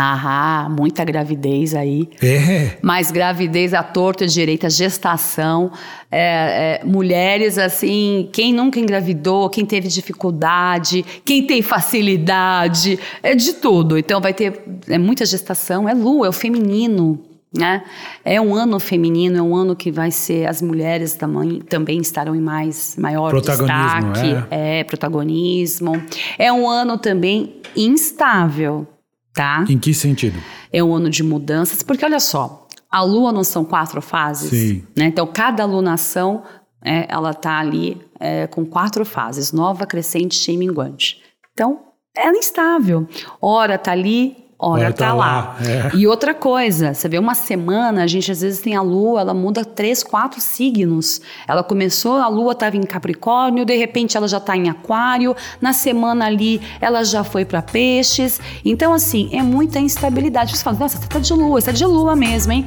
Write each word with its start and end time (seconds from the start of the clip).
Ah, 0.00 0.68
muita 0.70 1.04
gravidez 1.04 1.74
aí. 1.74 2.08
É. 2.22 2.78
Mas 2.82 3.10
gravidez 3.10 3.74
à 3.74 3.82
torta 3.82 4.26
direita, 4.26 4.70
gestação, 4.70 5.72
é, 6.10 6.80
é, 6.80 6.84
mulheres 6.84 7.58
assim, 7.58 8.28
quem 8.32 8.52
nunca 8.52 8.78
engravidou, 8.78 9.50
quem 9.50 9.64
teve 9.64 9.88
dificuldade, 9.88 11.04
quem 11.24 11.46
tem 11.46 11.62
facilidade, 11.62 12.98
é 13.22 13.34
de 13.34 13.54
tudo. 13.54 13.98
Então 13.98 14.20
vai 14.20 14.32
ter 14.32 14.62
é 14.88 14.98
muita 14.98 15.26
gestação, 15.26 15.88
é 15.88 15.94
lua, 15.94 16.26
é 16.26 16.28
o 16.28 16.32
feminino. 16.32 17.24
Né? 17.50 17.82
É 18.26 18.38
um 18.38 18.54
ano 18.54 18.78
feminino, 18.78 19.38
é 19.38 19.42
um 19.42 19.56
ano 19.56 19.74
que 19.74 19.90
vai 19.90 20.10
ser 20.10 20.46
as 20.46 20.60
mulheres 20.60 21.14
também, 21.14 21.60
também 21.60 21.98
estarão 21.98 22.36
em 22.36 22.40
mais 22.42 22.94
maior 22.98 23.30
Protagonismo, 23.30 24.12
destaque, 24.12 24.46
é. 24.50 24.84
protagonismo. 24.84 26.02
É 26.38 26.52
um 26.52 26.68
ano 26.68 26.98
também 26.98 27.54
instável, 27.74 28.86
tá? 29.38 29.64
Em 29.68 29.78
que 29.78 29.94
sentido? 29.94 30.36
É 30.72 30.82
um 30.82 30.92
ano 30.92 31.08
de 31.08 31.22
mudanças, 31.22 31.80
porque 31.80 32.04
olha 32.04 32.18
só, 32.18 32.66
a 32.90 33.04
lua 33.04 33.30
não 33.30 33.44
são 33.44 33.64
quatro 33.64 34.02
fases, 34.02 34.50
Sim. 34.50 34.84
né? 34.96 35.04
Então 35.04 35.24
cada 35.28 35.62
alunação 35.62 36.42
é, 36.84 37.06
ela 37.08 37.32
tá 37.32 37.56
ali 37.56 38.04
é, 38.18 38.48
com 38.48 38.66
quatro 38.66 39.04
fases: 39.04 39.52
nova, 39.52 39.86
crescente, 39.86 40.34
cheia 40.34 40.56
e 40.56 40.58
minguante. 40.58 41.22
Então 41.52 41.78
ela 42.16 42.34
é 42.34 42.38
instável. 42.38 43.06
Ora 43.40 43.78
tá 43.78 43.92
ali, 43.92 44.36
ora, 44.58 44.84
Ora 44.84 44.92
tá, 44.92 45.06
tá 45.06 45.12
lá. 45.12 45.26
lá, 45.26 45.56
é. 45.64 45.96
E 45.96 46.06
outra 46.06 46.34
coisa, 46.34 46.92
você 46.92 47.08
vê 47.08 47.18
uma 47.18 47.34
semana, 47.34 48.02
a 48.02 48.06
gente 48.06 48.30
às 48.30 48.40
vezes 48.40 48.60
tem 48.60 48.74
a 48.74 48.82
lua, 48.82 49.20
ela 49.20 49.34
muda 49.34 49.64
três, 49.64 50.02
quatro 50.02 50.40
signos. 50.40 51.20
Ela 51.46 51.62
começou, 51.62 52.16
a 52.16 52.28
lua 52.28 52.52
estava 52.52 52.76
em 52.76 52.82
Capricórnio, 52.82 53.64
de 53.64 53.76
repente 53.76 54.16
ela 54.16 54.26
já 54.26 54.38
está 54.38 54.56
em 54.56 54.68
Aquário, 54.68 55.36
na 55.60 55.72
semana 55.72 56.26
ali 56.26 56.60
ela 56.80 57.04
já 57.04 57.22
foi 57.22 57.44
para 57.44 57.62
Peixes. 57.62 58.40
Então, 58.64 58.92
assim, 58.92 59.30
é 59.32 59.42
muita 59.42 59.78
instabilidade. 59.78 60.56
Você 60.56 60.64
fala, 60.64 60.78
nossa, 60.78 60.98
você 60.98 61.06
tá 61.06 61.18
de 61.18 61.32
lua, 61.32 61.60
você 61.60 61.66
tá 61.66 61.72
de 61.72 61.84
lua 61.84 62.16
mesmo, 62.16 62.52
hein? 62.52 62.64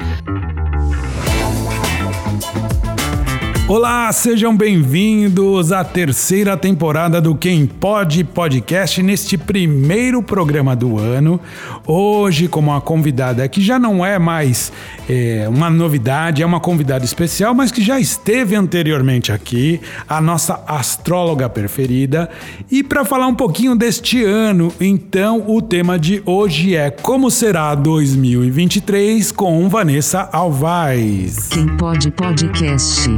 Olá, 3.73 4.11
sejam 4.11 4.53
bem-vindos 4.53 5.71
à 5.71 5.81
terceira 5.81 6.57
temporada 6.57 7.21
do 7.21 7.33
Quem 7.33 7.65
Pode 7.65 8.21
Podcast 8.21 9.01
neste 9.01 9.37
primeiro 9.37 10.21
programa 10.21 10.75
do 10.75 10.99
ano. 10.99 11.39
Hoje, 11.87 12.49
como 12.49 12.69
uma 12.69 12.81
convidada 12.81 13.47
que 13.47 13.61
já 13.61 13.79
não 13.79 14.05
é 14.05 14.19
mais 14.19 14.73
é, 15.07 15.47
uma 15.47 15.69
novidade, 15.69 16.43
é 16.43 16.45
uma 16.45 16.59
convidada 16.59 17.05
especial, 17.05 17.55
mas 17.55 17.71
que 17.71 17.81
já 17.81 17.97
esteve 17.97 18.57
anteriormente 18.57 19.31
aqui, 19.31 19.79
a 20.05 20.19
nossa 20.19 20.61
astróloga 20.67 21.47
preferida. 21.47 22.29
E 22.69 22.83
para 22.83 23.05
falar 23.05 23.27
um 23.27 23.35
pouquinho 23.35 23.73
deste 23.73 24.21
ano, 24.21 24.73
então 24.81 25.45
o 25.47 25.61
tema 25.61 25.97
de 25.97 26.21
hoje 26.25 26.75
é 26.75 26.89
Como 26.91 27.31
será 27.31 27.73
2023 27.73 29.31
com 29.31 29.69
Vanessa 29.69 30.27
Alvaz. 30.33 31.47
Quem 31.47 31.67
pode 31.77 32.11
podcast. 32.11 33.09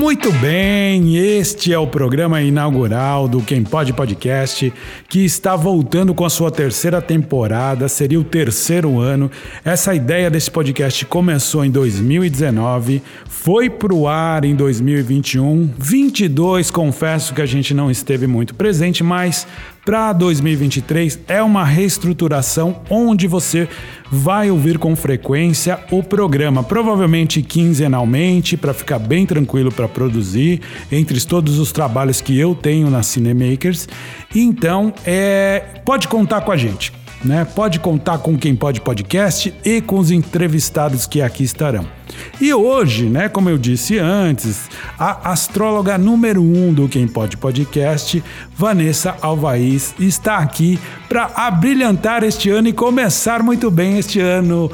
Muito 0.00 0.32
bem, 0.32 1.14
este 1.18 1.74
é 1.74 1.78
o 1.78 1.86
programa 1.86 2.40
inaugural 2.40 3.28
do 3.28 3.42
Quem 3.42 3.62
Pode 3.62 3.92
Podcast, 3.92 4.72
que 5.06 5.26
está 5.26 5.54
voltando 5.54 6.14
com 6.14 6.24
a 6.24 6.30
sua 6.30 6.50
terceira 6.50 7.02
temporada, 7.02 7.86
seria 7.86 8.18
o 8.18 8.24
terceiro 8.24 8.98
ano. 8.98 9.30
Essa 9.62 9.94
ideia 9.94 10.30
desse 10.30 10.50
podcast 10.50 11.04
começou 11.04 11.66
em 11.66 11.70
2019, 11.70 13.02
foi 13.28 13.68
para 13.68 13.92
o 13.92 14.08
ar 14.08 14.42
em 14.42 14.54
2021, 14.54 15.70
22, 15.76 16.70
confesso 16.70 17.34
que 17.34 17.42
a 17.42 17.46
gente 17.46 17.74
não 17.74 17.90
esteve 17.90 18.26
muito 18.26 18.54
presente, 18.54 19.04
mas 19.04 19.46
para 19.84 20.12
2023 20.12 21.20
é 21.26 21.42
uma 21.42 21.64
reestruturação 21.64 22.82
onde 22.90 23.26
você 23.26 23.68
vai 24.10 24.50
ouvir 24.50 24.78
com 24.78 24.94
frequência 24.94 25.78
o 25.90 26.02
programa, 26.02 26.62
provavelmente 26.62 27.42
quinzenalmente, 27.42 28.56
para 28.56 28.74
ficar 28.74 28.98
bem 28.98 29.24
tranquilo 29.24 29.72
para 29.72 29.88
produzir, 29.88 30.60
entre 30.90 31.20
todos 31.24 31.58
os 31.58 31.72
trabalhos 31.72 32.20
que 32.20 32.38
eu 32.38 32.54
tenho 32.54 32.90
na 32.90 33.02
Cinemakers. 33.02 33.88
Então, 34.34 34.92
é, 35.04 35.80
pode 35.84 36.08
contar 36.08 36.40
com 36.42 36.52
a 36.52 36.56
gente. 36.56 36.99
Né? 37.24 37.44
Pode 37.44 37.80
contar 37.80 38.18
com 38.18 38.36
quem 38.38 38.56
pode 38.56 38.80
podcast 38.80 39.52
e 39.64 39.80
com 39.80 39.98
os 39.98 40.10
entrevistados 40.10 41.06
que 41.06 41.20
aqui 41.20 41.44
estarão. 41.44 41.86
E 42.40 42.52
hoje, 42.52 43.06
né, 43.06 43.28
como 43.28 43.48
eu 43.48 43.58
disse 43.58 43.98
antes, 43.98 44.68
a 44.98 45.30
astróloga 45.30 45.98
número 45.98 46.42
um 46.42 46.72
do 46.72 46.88
Quem 46.88 47.06
Pode 47.06 47.36
Podcast, 47.36 48.22
Vanessa 48.56 49.16
Alvaiz, 49.20 49.94
está 49.98 50.38
aqui 50.38 50.78
para 51.08 51.30
abrilhantar 51.34 52.24
este 52.24 52.50
ano 52.50 52.68
e 52.68 52.72
começar 52.72 53.42
muito 53.42 53.70
bem 53.70 53.98
este 53.98 54.20
ano. 54.20 54.70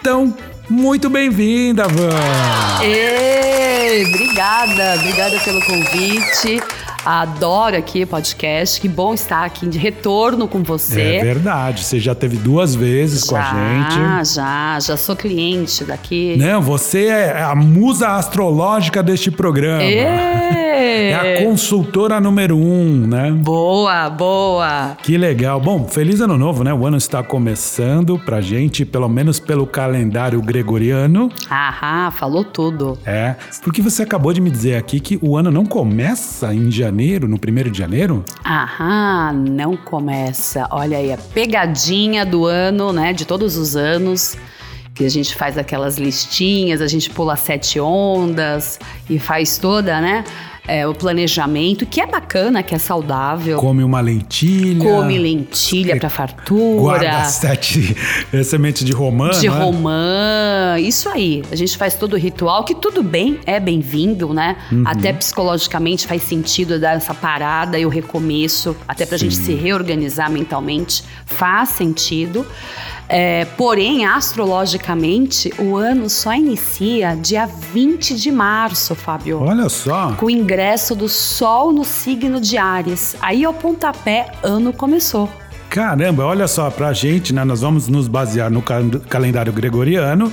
Então, 0.00 0.34
muito 0.68 1.08
bem-vinda, 1.08 1.88
Van! 1.88 2.82
Ei, 2.82 4.04
obrigada, 4.06 4.96
obrigada 5.00 5.38
pelo 5.40 5.60
convite. 5.64 6.60
Adoro 7.06 7.76
aqui 7.76 8.02
o 8.02 8.06
podcast. 8.08 8.80
Que 8.80 8.88
bom 8.88 9.14
estar 9.14 9.44
aqui 9.44 9.64
de 9.64 9.78
retorno 9.78 10.48
com 10.48 10.60
você. 10.64 11.00
É 11.00 11.22
verdade, 11.22 11.84
você 11.84 12.00
já 12.00 12.16
teve 12.16 12.36
duas 12.36 12.74
vezes 12.74 13.22
com 13.22 13.36
a 13.36 13.42
gente. 13.42 13.94
Já, 13.94 14.24
já, 14.24 14.80
já 14.80 14.96
sou 14.96 15.14
cliente 15.14 15.84
daqui. 15.84 16.36
Não, 16.36 16.60
você 16.60 17.06
é 17.06 17.42
a 17.42 17.54
musa 17.54 18.08
astrológica 18.16 19.04
deste 19.04 19.30
programa. 19.30 19.84
Ê! 19.84 20.66
É 20.76 21.14
a 21.14 21.44
consultora 21.44 22.20
número 22.20 22.56
um, 22.56 23.06
né? 23.06 23.30
Boa, 23.30 24.10
boa. 24.10 24.96
Que 25.02 25.16
legal. 25.16 25.60
Bom, 25.60 25.86
feliz 25.86 26.20
ano 26.20 26.36
novo, 26.36 26.62
né? 26.62 26.72
O 26.72 26.86
ano 26.86 26.96
está 26.96 27.22
começando 27.22 28.18
pra 28.18 28.40
gente, 28.40 28.84
pelo 28.84 29.08
menos 29.08 29.40
pelo 29.40 29.66
calendário 29.66 30.40
gregoriano. 30.42 31.30
Ahá, 31.48 32.10
falou 32.10 32.44
tudo. 32.44 32.98
É, 33.06 33.36
porque 33.62 33.80
você 33.80 34.02
acabou 34.02 34.32
de 34.32 34.40
me 34.40 34.50
dizer 34.50 34.76
aqui 34.76 35.00
que 35.00 35.18
o 35.22 35.36
ano 35.36 35.50
não 35.50 35.64
começa 35.64 36.54
em 36.54 36.70
janeiro, 36.70 36.95
no 37.28 37.38
primeiro 37.38 37.70
de 37.70 37.78
janeiro? 37.78 38.24
Aham, 38.44 39.32
não 39.32 39.76
começa. 39.76 40.66
Olha 40.70 40.98
aí, 40.98 41.12
a 41.12 41.18
pegadinha 41.18 42.24
do 42.24 42.46
ano, 42.46 42.92
né? 42.92 43.12
De 43.12 43.24
todos 43.24 43.56
os 43.56 43.76
anos. 43.76 44.36
Que 44.94 45.04
a 45.04 45.10
gente 45.10 45.34
faz 45.34 45.58
aquelas 45.58 45.98
listinhas, 45.98 46.80
a 46.80 46.86
gente 46.86 47.10
pula 47.10 47.36
sete 47.36 47.78
ondas 47.78 48.80
e 49.10 49.18
faz 49.18 49.58
toda, 49.58 50.00
né? 50.00 50.24
É, 50.66 50.86
o 50.86 50.94
planejamento, 50.94 51.86
que 51.86 52.00
é 52.00 52.06
bacana, 52.06 52.62
que 52.62 52.74
é 52.74 52.78
saudável. 52.78 53.58
Come 53.58 53.82
uma 53.82 54.00
lentilha. 54.00 54.82
Come 54.82 55.18
lentilha 55.18 55.96
para 55.96 56.10
fartura. 56.10 56.80
Guarda 56.80 57.24
sete 57.24 57.96
sementes 58.44 58.84
de 58.84 58.92
romã. 58.92 59.30
De 59.30 59.48
não 59.48 59.56
é? 59.56 59.64
romã, 59.64 60.76
isso 60.78 61.08
aí. 61.08 61.42
A 61.50 61.56
gente 61.56 61.76
faz 61.76 61.94
todo 61.94 62.14
o 62.14 62.16
ritual, 62.16 62.64
que 62.64 62.74
tudo 62.74 63.02
bem, 63.02 63.38
é 63.46 63.60
bem-vindo, 63.60 64.32
né? 64.32 64.56
Uhum. 64.72 64.82
Até 64.86 65.12
psicologicamente 65.12 66.06
faz 66.06 66.22
sentido 66.22 66.78
dar 66.78 66.96
essa 66.96 67.14
parada 67.14 67.78
e 67.78 67.86
o 67.86 67.88
recomeço, 67.88 68.76
até 68.86 69.06
pra 69.06 69.16
gente 69.16 69.36
se 69.36 69.54
reorganizar 69.54 70.30
mentalmente, 70.30 71.04
faz 71.24 71.70
sentido. 71.70 72.46
É, 73.08 73.44
porém, 73.56 74.04
astrologicamente, 74.04 75.52
o 75.58 75.76
ano 75.76 76.10
só 76.10 76.34
inicia 76.34 77.14
dia 77.14 77.46
20 77.46 78.14
de 78.16 78.32
março, 78.32 78.94
Fábio. 78.94 79.40
Olha 79.42 79.68
só. 79.68 80.12
Com 80.18 80.26
o 80.26 80.30
ingresso 80.30 80.94
do 80.94 81.08
Sol 81.08 81.72
no 81.72 81.84
signo 81.84 82.40
de 82.40 82.58
Ares. 82.58 83.14
Aí, 83.20 83.44
ao 83.44 83.54
pontapé, 83.54 84.32
ano 84.42 84.72
começou. 84.72 85.30
Caramba, 85.68 86.24
olha 86.24 86.48
só, 86.48 86.70
pra 86.70 86.92
gente, 86.92 87.32
né? 87.34 87.44
Nós 87.44 87.60
vamos 87.60 87.86
nos 87.88 88.08
basear 88.08 88.50
no 88.50 88.62
cal- 88.62 88.82
calendário 89.08 89.52
gregoriano. 89.52 90.32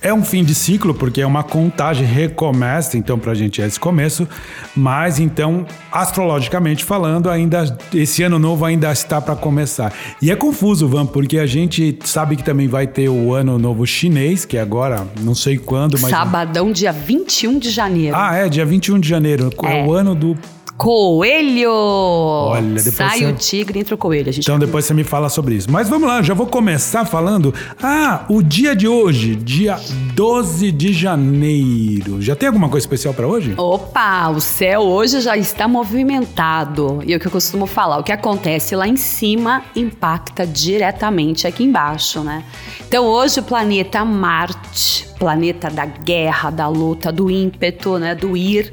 É 0.00 0.14
um 0.14 0.24
fim 0.24 0.44
de 0.44 0.54
ciclo, 0.54 0.94
porque 0.94 1.20
é 1.20 1.26
uma 1.26 1.42
contagem, 1.42 2.06
recomeça, 2.06 2.96
então 2.96 3.18
pra 3.18 3.34
gente 3.34 3.60
é 3.60 3.66
esse 3.66 3.80
começo. 3.80 4.28
Mas 4.76 5.18
então, 5.18 5.66
astrologicamente 5.90 6.84
falando, 6.84 7.28
ainda 7.28 7.76
esse 7.92 8.22
ano 8.22 8.38
novo 8.38 8.64
ainda 8.64 8.92
está 8.92 9.20
para 9.20 9.34
começar. 9.34 9.92
E 10.22 10.30
é 10.30 10.36
confuso, 10.36 10.86
Van, 10.86 11.04
porque 11.04 11.38
a 11.38 11.46
gente 11.46 11.98
sabe 12.04 12.36
que 12.36 12.44
também 12.44 12.68
vai 12.68 12.86
ter 12.86 13.08
o 13.08 13.34
ano 13.34 13.58
novo 13.58 13.84
chinês, 13.86 14.44
que 14.44 14.56
é 14.56 14.60
agora, 14.60 15.06
não 15.20 15.34
sei 15.34 15.58
quando, 15.58 15.98
mas. 15.98 16.10
Sabadão, 16.10 16.70
dia 16.70 16.92
21 16.92 17.58
de 17.58 17.70
janeiro. 17.70 18.16
Ah, 18.16 18.36
é, 18.36 18.48
dia 18.48 18.64
21 18.64 19.00
de 19.00 19.08
janeiro. 19.08 19.50
É, 19.64 19.80
É. 19.80 19.84
o 19.84 19.92
ano 19.92 20.14
do. 20.14 20.38
Coelho! 20.78 21.72
Olha, 21.72 22.62
depois 22.62 22.94
Sai 22.94 23.18
você- 23.18 23.26
o 23.26 23.34
tigre, 23.34 23.80
entra 23.80 23.96
o 23.96 23.98
coelho. 23.98 24.30
Então 24.38 24.58
depois 24.60 24.84
você 24.84 24.94
me 24.94 25.02
fala 25.02 25.28
sobre 25.28 25.56
isso. 25.56 25.68
Mas 25.70 25.88
vamos 25.88 26.08
lá, 26.08 26.22
já 26.22 26.34
vou 26.34 26.46
começar 26.46 27.04
falando. 27.04 27.52
Ah, 27.82 28.24
o 28.28 28.40
dia 28.42 28.76
de 28.76 28.86
hoje, 28.86 29.34
dia 29.34 29.76
12 30.14 30.70
de 30.70 30.92
janeiro. 30.92 32.22
Já 32.22 32.36
tem 32.36 32.46
alguma 32.46 32.68
coisa 32.68 32.84
especial 32.86 33.12
para 33.12 33.26
hoje? 33.26 33.54
Opa, 33.56 34.28
o 34.28 34.40
céu 34.40 34.82
hoje 34.82 35.20
já 35.20 35.36
está 35.36 35.66
movimentado. 35.66 37.02
E 37.04 37.12
é 37.12 37.16
o 37.16 37.20
que 37.20 37.26
eu 37.26 37.32
costumo 37.32 37.66
falar, 37.66 37.98
o 37.98 38.04
que 38.04 38.12
acontece 38.12 38.76
lá 38.76 38.86
em 38.86 38.96
cima 38.96 39.64
impacta 39.74 40.46
diretamente 40.46 41.44
aqui 41.46 41.64
embaixo, 41.64 42.20
né? 42.20 42.44
Então 42.86 43.04
hoje 43.04 43.40
o 43.40 43.42
planeta 43.42 44.04
Marte 44.04 45.06
planeta 45.18 45.68
da 45.68 45.84
guerra, 45.84 46.50
da 46.50 46.68
luta, 46.68 47.10
do 47.10 47.30
ímpeto, 47.30 47.98
né, 47.98 48.14
do 48.14 48.36
ir, 48.36 48.72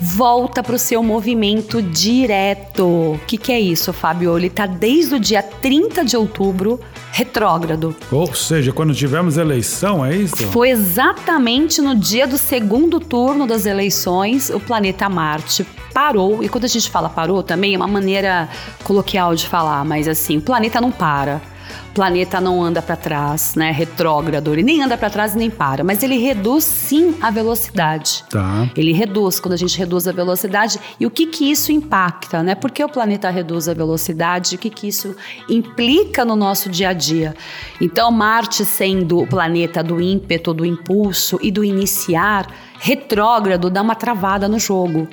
volta 0.00 0.62
para 0.62 0.74
o 0.74 0.78
seu 0.78 1.02
movimento 1.02 1.82
direto. 1.82 2.84
O 2.84 3.20
que, 3.26 3.36
que 3.36 3.52
é 3.52 3.60
isso, 3.60 3.92
Fábio? 3.92 4.36
Ele 4.36 4.46
está 4.46 4.66
desde 4.66 5.14
o 5.14 5.20
dia 5.20 5.42
30 5.42 6.04
de 6.04 6.16
outubro 6.16 6.80
retrógrado. 7.12 7.94
Ou 8.10 8.34
seja, 8.34 8.72
quando 8.72 8.94
tivemos 8.94 9.36
eleição, 9.36 10.04
é 10.04 10.16
isso? 10.16 10.36
Foi 10.48 10.70
exatamente 10.70 11.80
no 11.82 11.94
dia 11.94 12.26
do 12.26 12.38
segundo 12.38 12.98
turno 12.98 13.46
das 13.46 13.66
eleições, 13.66 14.48
o 14.48 14.58
planeta 14.58 15.08
Marte 15.08 15.66
parou. 15.92 16.42
E 16.42 16.48
quando 16.48 16.64
a 16.64 16.68
gente 16.68 16.90
fala 16.90 17.08
parou, 17.08 17.42
também 17.42 17.74
é 17.74 17.76
uma 17.76 17.86
maneira 17.86 18.48
coloquial 18.82 19.34
de 19.34 19.46
falar, 19.46 19.84
mas 19.84 20.08
assim, 20.08 20.38
o 20.38 20.40
planeta 20.40 20.80
não 20.80 20.90
para 20.90 21.51
planeta 21.94 22.40
não 22.40 22.62
anda 22.62 22.80
para 22.80 22.96
trás, 22.96 23.54
né? 23.54 23.70
Retrógrado, 23.70 24.52
ele 24.52 24.62
nem 24.62 24.82
anda 24.82 24.96
para 24.96 25.10
trás 25.10 25.34
nem 25.34 25.50
para, 25.50 25.84
mas 25.84 26.02
ele 26.02 26.18
reduz 26.18 26.64
sim 26.64 27.14
a 27.20 27.30
velocidade. 27.30 28.24
Tá. 28.30 28.68
Ele 28.76 28.92
reduz 28.92 29.40
quando 29.40 29.54
a 29.54 29.56
gente 29.56 29.78
reduz 29.78 30.06
a 30.08 30.12
velocidade 30.12 30.78
e 30.98 31.06
o 31.06 31.10
que 31.10 31.26
que 31.26 31.50
isso 31.50 31.72
impacta, 31.72 32.42
né? 32.42 32.54
Por 32.54 32.70
que 32.70 32.82
o 32.82 32.88
planeta 32.88 33.30
reduz 33.30 33.68
a 33.68 33.74
velocidade? 33.74 34.56
O 34.56 34.58
que 34.58 34.70
que 34.70 34.88
isso 34.88 35.14
implica 35.48 36.24
no 36.24 36.36
nosso 36.36 36.68
dia 36.68 36.90
a 36.90 36.92
dia? 36.92 37.34
Então, 37.80 38.10
Marte 38.10 38.64
sendo 38.64 39.20
o 39.20 39.26
planeta 39.26 39.82
do 39.82 40.00
ímpeto, 40.00 40.54
do 40.54 40.64
impulso 40.64 41.38
e 41.42 41.50
do 41.50 41.64
iniciar, 41.64 42.46
retrógrado 42.78 43.70
dá 43.70 43.82
uma 43.82 43.94
travada 43.94 44.48
no 44.48 44.58
jogo. 44.58 45.08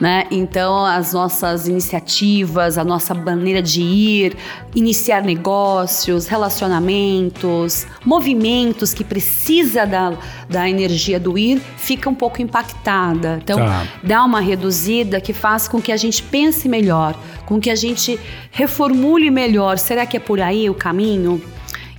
Né? 0.00 0.26
Então, 0.30 0.82
as 0.86 1.12
nossas 1.12 1.68
iniciativas, 1.68 2.78
a 2.78 2.84
nossa 2.84 3.12
maneira 3.12 3.60
de 3.60 3.82
ir, 3.82 4.34
iniciar 4.74 5.22
negócios, 5.22 6.26
relacionamentos, 6.26 7.86
movimentos 8.04 8.94
que 8.94 9.04
precisa 9.04 9.84
da, 9.84 10.16
da 10.48 10.70
energia 10.70 11.20
do 11.20 11.36
ir, 11.36 11.60
fica 11.76 12.08
um 12.08 12.14
pouco 12.14 12.40
impactada. 12.40 13.38
Então, 13.42 13.58
Tá. 13.58 13.86
dá 14.02 14.24
uma 14.24 14.40
reduzida 14.40 15.20
que 15.20 15.34
faz 15.34 15.68
com 15.68 15.82
que 15.82 15.92
a 15.92 15.96
gente 15.98 16.22
pense 16.22 16.66
melhor, 16.66 17.14
com 17.44 17.60
que 17.60 17.68
a 17.68 17.76
gente 17.76 18.18
reformule 18.50 19.30
melhor. 19.30 19.76
Será 19.76 20.06
que 20.06 20.16
é 20.16 20.20
por 20.20 20.40
aí 20.40 20.70
o 20.70 20.74
caminho? 20.74 21.42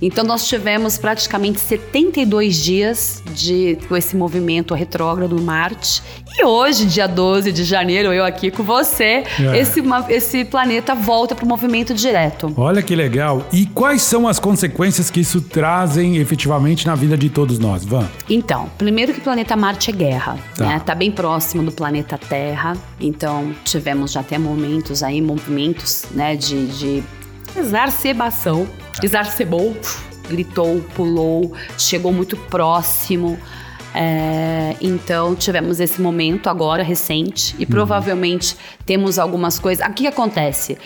Então 0.04 0.24
nós 0.24 0.48
tivemos 0.48 0.98
praticamente 0.98 1.60
72 1.60 2.56
dias 2.56 3.22
de 3.32 3.78
com 3.88 3.96
esse 3.96 4.16
movimento 4.16 4.74
retrógrado 4.74 5.40
Marte. 5.40 6.02
E 6.36 6.44
hoje, 6.44 6.86
dia 6.86 7.06
12 7.06 7.52
de 7.52 7.62
janeiro, 7.62 8.12
eu 8.12 8.24
aqui 8.24 8.50
com 8.50 8.64
você, 8.64 9.22
É. 9.38 9.56
esse, 9.58 9.80
esse 10.08 10.44
planeta 10.44 10.92
volta 10.94 11.34
para 11.36 11.44
o 11.44 11.48
movimento 11.48 11.94
direto. 11.94 12.52
Olha 12.56 12.82
que 12.82 12.96
legal. 12.96 13.46
E 13.52 13.64
quais 13.66 14.02
são 14.02 14.26
as 14.26 14.40
consequências 14.40 15.08
que 15.10 15.20
isso 15.20 15.40
trazem 15.40 16.16
efetivamente 16.16 16.84
na 16.86 16.96
vida 16.96 17.16
de 17.16 17.28
todos 17.30 17.58
nós, 17.60 17.84
Van? 17.84 18.08
Então, 18.28 18.68
primeiro 18.76 19.12
que 19.12 19.20
o 19.20 19.22
planeta 19.22 19.54
Marte 19.54 19.90
é 19.90 19.92
guerra, 19.94 20.36
Tá. 20.56 20.66
né? 20.66 20.82
Tá 20.84 20.94
bem 20.96 21.12
próximo 21.12 21.62
do 21.62 21.70
planeta 21.70 22.18
Terra. 22.18 22.72
Então, 23.00 23.54
tivemos 23.64 24.10
já 24.10 24.20
até 24.20 24.36
momentos 24.36 25.02
aí, 25.04 25.20
movimentos, 25.20 26.06
né, 26.10 26.34
de, 26.34 26.66
de 26.66 27.02
exacerbação. 27.56 28.66
Exacerbou, 29.02 29.76
gritou, 30.28 30.80
pulou, 30.94 31.52
chegou 31.78 32.12
muito 32.12 32.36
próximo. 32.36 33.38
É, 33.94 34.74
então 34.80 35.34
tivemos 35.34 35.78
esse 35.78 36.00
momento 36.00 36.48
agora 36.48 36.82
recente 36.82 37.54
e 37.58 37.66
provavelmente 37.66 38.56
temos 38.86 39.18
algumas 39.18 39.58
coisas. 39.58 39.86
O 39.86 39.92
que 39.92 40.06
acontece? 40.06 40.78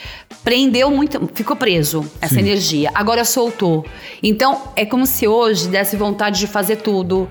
Prendeu 0.42 0.90
muito, 0.90 1.30
ficou 1.32 1.54
preso 1.56 2.04
essa 2.20 2.34
Sim. 2.34 2.40
energia. 2.40 2.90
Agora 2.94 3.24
soltou. 3.24 3.86
Então 4.22 4.60
é 4.74 4.84
como 4.84 5.06
se 5.06 5.28
hoje 5.28 5.68
desse 5.68 5.96
vontade 5.96 6.40
de 6.40 6.46
fazer 6.48 6.76
tudo, 6.76 7.28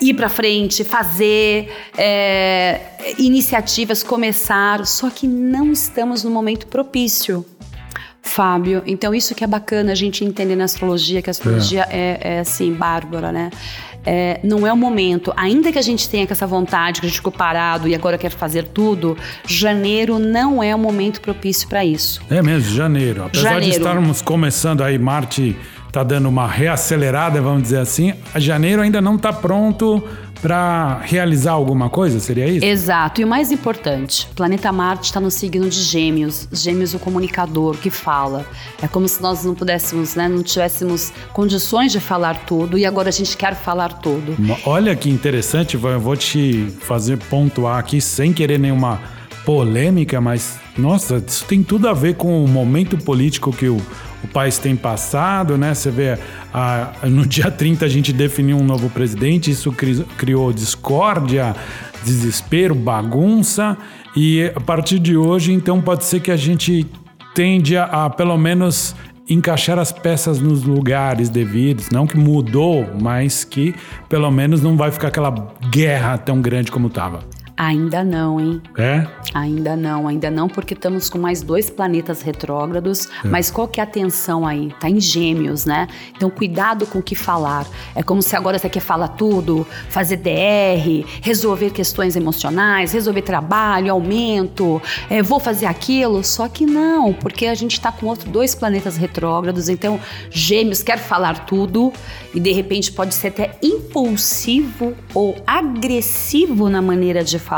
ir 0.00 0.14
para 0.14 0.28
frente, 0.28 0.82
fazer 0.82 1.70
é, 1.96 2.80
iniciativas, 3.18 4.02
começar. 4.02 4.84
Só 4.86 5.08
que 5.08 5.28
não 5.28 5.70
estamos 5.70 6.24
no 6.24 6.30
momento 6.30 6.66
propício. 6.66 7.46
Fábio, 8.22 8.82
então 8.86 9.12
isso 9.12 9.34
que 9.34 9.42
é 9.42 9.46
bacana 9.46 9.92
a 9.92 9.94
gente 9.94 10.24
entender 10.24 10.54
na 10.54 10.64
astrologia, 10.64 11.20
que 11.20 11.28
a 11.28 11.32
astrologia 11.32 11.86
é, 11.90 12.36
é 12.36 12.38
assim, 12.40 12.72
bárbara, 12.72 13.32
né? 13.32 13.50
É, 14.04 14.40
não 14.42 14.66
é 14.66 14.72
o 14.72 14.76
momento, 14.76 15.32
ainda 15.36 15.70
que 15.70 15.78
a 15.78 15.82
gente 15.82 16.08
tenha 16.08 16.26
essa 16.28 16.46
vontade, 16.46 17.00
que 17.00 17.06
a 17.06 17.08
gente 17.08 17.18
ficou 17.18 17.32
parado 17.32 17.86
e 17.86 17.94
agora 17.94 18.18
quer 18.18 18.30
fazer 18.30 18.68
tudo, 18.68 19.16
janeiro 19.46 20.18
não 20.18 20.62
é 20.62 20.74
o 20.74 20.78
momento 20.78 21.20
propício 21.20 21.68
para 21.68 21.84
isso. 21.84 22.20
É 22.30 22.42
mesmo, 22.42 22.74
janeiro. 22.74 23.24
Apesar 23.24 23.48
de 23.48 23.54
Janeiro. 23.54 23.76
estarmos 23.76 24.22
começando 24.22 24.82
aí, 24.82 24.98
Marte 24.98 25.56
tá 25.92 26.02
dando 26.02 26.28
uma 26.28 26.48
reacelerada, 26.48 27.40
vamos 27.42 27.64
dizer 27.64 27.78
assim, 27.78 28.14
a 28.34 28.40
janeiro 28.40 28.80
ainda 28.80 29.00
não 29.00 29.18
tá 29.18 29.30
pronto 29.30 30.02
para 30.42 30.98
realizar 31.04 31.52
alguma 31.52 31.88
coisa, 31.88 32.18
seria 32.18 32.48
isso? 32.48 32.66
Exato. 32.66 33.20
E 33.20 33.24
o 33.24 33.28
mais 33.28 33.52
importante, 33.52 34.28
o 34.32 34.34
planeta 34.34 34.72
Marte 34.72 35.04
está 35.04 35.20
no 35.20 35.30
signo 35.30 35.70
de 35.70 35.80
Gêmeos. 35.80 36.48
Gêmeos, 36.50 36.92
o 36.94 36.98
comunicador 36.98 37.76
que 37.76 37.90
fala. 37.90 38.44
É 38.82 38.88
como 38.88 39.06
se 39.06 39.22
nós 39.22 39.44
não 39.44 39.54
pudéssemos, 39.54 40.16
né, 40.16 40.28
não 40.28 40.42
tivéssemos 40.42 41.12
condições 41.32 41.92
de 41.92 42.00
falar 42.00 42.44
tudo 42.44 42.76
e 42.76 42.84
agora 42.84 43.08
a 43.08 43.12
gente 43.12 43.36
quer 43.36 43.54
falar 43.54 44.00
tudo. 44.00 44.36
Olha 44.66 44.96
que 44.96 45.08
interessante, 45.08 45.76
eu 45.76 46.00
vou 46.00 46.16
te 46.16 46.66
fazer 46.80 47.18
pontuar 47.18 47.78
aqui 47.78 48.00
sem 48.00 48.32
querer 48.32 48.58
nenhuma 48.58 49.00
polêmica, 49.44 50.20
mas 50.20 50.58
nossa, 50.76 51.22
isso 51.24 51.44
tem 51.44 51.62
tudo 51.62 51.88
a 51.88 51.92
ver 51.92 52.16
com 52.16 52.44
o 52.44 52.48
momento 52.48 52.98
político 52.98 53.52
que 53.52 53.68
o, 53.68 53.80
o 54.24 54.28
país 54.28 54.58
tem 54.58 54.76
passado, 54.76 55.56
né? 55.58 55.74
Você 55.74 55.90
vê, 55.90 56.18
a- 56.52 56.92
no 57.04 57.26
dia 57.26 57.50
30 57.52 57.84
a 57.84 57.88
gente 57.88 58.12
definiu 58.12 58.56
um 58.56 58.64
novo 58.64 58.88
presidente, 58.90 59.50
isso 59.50 59.72
cri- 59.72 60.04
criou 60.16 60.52
discórdia, 60.52 61.54
desespero, 62.04 62.74
bagunça, 62.74 63.76
e 64.16 64.52
a 64.54 64.60
partir 64.60 64.98
de 64.98 65.16
hoje, 65.16 65.52
então, 65.52 65.80
pode 65.80 66.04
ser 66.04 66.20
que 66.20 66.30
a 66.30 66.36
gente 66.36 66.86
tende 67.34 67.76
a, 67.76 67.84
a, 67.84 68.10
pelo 68.10 68.36
menos 68.36 68.94
encaixar 69.28 69.78
as 69.78 69.90
peças 69.92 70.38
nos 70.40 70.64
lugares 70.64 71.30
devidos, 71.30 71.88
não 71.90 72.06
que 72.06 72.18
mudou, 72.18 72.86
mas 73.00 73.44
que 73.44 73.74
pelo 74.08 74.30
menos 74.30 74.60
não 74.60 74.76
vai 74.76 74.90
ficar 74.90 75.08
aquela 75.08 75.30
guerra 75.70 76.18
tão 76.18 76.42
grande 76.42 76.70
como 76.70 76.88
estava. 76.88 77.20
Ainda 77.62 78.02
não, 78.02 78.40
hein? 78.40 78.60
É? 78.76 79.06
Ainda 79.32 79.76
não, 79.76 80.08
ainda 80.08 80.28
não, 80.32 80.48
porque 80.48 80.74
estamos 80.74 81.08
com 81.08 81.16
mais 81.16 81.42
dois 81.42 81.70
planetas 81.70 82.20
retrógrados. 82.20 83.08
Mas 83.24 83.52
qual 83.52 83.68
que 83.68 83.78
é 83.78 83.84
a 83.84 83.86
tensão 83.86 84.44
aí? 84.44 84.74
Tá 84.80 84.90
em 84.90 84.98
gêmeos, 84.98 85.64
né? 85.64 85.86
Então 86.16 86.28
cuidado 86.28 86.84
com 86.86 86.98
o 86.98 87.02
que 87.02 87.14
falar. 87.14 87.64
É 87.94 88.02
como 88.02 88.20
se 88.20 88.34
agora 88.34 88.58
você 88.58 88.68
quer 88.68 88.80
falar 88.80 89.08
tudo, 89.08 89.64
fazer 89.88 90.16
DR, 90.16 91.06
resolver 91.22 91.70
questões 91.70 92.16
emocionais, 92.16 92.90
resolver 92.90 93.22
trabalho, 93.22 93.92
aumento, 93.92 94.82
é, 95.08 95.22
vou 95.22 95.38
fazer 95.38 95.66
aquilo. 95.66 96.24
Só 96.24 96.48
que 96.48 96.66
não, 96.66 97.12
porque 97.12 97.46
a 97.46 97.54
gente 97.54 97.80
tá 97.80 97.92
com 97.92 98.06
outro, 98.06 98.28
dois 98.28 98.56
planetas 98.56 98.96
retrógrados. 98.96 99.68
Então, 99.68 100.00
gêmeos 100.30 100.82
quer 100.82 100.98
falar 100.98 101.46
tudo 101.46 101.92
e 102.34 102.40
de 102.40 102.50
repente 102.50 102.90
pode 102.90 103.14
ser 103.14 103.28
até 103.28 103.56
impulsivo 103.62 104.94
ou 105.14 105.36
agressivo 105.46 106.68
na 106.68 106.82
maneira 106.82 107.22
de 107.22 107.38
falar. 107.38 107.51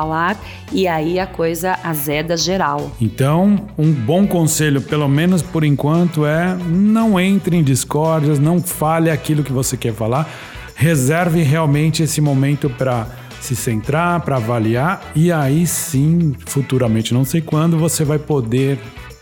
E 0.72 0.88
aí 0.88 1.18
a 1.18 1.26
coisa 1.26 1.78
azeda 1.82 2.36
geral. 2.36 2.90
Então, 3.00 3.66
um 3.78 3.92
bom 3.92 4.26
conselho, 4.26 4.80
pelo 4.80 5.08
menos 5.08 5.42
por 5.42 5.64
enquanto, 5.64 6.26
é 6.26 6.54
não 6.54 7.18
entre 7.18 7.56
em 7.56 7.62
discórdias, 7.62 8.38
não 8.38 8.60
fale 8.60 9.10
aquilo 9.10 9.44
que 9.44 9.52
você 9.52 9.76
quer 9.76 9.92
falar. 9.92 10.28
Reserve 10.74 11.42
realmente 11.42 12.02
esse 12.02 12.20
momento 12.20 12.68
para 12.68 13.06
se 13.40 13.54
centrar, 13.54 14.20
para 14.22 14.36
avaliar 14.36 15.12
e 15.14 15.30
aí 15.30 15.66
sim, 15.66 16.34
futuramente, 16.46 17.12
não 17.12 17.24
sei 17.24 17.42
quando, 17.42 17.76
você 17.76 18.02
vai 18.02 18.18
poder 18.18 18.78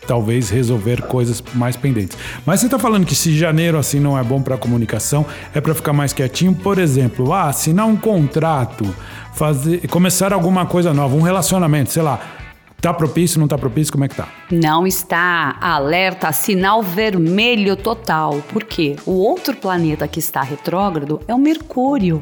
talvez 0.07 0.49
resolver 0.49 1.01
coisas 1.03 1.43
mais 1.53 1.75
pendentes. 1.75 2.17
Mas 2.45 2.59
você 2.59 2.67
está 2.67 2.79
falando 2.79 3.05
que 3.05 3.15
se 3.15 3.35
janeiro 3.37 3.77
assim 3.77 3.99
não 3.99 4.17
é 4.17 4.23
bom 4.23 4.41
para 4.41 4.57
comunicação, 4.57 5.25
é 5.53 5.61
para 5.61 5.73
ficar 5.73 5.93
mais 5.93 6.13
quietinho, 6.13 6.53
por 6.53 6.77
exemplo, 6.77 7.33
ah, 7.33 7.49
assinar 7.49 7.85
um 7.85 7.95
contrato, 7.95 8.85
fazer, 9.33 9.87
começar 9.87 10.33
alguma 10.33 10.65
coisa 10.65 10.93
nova, 10.93 11.15
um 11.15 11.21
relacionamento, 11.21 11.91
sei 11.91 12.03
lá, 12.03 12.19
Tá 12.83 12.93
propício, 12.93 13.39
não 13.39 13.47
tá 13.47 13.57
propício? 13.57 13.93
Como 13.93 14.03
é 14.03 14.09
que 14.09 14.15
tá? 14.15 14.27
Não 14.51 14.85
está 14.85 15.55
alerta, 15.61 16.29
sinal 16.33 16.83
vermelho 16.83 17.77
total. 17.77 18.43
Por 18.51 18.65
quê? 18.65 18.97
O 19.05 19.13
outro 19.13 19.55
planeta 19.55 20.05
que 20.05 20.19
está 20.19 20.41
retrógrado 20.41 21.21
é 21.25 21.33
o 21.33 21.37
Mercúrio. 21.37 22.21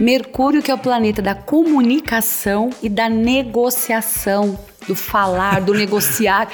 Mercúrio 0.00 0.60
que 0.60 0.72
é 0.72 0.74
o 0.74 0.78
planeta 0.78 1.22
da 1.22 1.36
comunicação 1.36 2.70
e 2.82 2.88
da 2.88 3.08
negociação, 3.08 4.58
do 4.88 4.96
falar, 4.96 5.60
do 5.60 5.72
negociar. 5.72 6.48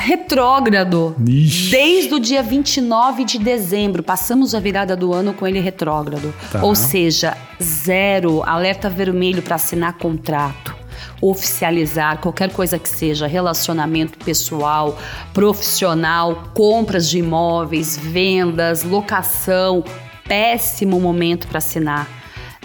Retrógrado. 0.00 1.14
Ixi. 1.26 1.70
Desde 1.70 2.14
o 2.14 2.18
dia 2.18 2.42
29 2.42 3.24
de 3.24 3.38
dezembro. 3.38 4.02
Passamos 4.02 4.54
a 4.54 4.60
virada 4.60 4.96
do 4.96 5.12
ano 5.12 5.34
com 5.34 5.46
ele 5.46 5.60
retrógrado. 5.60 6.34
Tá. 6.50 6.62
Ou 6.62 6.74
seja, 6.74 7.36
zero, 7.62 8.42
alerta 8.42 8.88
vermelho 8.88 9.42
para 9.42 9.56
assinar 9.56 9.98
contrato 9.98 10.80
oficializar 11.22 12.18
qualquer 12.18 12.50
coisa 12.50 12.78
que 12.78 12.88
seja 12.88 13.26
relacionamento 13.26 14.16
pessoal, 14.24 14.98
profissional, 15.34 16.44
compras 16.54 17.10
de 17.10 17.18
imóveis, 17.18 17.94
vendas, 17.98 18.82
locação, 18.84 19.84
péssimo 20.26 20.98
momento 20.98 21.46
para 21.46 21.58
assinar. 21.58 22.08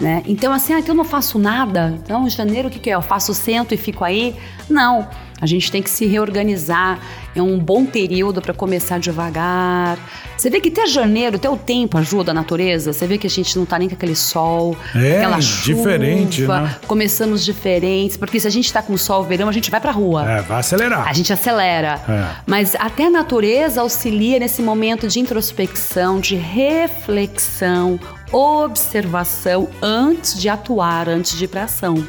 Né? 0.00 0.22
Então, 0.26 0.52
assim, 0.52 0.72
ah, 0.72 0.78
então 0.78 0.94
eu 0.94 0.96
não 0.96 1.04
faço 1.04 1.38
nada. 1.38 1.98
Então, 2.02 2.26
em 2.26 2.30
janeiro, 2.30 2.68
o 2.68 2.70
que, 2.70 2.78
que 2.78 2.90
é? 2.90 2.94
Eu 2.94 3.02
faço 3.02 3.32
centro 3.34 3.74
e 3.74 3.78
fico 3.78 4.04
aí? 4.04 4.34
Não. 4.68 5.08
A 5.40 5.44
gente 5.46 5.70
tem 5.70 5.82
que 5.82 5.90
se 5.90 6.06
reorganizar. 6.06 6.98
É 7.34 7.42
um 7.42 7.58
bom 7.58 7.84
período 7.84 8.40
para 8.40 8.54
começar 8.54 8.98
devagar. 8.98 9.98
Você 10.36 10.48
vê 10.48 10.60
que 10.60 10.68
até 10.68 10.86
janeiro, 10.86 11.36
até 11.36 11.48
o 11.50 11.56
tempo 11.56 11.98
ajuda 11.98 12.30
a 12.30 12.34
natureza. 12.34 12.92
Você 12.92 13.06
vê 13.06 13.18
que 13.18 13.26
a 13.26 13.30
gente 13.30 13.56
não 13.58 13.66
tá 13.66 13.78
nem 13.78 13.86
com 13.88 13.94
aquele 13.94 14.16
sol, 14.16 14.74
É, 14.94 15.18
aquela 15.18 15.40
chuva. 15.42 15.76
diferente, 15.90 16.42
né? 16.42 16.76
Começamos 16.86 17.44
diferentes. 17.44 18.16
Porque 18.16 18.40
se 18.40 18.46
a 18.46 18.50
gente 18.50 18.72
tá 18.72 18.80
com 18.80 18.96
sol 18.96 19.22
verão, 19.24 19.48
a 19.48 19.52
gente 19.52 19.70
vai 19.70 19.78
pra 19.80 19.92
rua. 19.92 20.24
É, 20.30 20.40
vai 20.40 20.60
acelerar. 20.60 21.06
A 21.06 21.12
gente 21.12 21.30
acelera. 21.32 22.00
É. 22.08 22.36
Mas 22.46 22.74
até 22.74 23.06
a 23.06 23.10
natureza 23.10 23.82
auxilia 23.82 24.38
nesse 24.38 24.62
momento 24.62 25.06
de 25.06 25.20
introspecção, 25.20 26.18
de 26.18 26.34
reflexão, 26.36 28.00
observação 28.32 29.68
antes 29.82 30.38
de 30.38 30.48
atuar, 30.48 31.08
antes 31.08 31.36
de 31.36 31.44
ir 31.44 31.48
para 31.48 31.64
ação. 31.64 32.06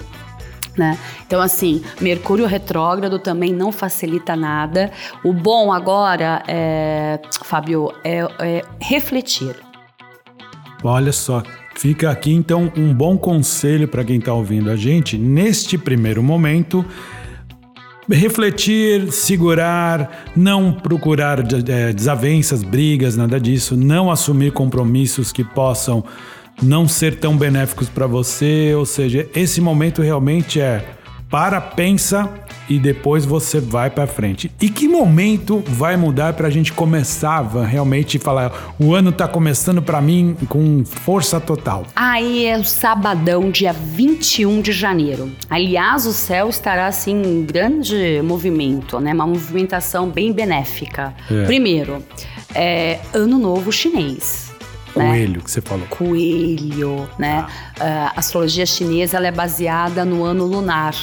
Né? 0.77 0.97
Então, 1.25 1.41
assim, 1.41 1.81
Mercúrio 1.99 2.45
retrógrado 2.45 3.17
também 3.17 3.51
não 3.51 3.71
facilita 3.71 4.35
nada. 4.35 4.91
O 5.23 5.33
bom 5.33 5.73
agora, 5.73 6.43
é, 6.47 7.19
Fábio, 7.43 7.91
é, 8.03 8.19
é 8.39 8.61
refletir. 8.79 9.55
Olha 10.83 11.11
só, 11.11 11.41
fica 11.75 12.11
aqui 12.11 12.31
então 12.31 12.71
um 12.77 12.93
bom 12.93 13.17
conselho 13.17 13.87
para 13.87 14.03
quem 14.03 14.19
está 14.19 14.33
ouvindo 14.33 14.69
a 14.69 14.75
gente. 14.75 15.17
Neste 15.17 15.77
primeiro 15.77 16.21
momento, 16.21 16.85
refletir, 18.09 19.11
segurar, 19.11 20.25
não 20.35 20.71
procurar 20.71 21.39
eh, 21.39 21.91
desavenças, 21.91 22.63
brigas, 22.63 23.17
nada 23.17 23.39
disso, 23.39 23.75
não 23.75 24.09
assumir 24.09 24.51
compromissos 24.51 25.31
que 25.31 25.43
possam 25.43 26.03
não 26.61 26.87
ser 26.87 27.19
tão 27.19 27.37
benéficos 27.37 27.89
para 27.89 28.07
você. 28.07 28.73
Ou 28.75 28.85
seja, 28.85 29.27
esse 29.35 29.61
momento 29.61 30.01
realmente 30.01 30.59
é 30.59 30.85
para, 31.29 31.59
pensa 31.59 32.29
e 32.69 32.77
depois 32.77 33.25
você 33.25 33.59
vai 33.59 33.89
para 33.89 34.07
frente. 34.07 34.51
E 34.61 34.69
que 34.69 34.87
momento 34.87 35.63
vai 35.65 35.95
mudar 35.95 36.33
para 36.33 36.47
a 36.47 36.49
gente 36.49 36.73
começar 36.73 37.39
a 37.39 37.65
realmente 37.65 38.19
falar 38.19 38.75
o 38.79 38.93
ano 38.93 39.09
está 39.09 39.27
começando 39.27 39.81
para 39.81 40.01
mim 40.01 40.35
com 40.49 40.83
força 40.85 41.39
total? 41.39 41.85
Aí 41.95 42.45
é 42.45 42.57
o 42.57 42.63
sabadão, 42.63 43.49
dia 43.49 43.73
21 43.73 44.61
de 44.61 44.71
janeiro. 44.71 45.31
Aliás, 45.49 46.05
o 46.05 46.13
céu 46.13 46.49
estará 46.49 46.87
assim 46.87 47.21
em 47.21 47.45
grande 47.45 48.21
movimento, 48.23 48.99
né? 48.99 49.13
Uma 49.13 49.27
movimentação 49.27 50.09
bem 50.09 50.33
benéfica. 50.33 51.13
É. 51.31 51.45
Primeiro, 51.45 52.03
é 52.53 52.99
ano 53.13 53.37
novo 53.37 53.71
chinês. 53.71 54.56
Né? 54.97 55.09
Coelho 55.09 55.41
que 55.41 55.51
você 55.51 55.61
falou. 55.61 55.85
Coelho, 55.87 57.09
né? 57.17 57.45
Ah. 57.79 58.13
A 58.15 58.19
astrologia 58.19 58.65
chinesa 58.65 59.17
ela 59.17 59.27
é 59.27 59.31
baseada 59.31 60.03
no 60.03 60.23
ano 60.23 60.45
lunar. 60.45 60.95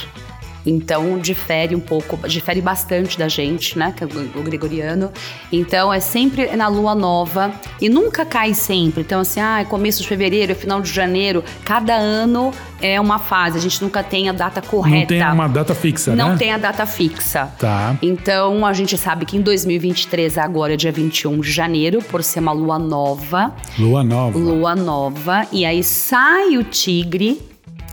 Então 0.66 1.18
difere 1.18 1.74
um 1.74 1.80
pouco, 1.80 2.16
difere 2.28 2.60
bastante 2.60 3.18
da 3.18 3.28
gente, 3.28 3.78
né? 3.78 3.92
Que 3.96 4.04
é 4.04 4.06
o 4.06 4.42
gregoriano. 4.42 5.10
Então 5.52 5.92
é 5.92 6.00
sempre 6.00 6.54
na 6.56 6.68
lua 6.68 6.94
nova 6.94 7.52
e 7.80 7.88
nunca 7.88 8.24
cai 8.24 8.54
sempre. 8.54 9.02
Então, 9.02 9.20
assim, 9.20 9.40
ah, 9.40 9.60
é 9.60 9.64
começo 9.64 10.02
de 10.02 10.08
fevereiro, 10.08 10.52
é 10.52 10.54
final 10.54 10.80
de 10.80 10.90
janeiro. 10.92 11.44
Cada 11.64 11.94
ano 11.94 12.50
é 12.80 13.00
uma 13.00 13.18
fase. 13.18 13.58
A 13.58 13.60
gente 13.60 13.82
nunca 13.82 14.02
tem 14.02 14.28
a 14.28 14.32
data 14.32 14.60
correta. 14.62 15.14
Não 15.14 15.20
tem 15.20 15.32
uma 15.32 15.48
data 15.48 15.74
fixa, 15.74 16.14
Não 16.16 16.30
né? 16.30 16.36
tem 16.36 16.52
a 16.52 16.58
data 16.58 16.86
fixa. 16.86 17.46
Tá. 17.58 17.96
Então, 18.02 18.64
a 18.64 18.72
gente 18.72 18.96
sabe 18.96 19.24
que 19.26 19.36
em 19.36 19.40
2023, 19.42 20.38
agora 20.38 20.74
é 20.74 20.76
dia 20.76 20.92
21 20.92 21.40
de 21.40 21.50
janeiro, 21.50 22.00
por 22.02 22.22
ser 22.22 22.40
uma 22.40 22.52
lua 22.52 22.78
nova, 22.78 23.52
Lua 23.78 24.02
nova. 24.02 24.38
lua 24.38 24.74
nova, 24.76 25.46
e 25.52 25.64
aí 25.64 25.82
sai 25.82 26.56
o 26.56 26.64
tigre, 26.64 27.40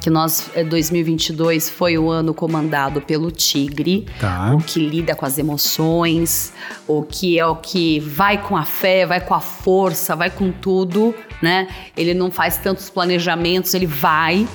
que 0.01 0.09
nós, 0.09 0.49
eh, 0.55 0.63
2022 0.63 1.69
foi 1.69 1.97
o 1.97 2.09
ano 2.09 2.33
comandado 2.33 2.99
pelo 3.01 3.29
tigre, 3.31 4.05
Tá. 4.19 4.53
o 4.55 4.57
que 4.61 4.79
lida 4.79 5.15
com 5.15 5.25
as 5.25 5.37
emoções, 5.37 6.51
o 6.87 7.03
que 7.03 7.37
é 7.39 7.45
o 7.45 7.55
que 7.55 7.99
vai 7.99 8.41
com 8.41 8.57
a 8.57 8.65
fé, 8.65 9.05
vai 9.05 9.21
com 9.21 9.33
a 9.35 9.39
força, 9.39 10.15
vai 10.15 10.29
com 10.31 10.51
tudo, 10.51 11.13
né? 11.41 11.67
Ele 11.95 12.13
não 12.13 12.31
faz 12.31 12.57
tantos 12.57 12.89
planejamentos, 12.89 13.73
ele 13.73 13.85
vai. 13.85 14.47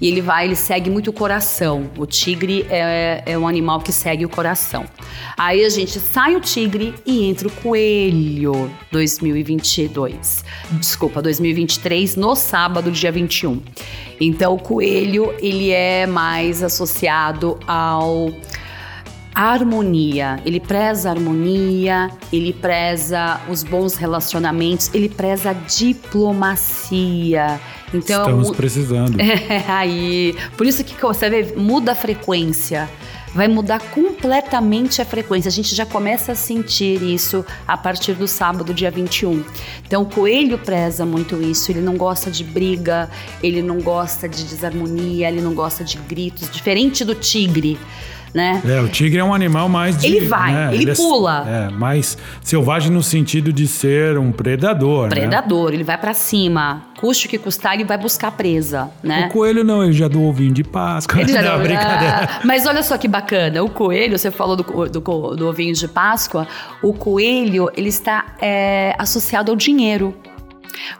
E 0.00 0.08
ele 0.08 0.20
vai, 0.20 0.46
ele 0.46 0.56
segue 0.56 0.88
muito 0.88 1.10
o 1.10 1.12
coração. 1.12 1.90
O 1.98 2.06
tigre 2.06 2.66
é, 2.70 3.22
é 3.26 3.38
um 3.38 3.46
animal 3.46 3.80
que 3.80 3.92
segue 3.92 4.24
o 4.24 4.28
coração. 4.28 4.86
Aí 5.36 5.64
a 5.64 5.68
gente 5.68 6.00
sai 6.00 6.34
o 6.34 6.40
tigre 6.40 6.94
e 7.04 7.28
entra 7.28 7.48
o 7.48 7.50
coelho 7.50 8.70
2022. 8.90 10.44
Desculpa, 10.72 11.20
2023, 11.20 12.16
no 12.16 12.34
sábado, 12.34 12.90
dia 12.90 13.12
21. 13.12 13.60
Então 14.20 14.54
o 14.54 14.58
coelho, 14.58 15.34
ele 15.38 15.70
é 15.70 16.06
mais 16.06 16.62
associado 16.62 17.58
ao 17.66 18.32
harmonia, 19.34 20.40
ele 20.44 20.60
preza 20.60 21.08
a 21.08 21.12
harmonia, 21.12 22.10
ele 22.32 22.52
preza 22.52 23.40
os 23.48 23.62
bons 23.62 23.96
relacionamentos, 23.96 24.90
ele 24.92 25.08
preza 25.08 25.50
a 25.50 25.52
diplomacia. 25.52 26.80
Então, 27.92 28.22
Estamos 28.22 28.50
precisando. 28.50 29.18
é, 29.20 29.64
aí, 29.68 30.36
por 30.56 30.66
isso 30.66 30.82
que 30.84 31.00
você 31.00 31.28
vê, 31.28 31.54
muda 31.56 31.92
a 31.92 31.94
frequência. 31.94 32.88
Vai 33.32 33.46
mudar 33.46 33.80
completamente 33.90 35.00
a 35.00 35.04
frequência. 35.04 35.48
A 35.48 35.52
gente 35.52 35.72
já 35.72 35.86
começa 35.86 36.32
a 36.32 36.34
sentir 36.34 37.00
isso 37.00 37.44
a 37.66 37.76
partir 37.76 38.14
do 38.14 38.26
sábado, 38.26 38.74
dia 38.74 38.90
21. 38.90 39.44
Então, 39.86 40.02
o 40.02 40.06
coelho 40.06 40.58
preza 40.58 41.06
muito 41.06 41.40
isso. 41.40 41.70
Ele 41.70 41.80
não 41.80 41.96
gosta 41.96 42.28
de 42.28 42.42
briga, 42.42 43.08
ele 43.40 43.62
não 43.62 43.78
gosta 43.80 44.28
de 44.28 44.42
desarmonia, 44.42 45.28
ele 45.28 45.40
não 45.40 45.54
gosta 45.54 45.84
de 45.84 45.96
gritos, 45.96 46.50
diferente 46.50 47.04
do 47.04 47.14
tigre, 47.14 47.78
né? 48.34 48.60
É, 48.66 48.80
o 48.80 48.88
tigre 48.88 49.18
é 49.18 49.24
um 49.24 49.34
animal 49.34 49.68
mais 49.68 49.96
de. 49.96 50.06
Ele 50.06 50.26
vai, 50.26 50.52
né, 50.52 50.70
ele 50.74 50.90
é- 50.90 50.94
pula. 50.94 51.44
É, 51.48 51.70
mais 51.70 52.16
selvagem 52.42 52.90
no 52.90 53.02
sentido 53.02 53.52
de 53.52 53.66
ser 53.66 54.18
um 54.18 54.30
predador. 54.32 55.04
né? 55.04 55.08
Predador, 55.10 55.72
ele 55.72 55.84
vai 55.84 55.98
pra 55.98 56.14
cima. 56.14 56.84
Custe 57.00 57.26
o 57.26 57.30
que 57.30 57.38
custar, 57.38 57.74
ele 57.74 57.84
vai 57.84 57.96
buscar 57.96 58.30
presa, 58.32 58.90
né? 59.02 59.26
O 59.26 59.32
coelho 59.32 59.64
não, 59.64 59.82
ele 59.82 59.92
já 59.94 60.06
do 60.06 60.22
ovinho 60.22 60.52
de 60.52 60.62
Páscoa. 60.62 61.20
Ele 61.22 61.32
já 61.32 61.42
não, 61.42 61.52
não- 61.56 61.62
brincadeira. 61.62 62.28
Ah, 62.30 62.40
mas 62.44 62.66
olha 62.66 62.82
só 62.82 62.98
que 62.98 63.08
bacana, 63.08 63.62
o 63.62 63.70
coelho, 63.70 64.18
você 64.18 64.30
falou 64.30 64.54
do, 64.54 64.62
do, 64.88 65.00
do 65.36 65.48
ovinho 65.48 65.74
de 65.74 65.88
Páscoa, 65.88 66.46
o 66.82 66.92
coelho, 66.92 67.70
ele 67.74 67.88
está 67.88 68.26
é, 68.40 68.94
associado 68.98 69.50
ao 69.50 69.56
dinheiro. 69.56 70.14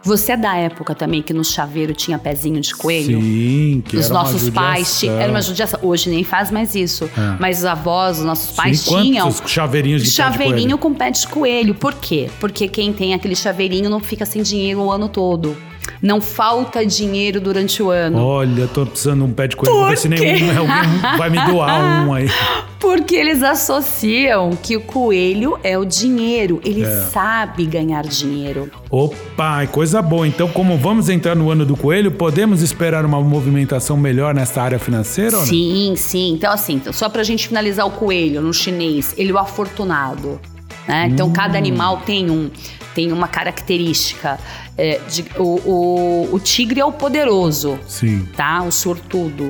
Você 0.03 0.31
é 0.33 0.37
da 0.37 0.55
época 0.55 0.93
também 0.95 1.21
que 1.21 1.33
no 1.33 1.43
chaveiro 1.43 1.93
tinha 1.93 2.17
pezinho 2.17 2.59
de 2.59 2.75
coelho? 2.75 3.21
Sim, 3.21 3.83
que 3.85 3.97
Os 3.97 4.05
era 4.05 4.13
uma 4.13 4.23
nossos 4.23 4.49
pais 4.49 4.77
judiação. 4.79 4.99
tinham. 4.99 5.19
Era 5.19 5.31
uma 5.31 5.41
judiação. 5.41 5.79
Hoje 5.83 6.09
nem 6.09 6.23
faz 6.23 6.51
mais 6.51 6.75
isso. 6.75 7.05
É. 7.05 7.37
Mas 7.39 7.59
os 7.59 7.65
avós, 7.65 8.19
os 8.19 8.25
nossos 8.25 8.55
pais 8.55 8.79
Sim, 8.81 9.01
tinham. 9.01 9.31
chaveirinhos 9.45 10.01
de 10.03 10.07
pé 10.07 10.11
de 10.11 10.15
Chaveirinho 10.15 10.77
com 10.77 10.93
pé 10.93 11.11
de 11.11 11.27
coelho. 11.27 11.75
Por 11.75 11.93
quê? 11.95 12.29
Porque 12.39 12.67
quem 12.67 12.91
tem 12.93 13.13
aquele 13.13 13.35
chaveirinho 13.35 13.89
não 13.89 13.99
fica 13.99 14.25
sem 14.25 14.41
dinheiro 14.41 14.81
o 14.81 14.91
ano 14.91 15.07
todo. 15.09 15.55
Não 16.01 16.19
falta 16.21 16.85
dinheiro 16.85 17.39
durante 17.41 17.81
o 17.81 17.89
ano. 17.89 18.23
Olha, 18.23 18.67
tô 18.67 18.85
precisando 18.85 19.23
de 19.25 19.31
um 19.31 19.33
pé 19.33 19.47
de 19.47 19.55
coelho. 19.55 19.75
Vou 19.75 19.87
ver 19.87 19.97
se 19.97 20.07
Por 20.09 20.17
nenhum 20.19 20.49
alguém 20.59 21.17
vai 21.17 21.29
me 21.29 21.39
doar 21.45 22.05
um 22.07 22.13
aí. 22.13 22.27
Porque 22.79 23.15
eles 23.15 23.43
associam 23.43 24.51
que 24.61 24.75
o 24.75 24.81
coelho 24.81 25.57
é 25.63 25.77
o 25.77 25.85
dinheiro. 25.85 26.59
Ele 26.65 26.83
É. 26.83 27.01
sabe 27.11 27.65
ganhar 27.65 28.03
dinheiro. 28.03 28.71
Opa, 28.89 29.65
coisa 29.67 30.01
boa. 30.01 30.27
Então, 30.27 30.47
como 30.47 30.75
vamos 30.77 31.07
entrar 31.07 31.35
no 31.35 31.51
ano 31.51 31.63
do 31.65 31.77
coelho, 31.77 32.11
podemos 32.11 32.63
esperar 32.63 33.05
uma 33.05 33.21
movimentação 33.21 33.95
melhor 33.95 34.33
nessa 34.33 34.61
área 34.63 34.79
financeira? 34.79 35.35
ou 35.35 35.41
não? 35.41 35.47
Sim, 35.47 35.93
sim. 35.95 36.33
Então, 36.33 36.51
assim, 36.51 36.73
então, 36.75 36.91
só 36.91 37.07
pra 37.07 37.21
gente 37.23 37.47
finalizar 37.47 37.85
o 37.85 37.91
coelho 37.91 38.41
no 38.41 38.51
chinês, 38.53 39.13
ele 39.17 39.29
é 39.31 39.33
o 39.33 39.37
afortunado. 39.37 40.39
Né? 40.87 41.07
Então, 41.11 41.27
Hum. 41.27 41.33
cada 41.33 41.57
animal 41.59 41.97
tem, 42.03 42.31
um, 42.31 42.49
tem 42.95 43.11
uma 43.11 43.27
característica. 43.27 44.39
É, 44.77 44.99
de- 45.09 45.25
o, 45.37 45.59
o, 45.69 46.29
o 46.33 46.39
tigre 46.39 46.79
é 46.79 46.85
o 46.85 46.91
poderoso, 46.91 47.79
Sim. 47.87 48.27
tá? 48.35 48.63
O 48.63 48.71
sortudo. 48.71 49.49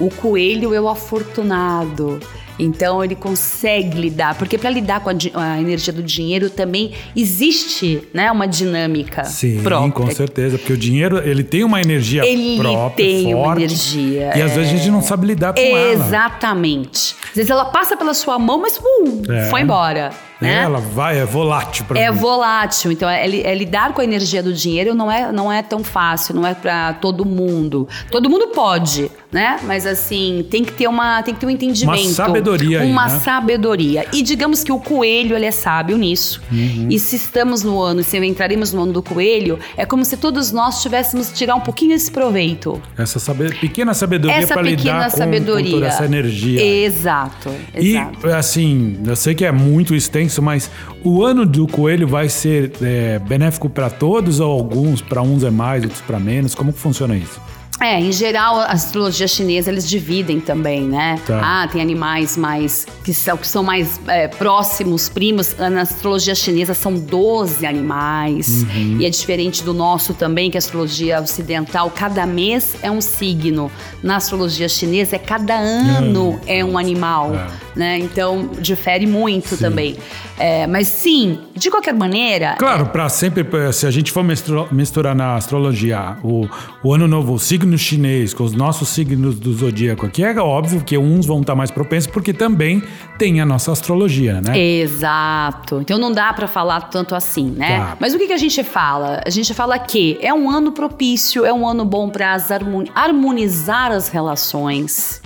O 0.00 0.08
coelho 0.10 0.74
é 0.74 0.80
o 0.80 0.88
afortunado. 0.88 2.18
Então 2.56 3.02
ele 3.02 3.16
consegue 3.16 4.00
lidar, 4.00 4.36
porque 4.36 4.56
para 4.56 4.70
lidar 4.70 5.00
com 5.00 5.10
a, 5.10 5.14
a 5.54 5.60
energia 5.60 5.92
do 5.92 6.04
dinheiro 6.04 6.48
também 6.48 6.92
existe, 7.16 8.00
né, 8.14 8.30
uma 8.30 8.46
dinâmica 8.46 9.24
Sim, 9.24 9.60
própria. 9.60 9.90
com 9.92 10.08
certeza. 10.14 10.56
Porque 10.56 10.72
o 10.72 10.76
dinheiro, 10.76 11.18
ele 11.18 11.42
tem 11.42 11.64
uma 11.64 11.80
energia 11.80 12.24
Ele 12.24 12.56
própria, 12.60 13.04
tem 13.04 13.34
uma 13.34 13.44
forte. 13.46 13.62
energia, 13.64 14.32
E 14.38 14.42
às 14.42 14.52
vezes 14.52 14.72
a 14.72 14.76
gente 14.76 14.88
não 14.88 15.02
sabe 15.02 15.26
lidar 15.26 15.52
com 15.52 15.60
ela. 15.60 15.92
Exatamente. 15.94 17.16
Às 17.30 17.34
vezes 17.34 17.50
ela 17.50 17.64
passa 17.64 17.96
pela 17.96 18.14
sua 18.14 18.38
mão, 18.38 18.60
mas 18.60 18.78
pum, 18.78 19.22
É. 19.28 19.50
foi 19.50 19.62
embora. 19.62 20.12
Né? 20.44 20.62
Ela 20.62 20.80
vai, 20.80 21.18
é 21.18 21.24
volátil 21.24 21.84
para 21.84 21.98
É 21.98 22.10
volátil, 22.10 22.92
então 22.92 23.08
é, 23.08 23.24
é 23.24 23.54
lidar 23.54 23.92
com 23.92 24.00
a 24.00 24.04
energia 24.04 24.42
do 24.42 24.52
dinheiro 24.52 24.94
não 24.94 25.10
é, 25.10 25.32
não 25.32 25.52
é 25.52 25.62
tão 25.62 25.82
fácil, 25.82 26.34
não 26.34 26.46
é 26.46 26.54
para 26.54 26.94
todo 26.94 27.24
mundo. 27.24 27.88
Todo 28.10 28.28
mundo 28.30 28.48
pode, 28.48 29.10
né? 29.32 29.58
Mas 29.64 29.86
assim, 29.86 30.46
tem 30.50 30.64
que 30.64 30.72
ter 30.72 30.88
uma, 30.88 31.22
tem 31.22 31.34
que 31.34 31.40
ter 31.40 31.46
um 31.46 31.50
entendimento, 31.50 32.00
Uma 32.02 32.12
sabedoria 32.12 32.80
aí, 32.80 32.90
uma 32.90 33.08
né? 33.08 33.18
sabedoria. 33.20 34.06
E 34.12 34.22
digamos 34.22 34.62
que 34.62 34.72
o 34.72 34.78
coelho, 34.78 35.36
ele 35.36 35.46
é 35.46 35.50
sábio 35.50 35.96
nisso. 35.96 36.40
Uhum. 36.50 36.88
E 36.90 36.98
se 36.98 37.16
estamos 37.16 37.62
no 37.62 37.80
ano, 37.80 38.02
se 38.02 38.16
entraremos 38.24 38.72
no 38.72 38.82
ano 38.82 38.92
do 38.92 39.02
coelho, 39.02 39.58
é 39.76 39.84
como 39.84 40.04
se 40.04 40.16
todos 40.16 40.52
nós 40.52 40.82
tivéssemos 40.82 41.32
tirar 41.32 41.54
um 41.54 41.60
pouquinho 41.60 41.94
esse 41.94 42.10
proveito. 42.10 42.80
Essa 42.96 43.18
sabe- 43.18 43.54
pequena 43.56 43.94
sabedoria 43.94 44.46
para 44.46 44.62
lidar 44.62 45.10
com, 45.10 45.16
sabedoria. 45.16 45.64
com 45.64 45.70
toda 45.72 45.86
essa 45.86 46.04
energia. 46.04 46.64
Exato, 46.64 47.50
exato. 47.74 48.26
E 48.28 48.32
assim, 48.32 48.98
eu 49.06 49.16
sei 49.16 49.34
que 49.34 49.44
é 49.44 49.52
muito 49.52 49.94
extenso, 49.94 50.33
mas 50.42 50.70
o 51.02 51.22
ano 51.24 51.44
do 51.44 51.66
coelho 51.66 52.06
vai 52.06 52.28
ser 52.28 52.72
é, 52.82 53.18
benéfico 53.18 53.68
para 53.68 53.90
todos 53.90 54.40
ou 54.40 54.50
alguns, 54.50 55.00
para 55.00 55.22
uns 55.22 55.42
é 55.42 55.50
mais, 55.50 55.82
outros 55.82 56.00
para 56.02 56.18
menos? 56.18 56.54
Como 56.54 56.72
que 56.72 56.78
funciona 56.78 57.16
isso? 57.16 57.40
É, 57.84 58.00
em 58.00 58.10
geral, 58.10 58.60
a 58.60 58.72
astrologia 58.72 59.28
chinesa 59.28 59.70
eles 59.70 59.86
dividem 59.86 60.40
também, 60.40 60.88
né? 60.88 61.20
Tá. 61.26 61.40
Ah, 61.44 61.68
tem 61.68 61.82
animais 61.82 62.34
mais 62.34 62.86
que 63.04 63.12
são, 63.12 63.36
que 63.36 63.46
são 63.46 63.62
mais 63.62 64.00
é, 64.06 64.26
próximos, 64.26 65.10
primos. 65.10 65.54
Na 65.58 65.82
astrologia 65.82 66.34
chinesa 66.34 66.72
são 66.72 66.94
12 66.94 67.66
animais. 67.66 68.62
Uhum. 68.62 68.96
E 69.00 69.04
é 69.04 69.10
diferente 69.10 69.62
do 69.62 69.74
nosso 69.74 70.14
também, 70.14 70.50
que 70.50 70.56
a 70.56 70.60
astrologia 70.60 71.20
ocidental, 71.20 71.90
cada 71.90 72.24
mês 72.24 72.74
é 72.80 72.90
um 72.90 73.02
signo. 73.02 73.70
Na 74.02 74.16
astrologia 74.16 74.66
chinesa, 74.66 75.16
é 75.16 75.18
cada 75.18 75.54
ano 75.54 76.40
é 76.46 76.64
um 76.64 76.78
animal. 76.78 77.34
É. 77.34 77.46
Né? 77.76 77.98
Então, 77.98 78.48
difere 78.60 79.06
muito 79.06 79.58
também. 79.58 79.98
É, 80.38 80.66
mas 80.66 80.88
sim, 80.88 81.38
de 81.54 81.70
qualquer 81.70 81.94
maneira. 81.94 82.56
Claro, 82.58 82.86
para 82.86 83.08
sempre, 83.08 83.44
se 83.72 83.86
a 83.86 83.90
gente 83.90 84.10
for 84.10 84.24
misturar 84.72 85.14
na 85.14 85.36
astrologia 85.36 86.16
o, 86.22 86.48
o 86.82 86.94
ano 86.94 87.06
novo, 87.06 87.34
o 87.34 87.38
signo 87.38 87.73
chinês 87.78 88.32
com 88.34 88.44
os 88.44 88.52
nossos 88.52 88.88
signos 88.88 89.38
do 89.38 89.52
zodíaco 89.52 90.06
aqui, 90.06 90.22
é 90.24 90.34
óbvio 90.38 90.82
que 90.82 90.96
uns 90.98 91.26
vão 91.26 91.40
estar 91.40 91.54
mais 91.54 91.70
propensos 91.70 92.10
porque 92.10 92.32
também 92.32 92.82
tem 93.18 93.40
a 93.40 93.46
nossa 93.46 93.72
astrologia, 93.72 94.40
né? 94.40 94.58
Exato. 94.58 95.80
Então 95.80 95.98
não 95.98 96.12
dá 96.12 96.32
pra 96.32 96.46
falar 96.46 96.82
tanto 96.82 97.14
assim, 97.14 97.50
né? 97.50 97.78
Tá. 97.78 97.96
Mas 98.00 98.14
o 98.14 98.18
que, 98.18 98.26
que 98.26 98.32
a 98.32 98.38
gente 98.38 98.62
fala? 98.64 99.20
A 99.24 99.30
gente 99.30 99.52
fala 99.54 99.78
que 99.78 100.18
é 100.20 100.32
um 100.32 100.50
ano 100.50 100.72
propício, 100.72 101.44
é 101.44 101.52
um 101.52 101.66
ano 101.66 101.84
bom 101.84 102.10
harmoni- 102.50 102.90
harmonizar 102.94 103.92
as 103.92 104.08
relações, 104.08 105.20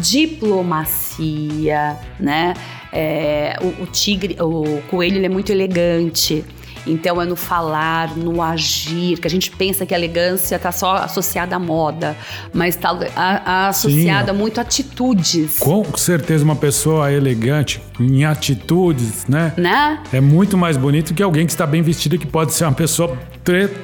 diplomacia, 0.00 1.96
né? 2.18 2.54
É, 2.92 3.58
o, 3.60 3.82
o 3.82 3.86
tigre, 3.86 4.36
o 4.40 4.80
coelho, 4.88 5.16
ele 5.16 5.26
é 5.26 5.28
muito 5.28 5.50
elegante. 5.50 6.44
Então 6.86 7.20
é 7.20 7.24
no 7.24 7.36
falar, 7.36 8.16
no 8.16 8.42
agir, 8.42 9.18
que 9.18 9.26
a 9.26 9.30
gente 9.30 9.50
pensa 9.50 9.84
que 9.84 9.94
a 9.94 9.96
elegância 9.98 10.56
está 10.56 10.70
só 10.70 10.96
associada 10.96 11.56
à 11.56 11.58
moda, 11.58 12.16
mas 12.52 12.76
está 12.76 13.68
associada 13.68 14.32
muito 14.32 14.58
a 14.58 14.64
atitudes, 14.66 15.58
Com 15.58 15.84
certeza 15.96 16.44
uma 16.44 16.56
pessoa 16.56 17.10
elegante 17.10 17.80
em 17.98 18.24
atitudes, 18.24 19.26
né? 19.26 19.52
né? 19.56 20.00
É 20.12 20.20
muito 20.20 20.58
mais 20.58 20.76
bonito 20.76 21.14
que 21.14 21.22
alguém 21.22 21.46
que 21.46 21.52
está 21.52 21.66
bem 21.66 21.82
vestido 21.82 22.18
que 22.18 22.26
pode 22.26 22.52
ser 22.52 22.64
uma 22.64 22.72
pessoa 22.72 23.16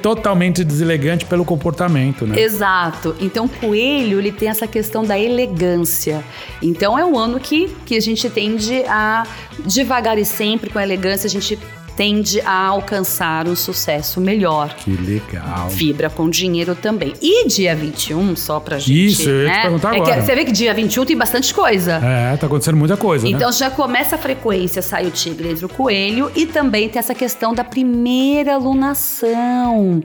totalmente 0.01 0.63
deselegante 0.63 1.25
pelo 1.25 1.45
comportamento, 1.45 2.27
né? 2.27 2.39
Exato. 2.39 3.15
Então, 3.19 3.47
coelho, 3.47 4.19
ele 4.19 4.31
tem 4.31 4.49
essa 4.49 4.67
questão 4.67 5.03
da 5.03 5.17
elegância. 5.17 6.23
Então, 6.61 6.99
é 6.99 7.05
um 7.05 7.17
ano 7.17 7.39
que, 7.39 7.69
que 7.85 7.95
a 7.95 8.01
gente 8.01 8.29
tende 8.29 8.83
a, 8.85 9.25
devagar 9.65 10.17
e 10.17 10.25
sempre, 10.25 10.69
com 10.69 10.79
a 10.79 10.83
elegância, 10.83 11.27
a 11.27 11.29
gente 11.29 11.57
tende 11.95 12.41
a 12.41 12.67
alcançar 12.67 13.47
um 13.47 13.55
sucesso 13.55 14.19
melhor. 14.19 14.73
Que 14.75 14.91
legal. 14.91 15.69
Vibra 15.69 16.09
com 16.09 16.29
dinheiro 16.29 16.75
também. 16.75 17.13
E 17.21 17.47
dia 17.47 17.75
21, 17.75 18.35
só 18.35 18.59
pra 18.59 18.79
gente. 18.79 19.05
Isso, 19.07 19.29
eu 19.29 19.43
ia 19.43 19.49
te 19.49 19.55
né? 19.55 19.61
perguntar 19.63 19.93
É 19.93 19.97
agora. 19.99 20.21
você 20.21 20.35
vê 20.35 20.45
que 20.45 20.51
dia 20.51 20.73
21 20.73 21.05
tem 21.05 21.17
bastante 21.17 21.53
coisa. 21.53 21.93
É, 22.03 22.35
tá 22.37 22.47
acontecendo 22.47 22.77
muita 22.77 22.97
coisa, 22.97 23.27
Então 23.27 23.47
né? 23.49 23.53
já 23.55 23.69
começa 23.69 24.15
a 24.15 24.17
frequência, 24.19 24.81
sai 24.81 25.05
o 25.07 25.11
tigre 25.11 25.49
entre 25.49 25.65
o 25.65 25.69
coelho 25.69 26.31
e 26.35 26.45
também 26.45 26.89
tem 26.89 26.99
essa 26.99 27.13
questão 27.15 27.53
da 27.53 27.63
primeira 27.63 28.55
alunação. 28.55 30.01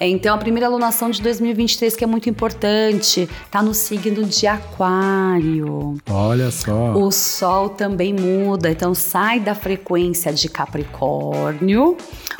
Então 0.00 0.34
a 0.34 0.38
primeira 0.38 0.66
alunação 0.66 1.10
de 1.10 1.20
2023 1.22 1.96
que 1.96 2.04
é 2.04 2.06
muito 2.06 2.28
importante, 2.28 3.28
tá 3.50 3.62
no 3.62 3.74
signo 3.74 4.24
de 4.24 4.46
aquário. 4.46 5.96
Olha 6.10 6.50
só. 6.50 6.92
O 6.92 7.10
sol 7.10 7.68
também 7.70 8.12
muda, 8.12 8.70
então 8.70 8.94
sai 8.94 9.40
da 9.40 9.54
frequência 9.54 10.32
de 10.32 10.48
Capricórnio, 10.48 11.27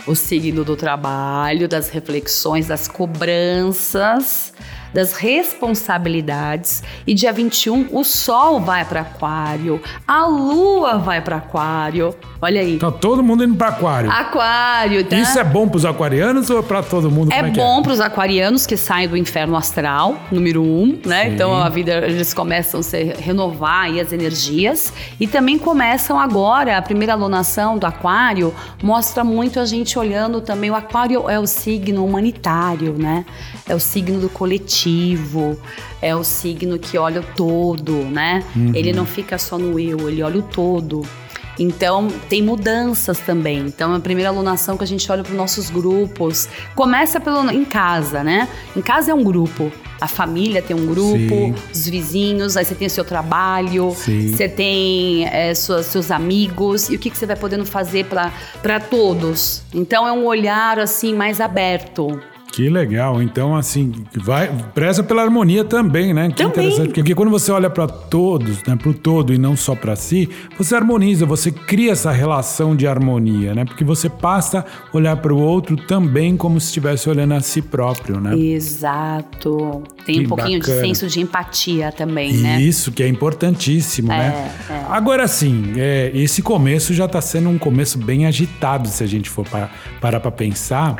o 0.06 0.14
signo 0.14 0.64
do 0.64 0.76
trabalho, 0.76 1.68
das 1.68 1.88
reflexões, 1.88 2.66
das 2.66 2.88
cobranças, 2.88 4.52
das 4.92 5.12
responsabilidades. 5.12 6.82
E 7.06 7.14
dia 7.14 7.32
21 7.32 7.88
o 7.92 8.04
sol 8.04 8.60
vai 8.60 8.84
para 8.84 9.00
Aquário, 9.00 9.80
a 10.06 10.26
lua 10.26 10.98
vai 10.98 11.20
para 11.20 11.36
Aquário. 11.36 12.14
Olha 12.40 12.60
aí. 12.60 12.78
Tá 12.78 12.90
todo 12.90 13.22
mundo 13.22 13.42
indo 13.42 13.56
para 13.56 13.68
aquário. 13.68 14.10
Aquário, 14.10 15.04
tá? 15.04 15.16
Isso 15.16 15.38
é 15.38 15.44
bom 15.44 15.68
pros 15.68 15.84
aquarianos 15.84 16.48
ou 16.50 16.60
é 16.60 16.62
para 16.62 16.82
todo 16.82 17.10
mundo? 17.10 17.32
É 17.32 17.40
Como 17.42 17.52
bom 17.52 17.82
para 17.82 17.92
os 17.92 18.00
aquarianos 18.00 18.64
que 18.64 18.76
saem 18.76 19.08
do 19.08 19.16
inferno 19.16 19.56
astral, 19.56 20.16
número 20.30 20.62
um, 20.62 20.98
né? 21.04 21.24
Sim. 21.24 21.34
Então 21.34 21.56
a 21.56 21.68
vida 21.68 22.06
eles 22.06 22.32
começam 22.32 22.78
a 22.78 22.82
se 22.82 23.02
renovar 23.18 23.86
aí 23.86 24.00
as 24.00 24.12
energias 24.12 24.92
e 25.18 25.26
também 25.26 25.58
começam 25.58 26.18
agora 26.18 26.78
a 26.78 26.82
primeira 26.82 27.12
alunação 27.12 27.76
do 27.76 27.86
aquário 27.86 28.54
mostra 28.82 29.24
muito 29.24 29.58
a 29.58 29.66
gente 29.66 29.98
olhando 29.98 30.40
também 30.40 30.70
o 30.70 30.74
aquário 30.76 31.28
é 31.28 31.40
o 31.40 31.46
signo 31.46 32.04
humanitário, 32.04 32.94
né? 32.96 33.24
É 33.68 33.74
o 33.74 33.80
signo 33.80 34.20
do 34.20 34.28
coletivo, 34.28 35.58
é 36.00 36.14
o 36.14 36.22
signo 36.22 36.78
que 36.78 36.96
olha 36.96 37.20
o 37.20 37.24
todo, 37.34 37.94
né? 37.94 38.44
Ele 38.74 38.92
não 38.92 39.04
fica 39.04 39.36
só 39.38 39.58
no 39.58 39.78
eu, 39.78 40.08
ele 40.08 40.22
olha 40.22 40.38
o 40.38 40.42
todo. 40.42 41.02
Então, 41.58 42.08
tem 42.28 42.42
mudanças 42.42 43.18
também. 43.18 43.58
Então, 43.60 43.94
a 43.94 44.00
primeira 44.00 44.30
alunação 44.30 44.76
que 44.76 44.84
a 44.84 44.86
gente 44.86 45.10
olha 45.10 45.22
para 45.22 45.32
os 45.32 45.36
nossos 45.36 45.70
grupos 45.70 46.48
começa 46.74 47.18
pelo 47.18 47.50
em 47.50 47.64
casa, 47.64 48.22
né? 48.22 48.48
Em 48.76 48.80
casa 48.80 49.10
é 49.10 49.14
um 49.14 49.24
grupo. 49.24 49.72
A 50.00 50.06
família 50.06 50.62
tem 50.62 50.76
um 50.76 50.86
grupo, 50.86 51.16
Sim. 51.16 51.54
os 51.72 51.88
vizinhos, 51.88 52.56
aí 52.56 52.64
você 52.64 52.74
tem 52.76 52.86
o 52.86 52.90
seu 52.90 53.04
trabalho, 53.04 53.92
Sim. 53.96 54.28
você 54.32 54.48
tem 54.48 55.26
é, 55.26 55.52
suas- 55.54 55.86
seus 55.86 56.12
amigos, 56.12 56.88
e 56.88 56.94
o 56.94 56.98
que, 57.00 57.10
que 57.10 57.18
você 57.18 57.26
vai 57.26 57.34
podendo 57.34 57.64
fazer 57.66 58.06
para 58.06 58.78
todos. 58.78 59.62
Então, 59.74 60.06
é 60.06 60.12
um 60.12 60.24
olhar 60.24 60.78
assim 60.78 61.12
mais 61.14 61.40
aberto. 61.40 62.20
Que 62.58 62.68
legal. 62.68 63.22
Então, 63.22 63.54
assim, 63.54 63.92
vai, 64.16 64.50
preza 64.74 65.00
pela 65.00 65.22
harmonia 65.22 65.62
também, 65.62 66.12
né? 66.12 66.26
Que 66.28 66.42
Também. 66.42 66.66
interessante. 66.66 66.92
Porque 66.92 67.14
quando 67.14 67.30
você 67.30 67.52
olha 67.52 67.70
para 67.70 67.86
todos, 67.86 68.64
né, 68.64 68.74
pro 68.74 68.92
todo 68.92 69.32
e 69.32 69.38
não 69.38 69.56
só 69.56 69.76
para 69.76 69.94
si, 69.94 70.28
você 70.58 70.74
harmoniza, 70.74 71.24
você 71.24 71.52
cria 71.52 71.92
essa 71.92 72.10
relação 72.10 72.74
de 72.74 72.84
harmonia, 72.84 73.54
né? 73.54 73.64
Porque 73.64 73.84
você 73.84 74.08
passa 74.08 74.64
a 74.92 74.96
olhar 74.96 75.16
para 75.18 75.32
o 75.32 75.38
outro 75.40 75.76
também 75.76 76.36
como 76.36 76.58
se 76.60 76.66
estivesse 76.66 77.08
olhando 77.08 77.34
a 77.34 77.40
si 77.40 77.62
próprio, 77.62 78.18
né? 78.20 78.36
Exato. 78.36 79.84
Tem 80.04 80.16
Que 80.16 80.24
um 80.24 80.28
pouquinho 80.28 80.58
bacana. 80.58 80.80
de 80.80 80.86
senso 80.88 81.06
de 81.06 81.20
empatia 81.20 81.92
também, 81.92 82.32
né? 82.38 82.60
Isso 82.60 82.90
que 82.90 83.04
é 83.04 83.08
importantíssimo, 83.08 84.08
né? 84.08 84.50
é. 84.68 84.82
Agora 84.90 85.28
sim, 85.28 85.74
é, 85.76 86.10
esse 86.12 86.42
começo 86.42 86.92
já 86.92 87.04
está 87.04 87.20
sendo 87.20 87.48
um 87.50 87.56
começo 87.58 87.98
bem 87.98 88.26
agitado, 88.26 88.88
se 88.88 89.04
a 89.04 89.06
gente 89.06 89.30
for 89.30 89.46
pa- 89.48 89.70
parar 90.00 90.18
para 90.18 90.32
pensar. 90.32 90.96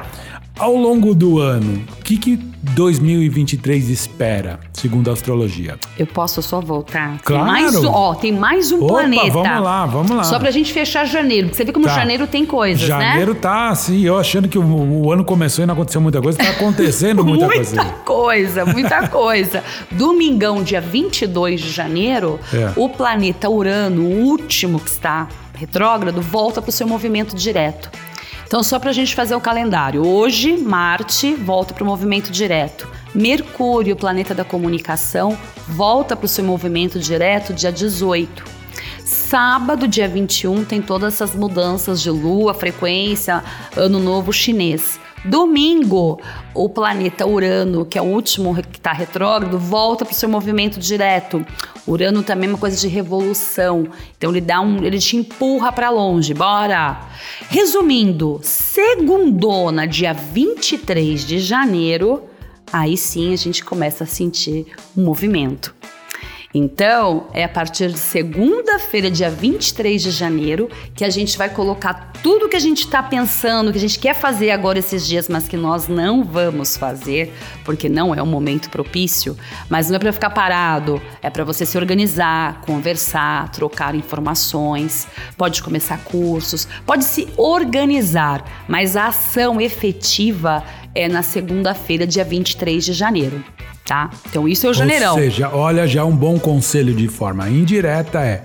Ao 0.58 0.74
longo 0.74 1.14
do 1.14 1.38
ano, 1.38 1.84
o 2.00 2.02
que, 2.02 2.16
que 2.16 2.36
2023 2.36 3.88
espera, 3.90 4.58
segundo 4.72 5.08
a 5.08 5.12
astrologia? 5.12 5.78
Eu 5.96 6.04
posso 6.06 6.42
só 6.42 6.60
voltar? 6.60 7.10
Tem 7.10 7.18
Claro. 7.22 7.44
mais 7.46 7.76
um, 7.76 7.86
ó, 7.88 8.14
tem 8.14 8.32
mais 8.32 8.72
um 8.72 8.78
Opa, 8.82 8.94
planeta. 8.94 9.30
vamos 9.30 9.62
lá, 9.62 9.86
vamos 9.86 10.10
lá. 10.10 10.24
Só 10.24 10.36
pra 10.36 10.50
gente 10.50 10.72
fechar 10.72 11.04
janeiro. 11.04 11.46
porque 11.46 11.58
Você 11.58 11.64
vê 11.64 11.72
como 11.72 11.86
Tá. 11.86 11.94
janeiro 11.94 12.26
tem 12.26 12.44
coisas, 12.44 12.84
Janeiro 12.84 13.34
né? 13.34 13.38
tá 13.40 13.68
assim, 13.68 14.00
eu 14.04 14.18
achando 14.18 14.48
que 14.48 14.58
o, 14.58 14.64
o 14.64 15.12
ano 15.12 15.24
começou 15.24 15.62
e 15.62 15.66
não 15.66 15.74
aconteceu 15.74 16.00
muita 16.00 16.20
coisa, 16.20 16.36
tá 16.38 16.50
acontecendo 16.50 17.24
muita, 17.24 17.46
coisa. 17.54 17.84
coisa, 18.04 18.66
muita 18.66 19.06
coisa. 19.08 19.62
Domingão, 19.92 20.64
dia 20.64 20.80
22 20.80 21.60
de 21.60 21.70
janeiro, 21.70 22.40
É. 22.52 22.72
o 22.74 22.88
planeta 22.88 23.48
Urano, 23.48 24.02
o 24.02 24.24
último 24.24 24.80
que 24.80 24.90
está 24.90 25.28
retrógrado, 25.54 26.20
volta 26.20 26.60
para 26.60 26.68
o 26.70 26.72
seu 26.72 26.86
movimento 26.88 27.36
direto. 27.36 27.90
Então, 28.48 28.62
só 28.62 28.78
para 28.78 28.88
a 28.88 28.94
gente 28.94 29.14
fazer 29.14 29.34
o 29.34 29.40
calendário. 29.42 30.06
Hoje, 30.06 30.56
Marte 30.56 31.34
volta 31.34 31.74
para 31.74 31.84
o 31.84 31.86
movimento 31.86 32.32
direto. 32.32 32.88
Mercúrio, 33.14 33.94
planeta 33.94 34.34
da 34.34 34.42
comunicação, 34.42 35.36
volta 35.68 36.16
para 36.16 36.24
o 36.24 36.28
seu 36.28 36.42
movimento 36.42 36.98
direto 36.98 37.52
dia 37.52 37.70
18. 37.70 38.42
Sábado, 39.04 39.86
dia 39.86 40.08
21, 40.08 40.64
tem 40.64 40.80
todas 40.80 41.12
essas 41.12 41.34
mudanças 41.34 42.00
de 42.00 42.10
lua, 42.10 42.54
frequência, 42.54 43.44
ano 43.76 44.00
novo 44.00 44.32
chinês. 44.32 44.98
Domingo, 45.24 46.20
o 46.54 46.68
planeta 46.68 47.26
Urano, 47.26 47.84
que 47.84 47.98
é 47.98 48.02
o 48.02 48.04
último 48.04 48.54
que 48.54 48.78
está 48.78 48.92
retrógrado, 48.92 49.58
volta 49.58 50.04
para 50.04 50.12
o 50.12 50.14
seu 50.14 50.28
movimento 50.28 50.78
direto. 50.78 51.44
Urano 51.86 52.22
também 52.22 52.48
é 52.48 52.52
uma 52.52 52.58
coisa 52.58 52.76
de 52.76 52.88
revolução. 52.88 53.88
Então 54.16 54.30
ele 54.30 54.40
dá 54.40 54.60
um, 54.60 54.82
ele 54.82 54.98
te 54.98 55.16
empurra 55.16 55.72
para 55.72 55.90
longe. 55.90 56.34
Bora. 56.34 57.00
Resumindo, 57.48 58.40
segundona, 58.42 59.86
dia 59.86 60.12
23 60.12 61.26
de 61.26 61.38
janeiro, 61.38 62.22
aí 62.72 62.96
sim 62.96 63.32
a 63.32 63.36
gente 63.36 63.64
começa 63.64 64.04
a 64.04 64.06
sentir 64.06 64.66
um 64.96 65.04
movimento. 65.04 65.74
Então, 66.54 67.28
é 67.34 67.44
a 67.44 67.48
partir 67.48 67.92
de 67.92 67.98
segunda-feira, 67.98 69.10
dia 69.10 69.28
23 69.28 70.02
de 70.02 70.10
janeiro, 70.10 70.70
que 70.94 71.04
a 71.04 71.10
gente 71.10 71.36
vai 71.36 71.50
colocar 71.50 72.12
tudo 72.22 72.48
que 72.48 72.56
a 72.56 72.60
gente 72.60 72.80
está 72.80 73.02
pensando, 73.02 73.70
que 73.70 73.76
a 73.76 73.80
gente 73.80 73.98
quer 73.98 74.14
fazer 74.14 74.50
agora 74.50 74.78
esses 74.78 75.06
dias, 75.06 75.28
mas 75.28 75.46
que 75.46 75.58
nós 75.58 75.88
não 75.88 76.24
vamos 76.24 76.74
fazer, 76.74 77.34
porque 77.66 77.86
não 77.86 78.14
é 78.14 78.22
um 78.22 78.26
momento 78.26 78.70
propício. 78.70 79.36
Mas 79.68 79.90
não 79.90 79.96
é 79.96 79.98
para 79.98 80.12
ficar 80.12 80.30
parado, 80.30 81.02
é 81.20 81.28
para 81.28 81.44
você 81.44 81.66
se 81.66 81.76
organizar, 81.76 82.62
conversar, 82.62 83.50
trocar 83.50 83.94
informações, 83.94 85.06
pode 85.36 85.62
começar 85.62 85.98
cursos, 85.98 86.66
pode 86.86 87.04
se 87.04 87.28
organizar, 87.36 88.64
mas 88.66 88.96
a 88.96 89.08
ação 89.08 89.60
efetiva 89.60 90.64
é 90.94 91.08
na 91.08 91.22
segunda-feira, 91.22 92.06
dia 92.06 92.24
23 92.24 92.86
de 92.86 92.92
janeiro 92.94 93.44
tá? 93.88 94.10
Então 94.28 94.46
isso 94.46 94.66
é 94.66 94.70
o 94.70 94.74
janeirão. 94.74 95.14
Ou 95.14 95.18
seja, 95.18 95.48
olha, 95.48 95.88
já 95.88 96.04
um 96.04 96.14
bom 96.14 96.38
conselho 96.38 96.94
de 96.94 97.08
forma 97.08 97.48
indireta 97.48 98.20
é 98.20 98.44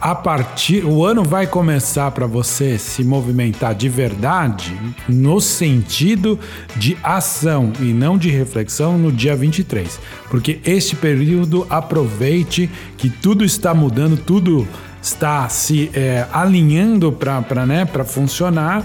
a 0.00 0.14
partir 0.14 0.84
o 0.84 1.02
ano 1.02 1.22
vai 1.22 1.46
começar 1.46 2.10
para 2.10 2.26
você 2.26 2.76
se 2.76 3.02
movimentar 3.02 3.74
de 3.74 3.88
verdade 3.88 4.78
no 5.08 5.40
sentido 5.40 6.38
de 6.76 6.94
ação 7.02 7.72
e 7.80 7.84
não 7.84 8.18
de 8.18 8.28
reflexão 8.28 8.98
no 8.98 9.10
dia 9.10 9.34
23. 9.34 9.98
Porque 10.28 10.60
este 10.62 10.94
período 10.94 11.66
aproveite 11.70 12.68
que 12.98 13.08
tudo 13.08 13.44
está 13.46 13.72
mudando, 13.72 14.18
tudo 14.18 14.68
está 15.00 15.48
se 15.48 15.90
é, 15.94 16.26
alinhando 16.32 17.10
para 17.10 17.64
né, 17.64 17.86
funcionar 18.04 18.84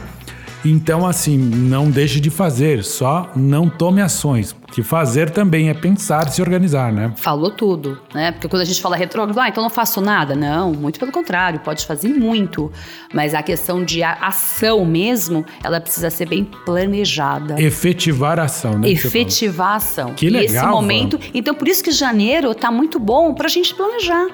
então, 0.63 1.05
assim, 1.05 1.37
não 1.37 1.89
deixe 1.89 2.19
de 2.19 2.29
fazer, 2.29 2.83
só 2.83 3.31
não 3.35 3.69
tome 3.69 4.01
ações. 4.01 4.55
Que 4.71 4.83
fazer 4.83 5.31
também 5.31 5.69
é 5.69 5.73
pensar 5.73 6.27
e 6.27 6.31
se 6.31 6.41
organizar, 6.41 6.91
né? 6.91 7.11
Falou 7.15 7.49
tudo, 7.49 7.99
né? 8.13 8.31
Porque 8.31 8.47
quando 8.47 8.61
a 8.61 8.65
gente 8.65 8.81
fala 8.81 8.95
retrógrado, 8.95 9.39
ah, 9.39 9.49
então 9.49 9.63
não 9.63 9.69
faço 9.69 9.99
nada. 9.99 10.35
Não, 10.35 10.73
muito 10.73 10.99
pelo 10.99 11.11
contrário, 11.11 11.59
pode 11.61 11.85
fazer 11.85 12.09
muito. 12.09 12.71
Mas 13.13 13.33
a 13.33 13.41
questão 13.41 13.83
de 13.83 14.03
ação 14.03 14.85
mesmo, 14.85 15.43
ela 15.63 15.81
precisa 15.81 16.09
ser 16.09 16.27
bem 16.27 16.43
planejada. 16.43 17.59
Efetivar 17.59 18.39
a 18.39 18.43
ação, 18.43 18.77
né? 18.77 18.89
Efetivar 18.89 19.71
a 19.71 19.75
ação. 19.77 20.13
Que 20.13 20.29
legal. 20.29 20.43
E 20.43 20.57
esse 20.57 20.65
momento, 20.65 21.19
então 21.33 21.55
por 21.55 21.67
isso 21.67 21.83
que 21.83 21.91
janeiro 21.91 22.53
tá 22.53 22.69
muito 22.69 22.99
bom 22.99 23.33
pra 23.33 23.47
gente 23.47 23.73
planejar 23.73 24.27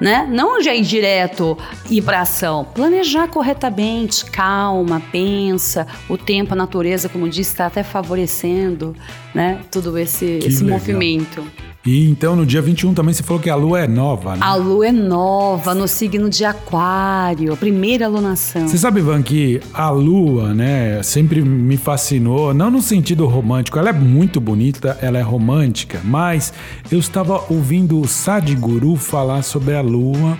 né? 0.00 0.26
Não 0.30 0.62
já 0.62 0.74
ir 0.74 0.82
direto 0.82 1.56
ir 1.90 2.02
para 2.02 2.20
ação. 2.20 2.64
Planejar 2.64 3.28
corretamente, 3.28 4.24
calma, 4.24 5.00
pensa. 5.12 5.86
O 6.08 6.16
tempo, 6.16 6.54
a 6.54 6.56
natureza, 6.56 7.08
como 7.08 7.28
disse, 7.28 7.52
está 7.52 7.66
até 7.66 7.82
favorecendo, 7.82 8.94
né? 9.34 9.60
Tudo 9.70 9.96
esse, 9.98 10.38
esse 10.44 10.64
movimento. 10.64 11.44
E 11.84 12.08
então 12.08 12.36
no 12.36 12.46
dia 12.46 12.62
21 12.62 12.94
também 12.94 13.12
você 13.12 13.24
falou 13.24 13.42
que 13.42 13.50
a 13.50 13.56
lua 13.56 13.80
é 13.80 13.88
nova, 13.88 14.36
né? 14.36 14.40
A 14.40 14.54
lua 14.54 14.86
é 14.86 14.92
nova 14.92 15.74
no 15.74 15.88
signo 15.88 16.30
de 16.30 16.44
Aquário, 16.44 17.52
a 17.52 17.56
primeira 17.56 18.06
alunação. 18.06 18.68
Você 18.68 18.78
sabe, 18.78 19.00
Ivan, 19.00 19.20
que 19.20 19.60
a 19.74 19.90
lua, 19.90 20.54
né, 20.54 21.02
sempre 21.02 21.42
me 21.42 21.76
fascinou, 21.76 22.54
não 22.54 22.70
no 22.70 22.80
sentido 22.80 23.26
romântico, 23.26 23.80
ela 23.80 23.88
é 23.88 23.92
muito 23.92 24.40
bonita, 24.40 24.96
ela 25.02 25.18
é 25.18 25.22
romântica, 25.22 26.00
mas 26.04 26.52
eu 26.90 27.00
estava 27.00 27.44
ouvindo 27.50 28.00
o 28.00 28.06
Sadhguru 28.06 28.94
falar 28.94 29.42
sobre 29.42 29.74
a 29.74 29.80
lua 29.80 30.38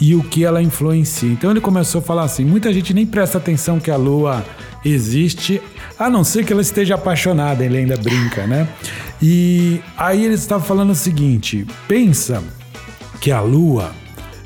e 0.00 0.16
o 0.16 0.24
que 0.24 0.44
ela 0.44 0.60
influencia. 0.60 1.28
Então 1.28 1.52
ele 1.52 1.60
começou 1.60 2.00
a 2.00 2.02
falar 2.02 2.24
assim: 2.24 2.44
muita 2.44 2.72
gente 2.72 2.92
nem 2.92 3.06
presta 3.06 3.38
atenção 3.38 3.78
que 3.78 3.92
a 3.92 3.96
lua 3.96 4.44
existe, 4.84 5.62
a 5.98 6.10
não 6.10 6.24
ser 6.24 6.44
que 6.44 6.52
ela 6.52 6.62
esteja 6.62 6.94
apaixonada, 6.94 7.64
ele 7.64 7.78
ainda 7.78 7.96
brinca, 7.96 8.46
né? 8.46 8.68
E 9.22 9.80
aí 9.96 10.24
ele 10.24 10.34
estava 10.34 10.62
falando 10.62 10.90
o 10.90 10.94
seguinte: 10.94 11.66
pensa 11.86 12.42
que 13.20 13.30
a 13.30 13.40
Lua 13.40 13.92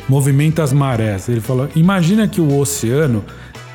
movimenta 0.08 0.62
as 0.62 0.72
marés. 0.72 1.28
Ele 1.28 1.40
falou: 1.40 1.68
imagina 1.74 2.26
que 2.26 2.40
o 2.40 2.58
oceano 2.58 3.24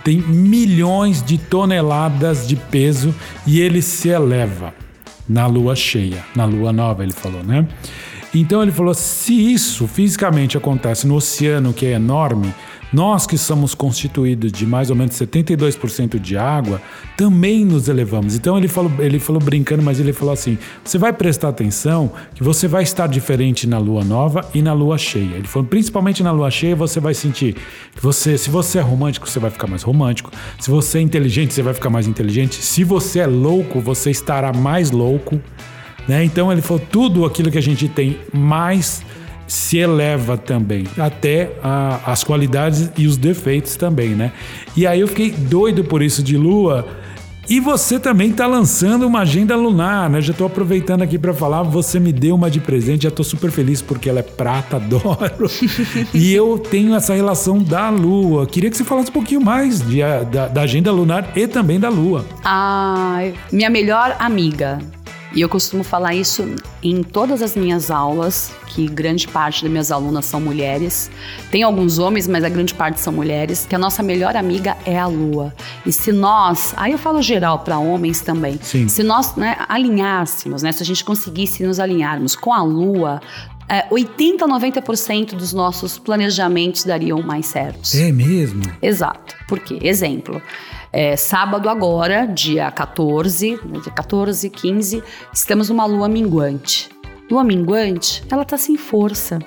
tem 0.03 0.17
milhões 0.21 1.23
de 1.23 1.37
toneladas 1.37 2.47
de 2.47 2.55
peso 2.55 3.13
e 3.47 3.61
ele 3.61 3.81
se 3.81 4.09
eleva 4.09 4.73
na 5.27 5.47
lua 5.47 5.75
cheia, 5.75 6.23
na 6.35 6.43
lua 6.43 6.73
nova, 6.73 7.01
ele 7.03 7.13
falou, 7.13 7.43
né? 7.43 7.65
Então 8.33 8.61
ele 8.61 8.71
falou: 8.71 8.93
se 8.93 9.53
isso 9.53 9.87
fisicamente 9.87 10.57
acontece 10.57 11.07
no 11.07 11.15
oceano, 11.15 11.73
que 11.73 11.85
é 11.85 11.91
enorme, 11.91 12.53
nós 12.93 13.25
que 13.25 13.37
somos 13.37 13.73
constituídos 13.73 14.51
de 14.51 14.65
mais 14.65 14.89
ou 14.89 14.95
menos 14.95 15.15
72% 15.15 16.19
de 16.19 16.37
água, 16.37 16.81
também 17.17 17.65
nos 17.65 17.89
elevamos. 17.89 18.35
Então 18.35 18.57
ele 18.57 18.67
falou, 18.67 18.91
ele 18.99 19.19
falou 19.19 19.41
brincando, 19.41 19.81
mas 19.81 19.99
ele 19.99 20.13
falou 20.13 20.33
assim: 20.33 20.57
você 20.83 20.97
vai 20.97 21.11
prestar 21.11 21.49
atenção 21.49 22.11
que 22.35 22.43
você 22.43 22.67
vai 22.67 22.83
estar 22.83 23.07
diferente 23.07 23.67
na 23.67 23.77
lua 23.77 24.03
nova 24.03 24.47
e 24.53 24.61
na 24.61 24.73
lua 24.73 24.97
cheia. 24.97 25.35
Ele 25.35 25.47
falou, 25.47 25.67
principalmente 25.67 26.21
na 26.21 26.31
lua 26.31 26.51
cheia, 26.51 26.75
você 26.75 26.99
vai 26.99 27.13
sentir 27.13 27.55
que 27.95 28.01
você, 28.01 28.37
se 28.37 28.49
você 28.49 28.77
é 28.77 28.81
romântico, 28.81 29.27
você 29.27 29.39
vai 29.39 29.49
ficar 29.49 29.67
mais 29.67 29.81
romântico. 29.81 30.31
Se 30.59 30.69
você 30.69 30.99
é 30.99 31.01
inteligente, 31.01 31.53
você 31.53 31.63
vai 31.63 31.73
ficar 31.73 31.89
mais 31.89 32.07
inteligente. 32.07 32.61
Se 32.61 32.83
você 32.83 33.19
é 33.19 33.27
louco, 33.27 33.81
você 33.81 34.11
estará 34.11 34.53
mais 34.53 34.91
louco. 34.91 35.41
Né? 36.07 36.23
Então 36.23 36.51
ele 36.51 36.61
falou 36.61 36.83
tudo 36.91 37.25
aquilo 37.25 37.49
que 37.49 37.57
a 37.57 37.61
gente 37.61 37.87
tem 37.87 38.19
mais 38.31 39.03
se 39.53 39.77
eleva 39.77 40.35
também, 40.35 40.85
até 40.97 41.51
a, 41.61 42.11
as 42.11 42.23
qualidades 42.23 42.89
e 42.97 43.05
os 43.05 43.17
defeitos 43.17 43.75
também, 43.75 44.09
né? 44.09 44.31
E 44.75 44.87
aí 44.87 45.01
eu 45.01 45.07
fiquei 45.07 45.29
doido 45.29 45.83
por 45.83 46.01
isso 46.01 46.23
de 46.23 46.35
Lua. 46.35 46.87
E 47.47 47.59
você 47.59 47.99
também 47.99 48.31
está 48.31 48.47
lançando 48.47 49.05
uma 49.05 49.19
agenda 49.19 49.55
lunar, 49.55 50.09
né? 50.09 50.21
Já 50.21 50.31
estou 50.31 50.47
aproveitando 50.47 51.03
aqui 51.03 51.19
para 51.19 51.35
falar, 51.35 51.61
você 51.61 51.99
me 51.99 52.11
deu 52.11 52.33
uma 52.33 52.49
de 52.49 52.59
presente, 52.59 53.03
já 53.03 53.09
estou 53.09 53.23
super 53.23 53.51
feliz 53.51 53.79
porque 53.79 54.09
ela 54.09 54.21
é 54.21 54.23
prata, 54.23 54.77
adoro. 54.81 55.47
e 56.15 56.33
eu 56.33 56.57
tenho 56.57 56.95
essa 56.95 57.13
relação 57.13 57.59
da 57.59 57.91
Lua. 57.91 58.47
Queria 58.47 58.71
que 58.71 58.77
você 58.77 58.83
falasse 58.83 59.11
um 59.11 59.13
pouquinho 59.13 59.41
mais 59.41 59.81
de, 59.87 59.99
da, 60.31 60.47
da 60.47 60.61
agenda 60.61 60.91
lunar 60.91 61.31
e 61.35 61.47
também 61.47 61.79
da 61.79 61.89
Lua. 61.89 62.25
Ah, 62.43 63.21
minha 63.51 63.69
melhor 63.69 64.15
amiga. 64.17 64.79
E 65.33 65.41
eu 65.41 65.49
costumo 65.49 65.83
falar 65.83 66.13
isso 66.13 66.55
em 66.83 67.01
todas 67.01 67.41
as 67.41 67.55
minhas 67.55 67.89
aulas, 67.89 68.51
que 68.67 68.87
grande 68.87 69.27
parte 69.27 69.63
das 69.63 69.71
minhas 69.71 69.91
alunas 69.91 70.25
são 70.25 70.39
mulheres. 70.39 71.09
Tem 71.49 71.63
alguns 71.63 71.97
homens, 71.97 72.27
mas 72.27 72.43
a 72.43 72.49
grande 72.49 72.73
parte 72.75 72.99
são 72.99 73.11
mulheres, 73.11 73.65
que 73.67 73.75
a 73.75 73.79
nossa 73.79 74.03
melhor 74.03 74.35
amiga 74.35 74.77
é 74.85 74.97
a 74.97 75.07
lua. 75.07 75.51
E 75.85 75.91
se 75.91 76.11
nós, 76.11 76.73
aí 76.77 76.91
eu 76.91 76.99
falo 76.99 77.19
geral 77.21 77.59
para 77.59 77.79
homens 77.79 78.21
também, 78.21 78.59
Sim. 78.61 78.87
se 78.87 79.01
nós 79.01 79.35
né, 79.35 79.55
alinhássemos, 79.67 80.61
né, 80.61 80.71
se 80.71 80.83
a 80.83 80.85
gente 80.85 81.03
conseguisse 81.03 81.63
nos 81.63 81.79
alinharmos 81.79 82.35
com 82.35 82.53
a 82.53 82.61
lua, 82.61 83.19
é, 83.67 83.87
80 83.89 84.45
a 84.45 84.47
90% 84.47 85.35
dos 85.35 85.51
nossos 85.51 85.97
planejamentos 85.97 86.83
dariam 86.83 87.21
mais 87.23 87.47
certos. 87.47 87.95
É 87.95 88.11
mesmo? 88.11 88.61
Exato. 88.81 89.35
Por 89.47 89.59
quê? 89.59 89.79
Exemplo. 89.81 90.41
É, 90.95 91.17
sábado 91.17 91.69
agora, 91.69 92.27
dia 92.27 92.69
14, 92.69 93.59
dia 93.81 93.91
14, 93.91 94.47
15, 94.47 95.03
estamos 95.33 95.69
numa 95.69 95.87
lua 95.87 96.07
minguante. 96.07 96.87
Lua 97.31 97.43
minguante, 97.43 98.23
ela 98.29 98.45
tá 98.45 98.59
sem 98.59 98.77
força. 98.77 99.39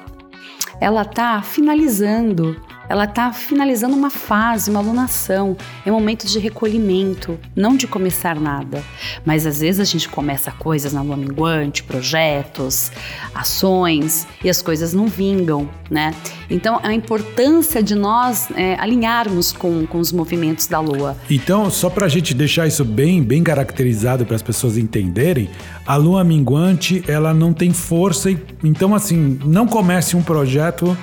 Ela 0.80 1.04
tá 1.04 1.40
finalizando 1.42 2.60
ela 2.88 3.04
está 3.04 3.32
finalizando 3.32 3.96
uma 3.96 4.10
fase, 4.10 4.70
uma 4.70 4.80
alunação. 4.80 5.56
É 5.84 5.90
um 5.90 5.94
momento 5.94 6.26
de 6.26 6.38
recolhimento, 6.38 7.38
não 7.54 7.76
de 7.76 7.86
começar 7.86 8.38
nada. 8.38 8.82
Mas 9.24 9.46
às 9.46 9.60
vezes 9.60 9.80
a 9.80 9.84
gente 9.84 10.08
começa 10.08 10.50
coisas 10.52 10.92
na 10.92 11.02
lua 11.02 11.16
minguante, 11.16 11.82
projetos, 11.82 12.92
ações, 13.34 14.26
e 14.42 14.50
as 14.50 14.62
coisas 14.62 14.92
não 14.92 15.06
vingam, 15.06 15.68
né? 15.90 16.14
Então 16.48 16.80
a 16.82 16.92
importância 16.94 17.82
de 17.82 17.94
nós 17.94 18.48
é, 18.54 18.76
alinharmos 18.78 19.52
com, 19.52 19.86
com 19.86 19.98
os 19.98 20.12
movimentos 20.12 20.66
da 20.66 20.80
lua. 20.80 21.16
Então, 21.30 21.70
só 21.70 21.90
para 21.90 22.06
a 22.06 22.08
gente 22.08 22.34
deixar 22.34 22.66
isso 22.66 22.84
bem, 22.84 23.22
bem 23.22 23.42
caracterizado 23.42 24.24
para 24.24 24.36
as 24.36 24.42
pessoas 24.42 24.76
entenderem, 24.76 25.50
a 25.86 25.96
lua 25.96 26.22
minguante 26.22 27.02
ela 27.08 27.34
não 27.34 27.52
tem 27.52 27.72
força, 27.72 28.30
então 28.62 28.94
assim, 28.94 29.38
não 29.44 29.66
comece 29.66 30.16
um 30.16 30.22
projeto 30.22 30.96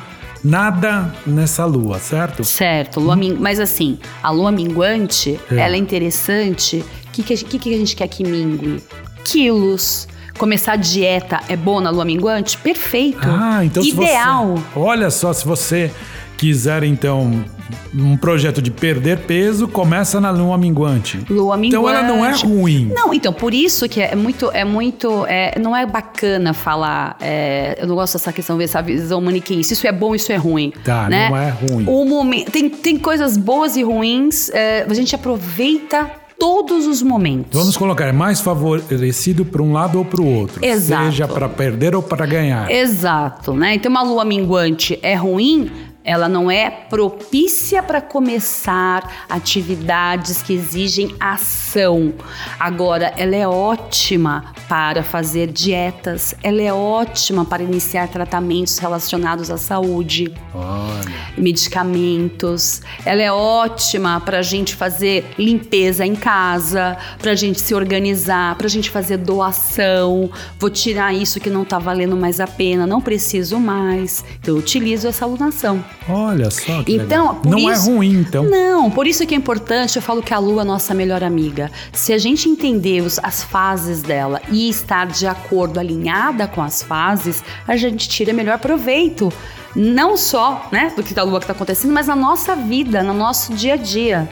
nada 0.43 1.13
nessa 1.25 1.65
lua, 1.65 1.99
certo? 1.99 2.43
Certo, 2.43 2.99
lua 2.99 3.15
min... 3.15 3.36
mas 3.39 3.60
assim, 3.60 3.97
a 4.21 4.29
lua 4.29 4.51
minguante, 4.51 5.39
é. 5.51 5.56
ela 5.56 5.75
é 5.75 5.79
interessante. 5.79 6.84
O 7.08 7.12
que, 7.12 7.23
que, 7.23 7.60
que, 7.60 7.73
a 7.73 7.77
gente 7.77 7.95
quer 7.95 8.08
que 8.08 8.23
mingue? 8.23 8.84
Quilos, 9.23 10.08
Começar 10.38 10.73
a 10.73 10.75
dieta 10.75 11.39
é 11.47 11.56
bom 11.56 11.79
na 11.79 11.91
lua 11.91 12.03
minguante? 12.03 12.58
Perfeito. 12.58 13.19
Ah, 13.21 13.63
então 13.63 13.84
Ideal. 13.84 14.56
você- 14.56 14.79
olha 14.79 15.12
só, 15.12 15.32
se 15.32 15.45
você 15.45 15.91
quiser 16.38 16.84
então 16.84 17.45
um 17.94 18.18
projeto 18.18 18.62
de 18.62 18.72
perder 18.72 19.20
peso, 19.20 19.68
começa 19.68 20.20
na 20.20 20.32
lua 20.32 20.58
minguante. 20.58 21.20
Lua 21.30 21.58
minguante. 21.58 21.68
Então 21.68 21.90
ela 21.90 22.04
não 22.04 22.26
é 22.26 22.32
ruim. 22.32 22.92
Não, 22.94 23.14
então 23.14 23.34
por 23.34 23.54
isso 23.54 23.88
que 23.88 24.02
é 24.02 24.16
muito, 24.16 24.52
é 24.52 24.64
muito, 24.64 25.26
é, 25.28 25.58
não 25.60 25.76
é 25.76 25.86
bacana 25.86 26.54
falar. 26.54 27.18
é, 27.20 27.78
eu 27.80 27.88
não 27.88 27.96
gosto 27.96 28.14
dessa 28.14 28.32
questão 28.32 28.58
dessa 28.58 28.82
visão 28.82 29.22
maniqueísta. 29.22 29.74
Isso 29.74 29.88
é 29.88 29.92
bom, 29.92 30.16
isso 30.16 30.32
é 30.32 30.36
ruim. 30.36 30.74
Tá, 30.84 31.10
né? 31.10 31.30
não 31.30 31.38
é 31.38 31.50
ruim. 31.50 31.86
O 31.88 32.06
momento 32.06 32.52
tem, 32.52 32.70
tem 32.70 32.98
coisas 32.98 33.38
boas 33.38 33.76
e 33.76 33.84
ruins. 33.84 34.50
é, 34.50 34.86
a 34.90 34.94
gente 34.94 35.16
aproveita 35.16 36.24
todos 36.44 36.88
os 36.88 37.02
momentos. 37.02 37.58
Vamos 37.58 37.78
colocar, 37.78 38.06
é 38.06 38.12
mais 38.12 38.42
favorecido 38.42 39.46
para 39.46 39.62
um 39.62 39.72
lado 39.72 39.98
ou 39.98 40.04
para 40.04 40.22
o 40.22 40.28
outro. 40.28 40.64
Exato. 40.64 41.06
Seja 41.06 41.26
para 41.26 41.48
perder 41.48 41.96
ou 41.96 42.04
para 42.04 42.26
ganhar. 42.26 42.70
Exato, 42.70 43.54
né? 43.54 43.76
Então 43.76 43.90
uma 43.90 44.04
lua 44.04 44.26
minguante 44.26 45.00
é 45.02 45.16
ruim, 45.16 45.72
ela 46.04 46.28
não 46.28 46.52
é 46.52 46.70
propícia 46.70 47.82
para 47.82 48.02
começar 48.02 49.26
atividades 49.30 50.42
que 50.42 50.54
exigem 50.54 51.16
ação. 51.20 52.13
Agora, 52.60 53.13
ela 53.18 53.36
é 53.36 53.48
ótima 53.48 54.54
para 54.68 55.04
fazer 55.04 55.48
dietas, 55.48 56.36
ela 56.44 56.62
é 56.62 56.74
ótima 56.74 57.46
para 57.46 57.63
iniciar 57.63 58.08
tratamentos 58.08 58.78
relacionados 58.78 59.50
à 59.50 59.58
saúde, 59.58 60.34
Olha. 60.54 61.13
medicamentos. 61.38 62.82
Ela 63.06 63.22
é 63.22 63.32
ótima 63.32 64.20
para 64.20 64.39
a 64.39 64.42
gente 64.42 64.76
fazer 64.76 65.26
limpeza 65.38 66.06
em 66.06 66.16
casa, 66.16 66.98
para 67.20 67.32
a 67.32 67.36
gente 67.36 67.62
se 67.62 67.74
organizar, 67.74 68.56
para 68.56 68.68
a 68.68 68.70
gente 68.70 68.89
fazer 68.89 69.18
doação. 69.18 70.30
Vou 70.60 70.70
tirar 70.70 71.13
isso 71.13 71.39
que 71.39 71.50
não 71.50 71.63
está 71.63 71.80
valendo 71.80 72.18
mais 72.18 72.39
a 72.39 72.48
pena, 72.48 72.86
não 72.86 73.00
preciso 73.00 73.60
mais. 73.60 74.24
Então, 74.39 74.56
eu 74.56 74.60
utilizo 74.60 75.08
essa 75.08 75.26
alunação. 75.26 75.84
Olha 76.10 76.51
só 76.51 76.84
que 76.84 76.95
Então, 76.95 77.39
Não 77.45 77.69
é 77.69 77.73
isso- 77.73 77.91
ruim, 77.91 78.19
então. 78.19 78.43
Não, 78.43 78.91
por 78.91 79.08
isso 79.08 79.25
que 79.25 79.34
é 79.34 79.38
importante, 79.38 79.95
eu 79.95 80.01
falo 80.01 80.21
que 80.21 80.34
a 80.34 80.39
lua 80.39 80.62
é 80.63 80.65
nossa 80.65 80.93
melhor 80.93 81.23
amiga. 81.23 81.71
Se 81.93 82.12
a 82.12 82.17
gente 82.17 82.49
entender 82.49 83.01
os- 83.01 83.19
as 83.23 83.43
fases 83.43 84.01
dela 84.01 84.41
e 84.51 84.67
estar 84.69 85.08
de 85.08 85.25
acordo, 85.25 85.79
alinhada 85.79 86.47
com 86.47 86.62
as 86.62 86.84
fases, 86.84 87.43
a 87.67 87.75
gente 87.77 88.08
tira 88.10 88.34
melhor 88.34 88.60
proveito. 88.60 89.32
Não 89.75 90.15
só 90.17 90.67
né, 90.71 90.91
do 90.95 91.01
que 91.01 91.13
da 91.13 91.23
lua 91.23 91.39
que 91.39 91.45
está 91.45 91.53
acontecendo, 91.53 91.93
mas 91.93 92.08
na 92.08 92.15
nossa 92.15 92.56
vida, 92.56 93.01
no 93.01 93.13
nosso 93.13 93.53
dia 93.53 93.73
a 93.73 93.77
dia. 93.77 94.29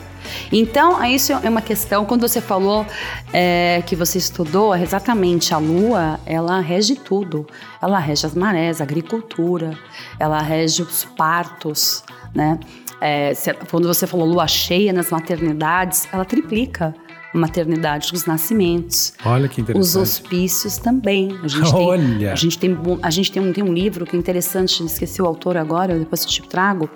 Então, 0.52 1.04
isso 1.06 1.34
é 1.34 1.50
uma 1.50 1.62
questão. 1.62 2.06
Quando 2.06 2.28
você 2.28 2.42
falou 2.42 2.86
é, 3.32 3.84
que 3.86 3.96
você 3.96 4.18
estudou, 4.18 4.76
exatamente 4.76 5.54
a 5.54 5.58
lua, 5.58 6.20
ela 6.26 6.60
rege 6.60 6.96
tudo. 6.96 7.46
Ela 7.82 8.00
rege 8.00 8.26
as 8.26 8.36
marés, 8.36 8.82
a 8.82 8.84
agricultura, 8.84 9.78
ela 10.20 10.42
rege 10.42 10.82
os 10.82 11.06
partos, 11.06 12.04
né? 12.34 12.60
É, 13.04 13.34
quando 13.72 13.88
você 13.88 14.06
falou 14.06 14.28
lua 14.28 14.48
cheia 14.48 14.94
nas 14.94 15.10
maternidades, 15.10 16.08
ela 16.14 16.24
triplica 16.24 16.94
a 17.34 17.38
maternidade, 17.38 18.12
os 18.14 18.26
nascimentos. 18.26 19.14
Olha 19.26 19.48
que 19.48 19.62
Os 19.62 19.70
interessante. 19.70 20.02
hospícios 20.02 20.78
também. 20.78 21.38
A 21.44 21.48
gente 21.48 21.74
Olha. 21.74 22.18
Tem, 22.20 22.28
a 22.30 22.36
gente 22.36 22.60
tem, 22.60 22.74
um- 22.74 23.00
a 23.02 23.10
gente 23.10 23.32
tem, 23.32 23.42
um, 23.42 23.54
tem 23.54 23.64
um 23.64 23.74
livro 23.74 24.06
que 24.06 24.16
é 24.16 24.20
interessante, 24.20 24.84
esqueci 24.86 25.22
o 25.22 25.26
autor 25.26 25.56
agora, 25.58 25.98
depois 25.98 26.22
eu 26.24 26.28
te 26.28 26.42
trago, 26.44 26.90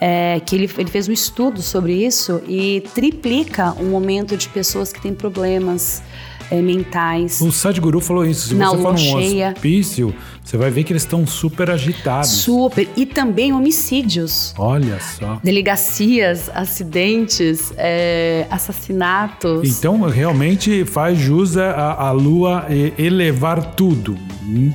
é, 0.00 0.40
que 0.40 0.54
ele, 0.56 0.70
ele 0.78 0.90
fez 0.90 1.08
um 1.08 1.12
estudo 1.12 1.62
sobre 1.62 1.92
isso 2.04 2.40
e 2.48 2.82
triplica 2.94 3.72
o 3.72 3.84
momento 3.84 4.36
de 4.36 4.48
pessoas 4.48 4.92
que 4.92 5.00
têm 5.00 5.14
problemas 5.14 6.02
é, 6.50 6.60
mentais. 6.60 7.40
O 7.40 7.50
Sadhguru 7.52 8.00
falou 8.00 8.24
isso. 8.24 8.48
Se 8.48 8.54
Na 8.54 8.70
você 8.70 8.82
for 8.82 8.94
num 8.94 9.48
hospício, 9.48 10.14
você 10.42 10.56
vai 10.56 10.70
ver 10.70 10.84
que 10.84 10.92
eles 10.92 11.02
estão 11.02 11.26
super 11.26 11.70
agitados. 11.70 12.30
Super. 12.30 12.88
E 12.96 13.04
também 13.04 13.52
homicídios. 13.52 14.54
Olha 14.56 14.98
só. 15.00 15.38
Delegacias, 15.42 16.50
acidentes, 16.54 17.72
é, 17.76 18.46
assassinatos. 18.50 19.68
Então, 19.78 20.00
realmente 20.02 20.84
faz 20.84 21.18
jus 21.18 21.56
a, 21.56 21.92
a 21.94 22.10
lua 22.12 22.66
e- 22.70 22.92
elevar 22.98 23.74
tudo. 23.74 24.16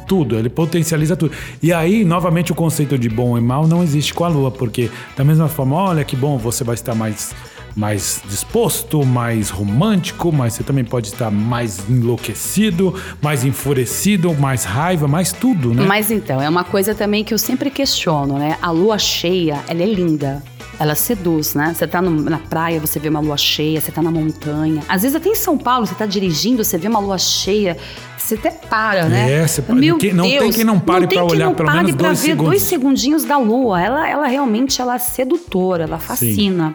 Tudo. 0.07 0.38
Ele 0.38 0.49
potencializa 0.49 1.15
tudo. 1.15 1.31
E 1.62 1.73
aí, 1.73 2.05
novamente, 2.05 2.51
o 2.51 2.55
conceito 2.55 2.97
de 2.97 3.09
bom 3.09 3.36
e 3.38 3.41
mal 3.41 3.67
não 3.67 3.81
existe 3.81 4.13
com 4.13 4.23
a 4.23 4.27
lua, 4.27 4.51
porque 4.51 4.91
da 5.17 5.23
mesma 5.23 5.47
forma, 5.47 5.75
olha 5.75 6.03
que 6.03 6.15
bom, 6.15 6.38
você 6.38 6.63
vai 6.63 6.75
estar 6.75 6.93
mais. 6.93 7.33
Mais 7.75 8.21
disposto, 8.29 9.03
mais 9.05 9.49
romântico, 9.49 10.31
mas 10.31 10.53
você 10.53 10.63
também 10.63 10.83
pode 10.86 11.07
estar 11.07 11.31
mais 11.31 11.79
enlouquecido, 11.89 12.93
mais 13.21 13.43
enfurecido, 13.43 14.33
mais 14.36 14.63
raiva, 14.63 15.07
mais 15.07 15.31
tudo, 15.33 15.73
né? 15.73 15.83
Mas 15.86 16.12
então, 16.12 16.41
é 16.41 16.47
uma 16.47 16.63
coisa 16.63 16.93
também 16.93 17.23
que 17.23 17.33
eu 17.33 17.38
sempre 17.38 17.69
questiono, 17.71 18.38
né? 18.38 18.57
A 18.62 18.69
lua 18.71 18.97
cheia, 18.99 19.59
ela 19.67 19.81
é 19.81 19.86
linda. 19.88 20.43
Ela 20.79 20.95
seduz, 20.95 21.53
né? 21.53 21.73
Você 21.75 21.86
tá 21.88 22.01
no- 22.01 22.21
na 22.29 22.39
praia, 22.39 22.79
você 22.79 22.99
vê 22.99 23.07
uma 23.07 23.19
lua 23.19 23.38
cheia, 23.38 23.79
você 23.79 23.91
tá 23.91 24.01
na 24.01 24.09
montanha. 24.12 24.81
Às 24.89 25.03
vezes 25.03 25.15
até 25.15 25.29
em 25.29 25.36
São 25.36 25.55
Paulo, 25.57 25.86
você 25.86 25.93
tá 25.93 26.05
dirigindo, 26.05 26.63
você 26.63 26.77
vê 26.79 26.88
uma 26.88 26.99
lua 26.99 27.17
cheia, 27.17 27.77
você 28.23 28.36
até 28.36 28.51
para, 28.51 29.05
né? 29.05 29.31
É, 29.31 29.47
você 29.47 29.62
Meu 29.69 29.93
não 29.93 29.97
tem 29.99 30.39
Deus, 30.39 30.55
quem 30.55 30.63
não 30.63 30.79
pare 30.79 31.07
tem 31.07 31.17
quem 31.17 31.27
olhar 31.27 31.47
não 31.47 31.55
pelo 31.55 31.67
pare 31.67 31.79
menos 31.79 31.95
pra 31.95 32.07
dois 32.07 32.21
ver 32.21 32.27
segundos. 32.27 32.49
dois 32.51 32.62
segundinhos 32.62 33.25
da 33.25 33.38
lua. 33.38 33.81
Ela, 33.81 34.09
ela 34.09 34.27
realmente 34.27 34.81
ela 34.81 34.95
é 34.95 34.99
sedutora, 34.99 35.83
ela 35.83 35.99
fascina. 35.99 36.73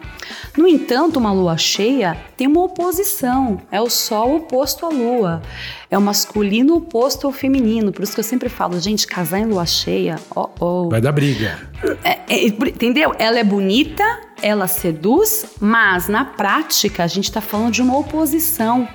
No 0.56 0.66
entanto, 0.66 1.18
uma 1.18 1.32
lua 1.32 1.56
cheia 1.56 2.16
tem 2.36 2.46
uma 2.46 2.62
oposição. 2.62 3.60
É 3.70 3.80
o 3.80 3.88
sol 3.88 4.36
oposto 4.36 4.84
à 4.84 4.88
lua. 4.90 5.42
É 5.90 5.96
o 5.96 6.02
masculino 6.02 6.76
oposto 6.76 7.26
ao 7.26 7.32
feminino. 7.32 7.92
Por 7.92 8.02
isso 8.02 8.12
que 8.12 8.20
eu 8.20 8.24
sempre 8.24 8.50
falo, 8.50 8.78
gente, 8.78 9.06
casar 9.06 9.38
em 9.38 9.46
lua 9.46 9.64
cheia, 9.64 10.16
ó, 10.34 10.48
ó. 10.60 10.88
Vai 10.90 11.00
dar 11.00 11.12
briga. 11.12 11.58
É, 12.04 12.18
é, 12.28 12.46
entendeu? 12.46 13.14
Ela 13.18 13.38
é 13.38 13.44
bonita, 13.44 14.04
ela 14.42 14.66
seduz, 14.66 15.46
mas 15.60 16.08
na 16.08 16.24
prática 16.26 17.04
a 17.04 17.06
gente 17.06 17.32
tá 17.32 17.40
falando 17.40 17.72
de 17.72 17.80
uma 17.80 17.96
oposição. 17.96 18.86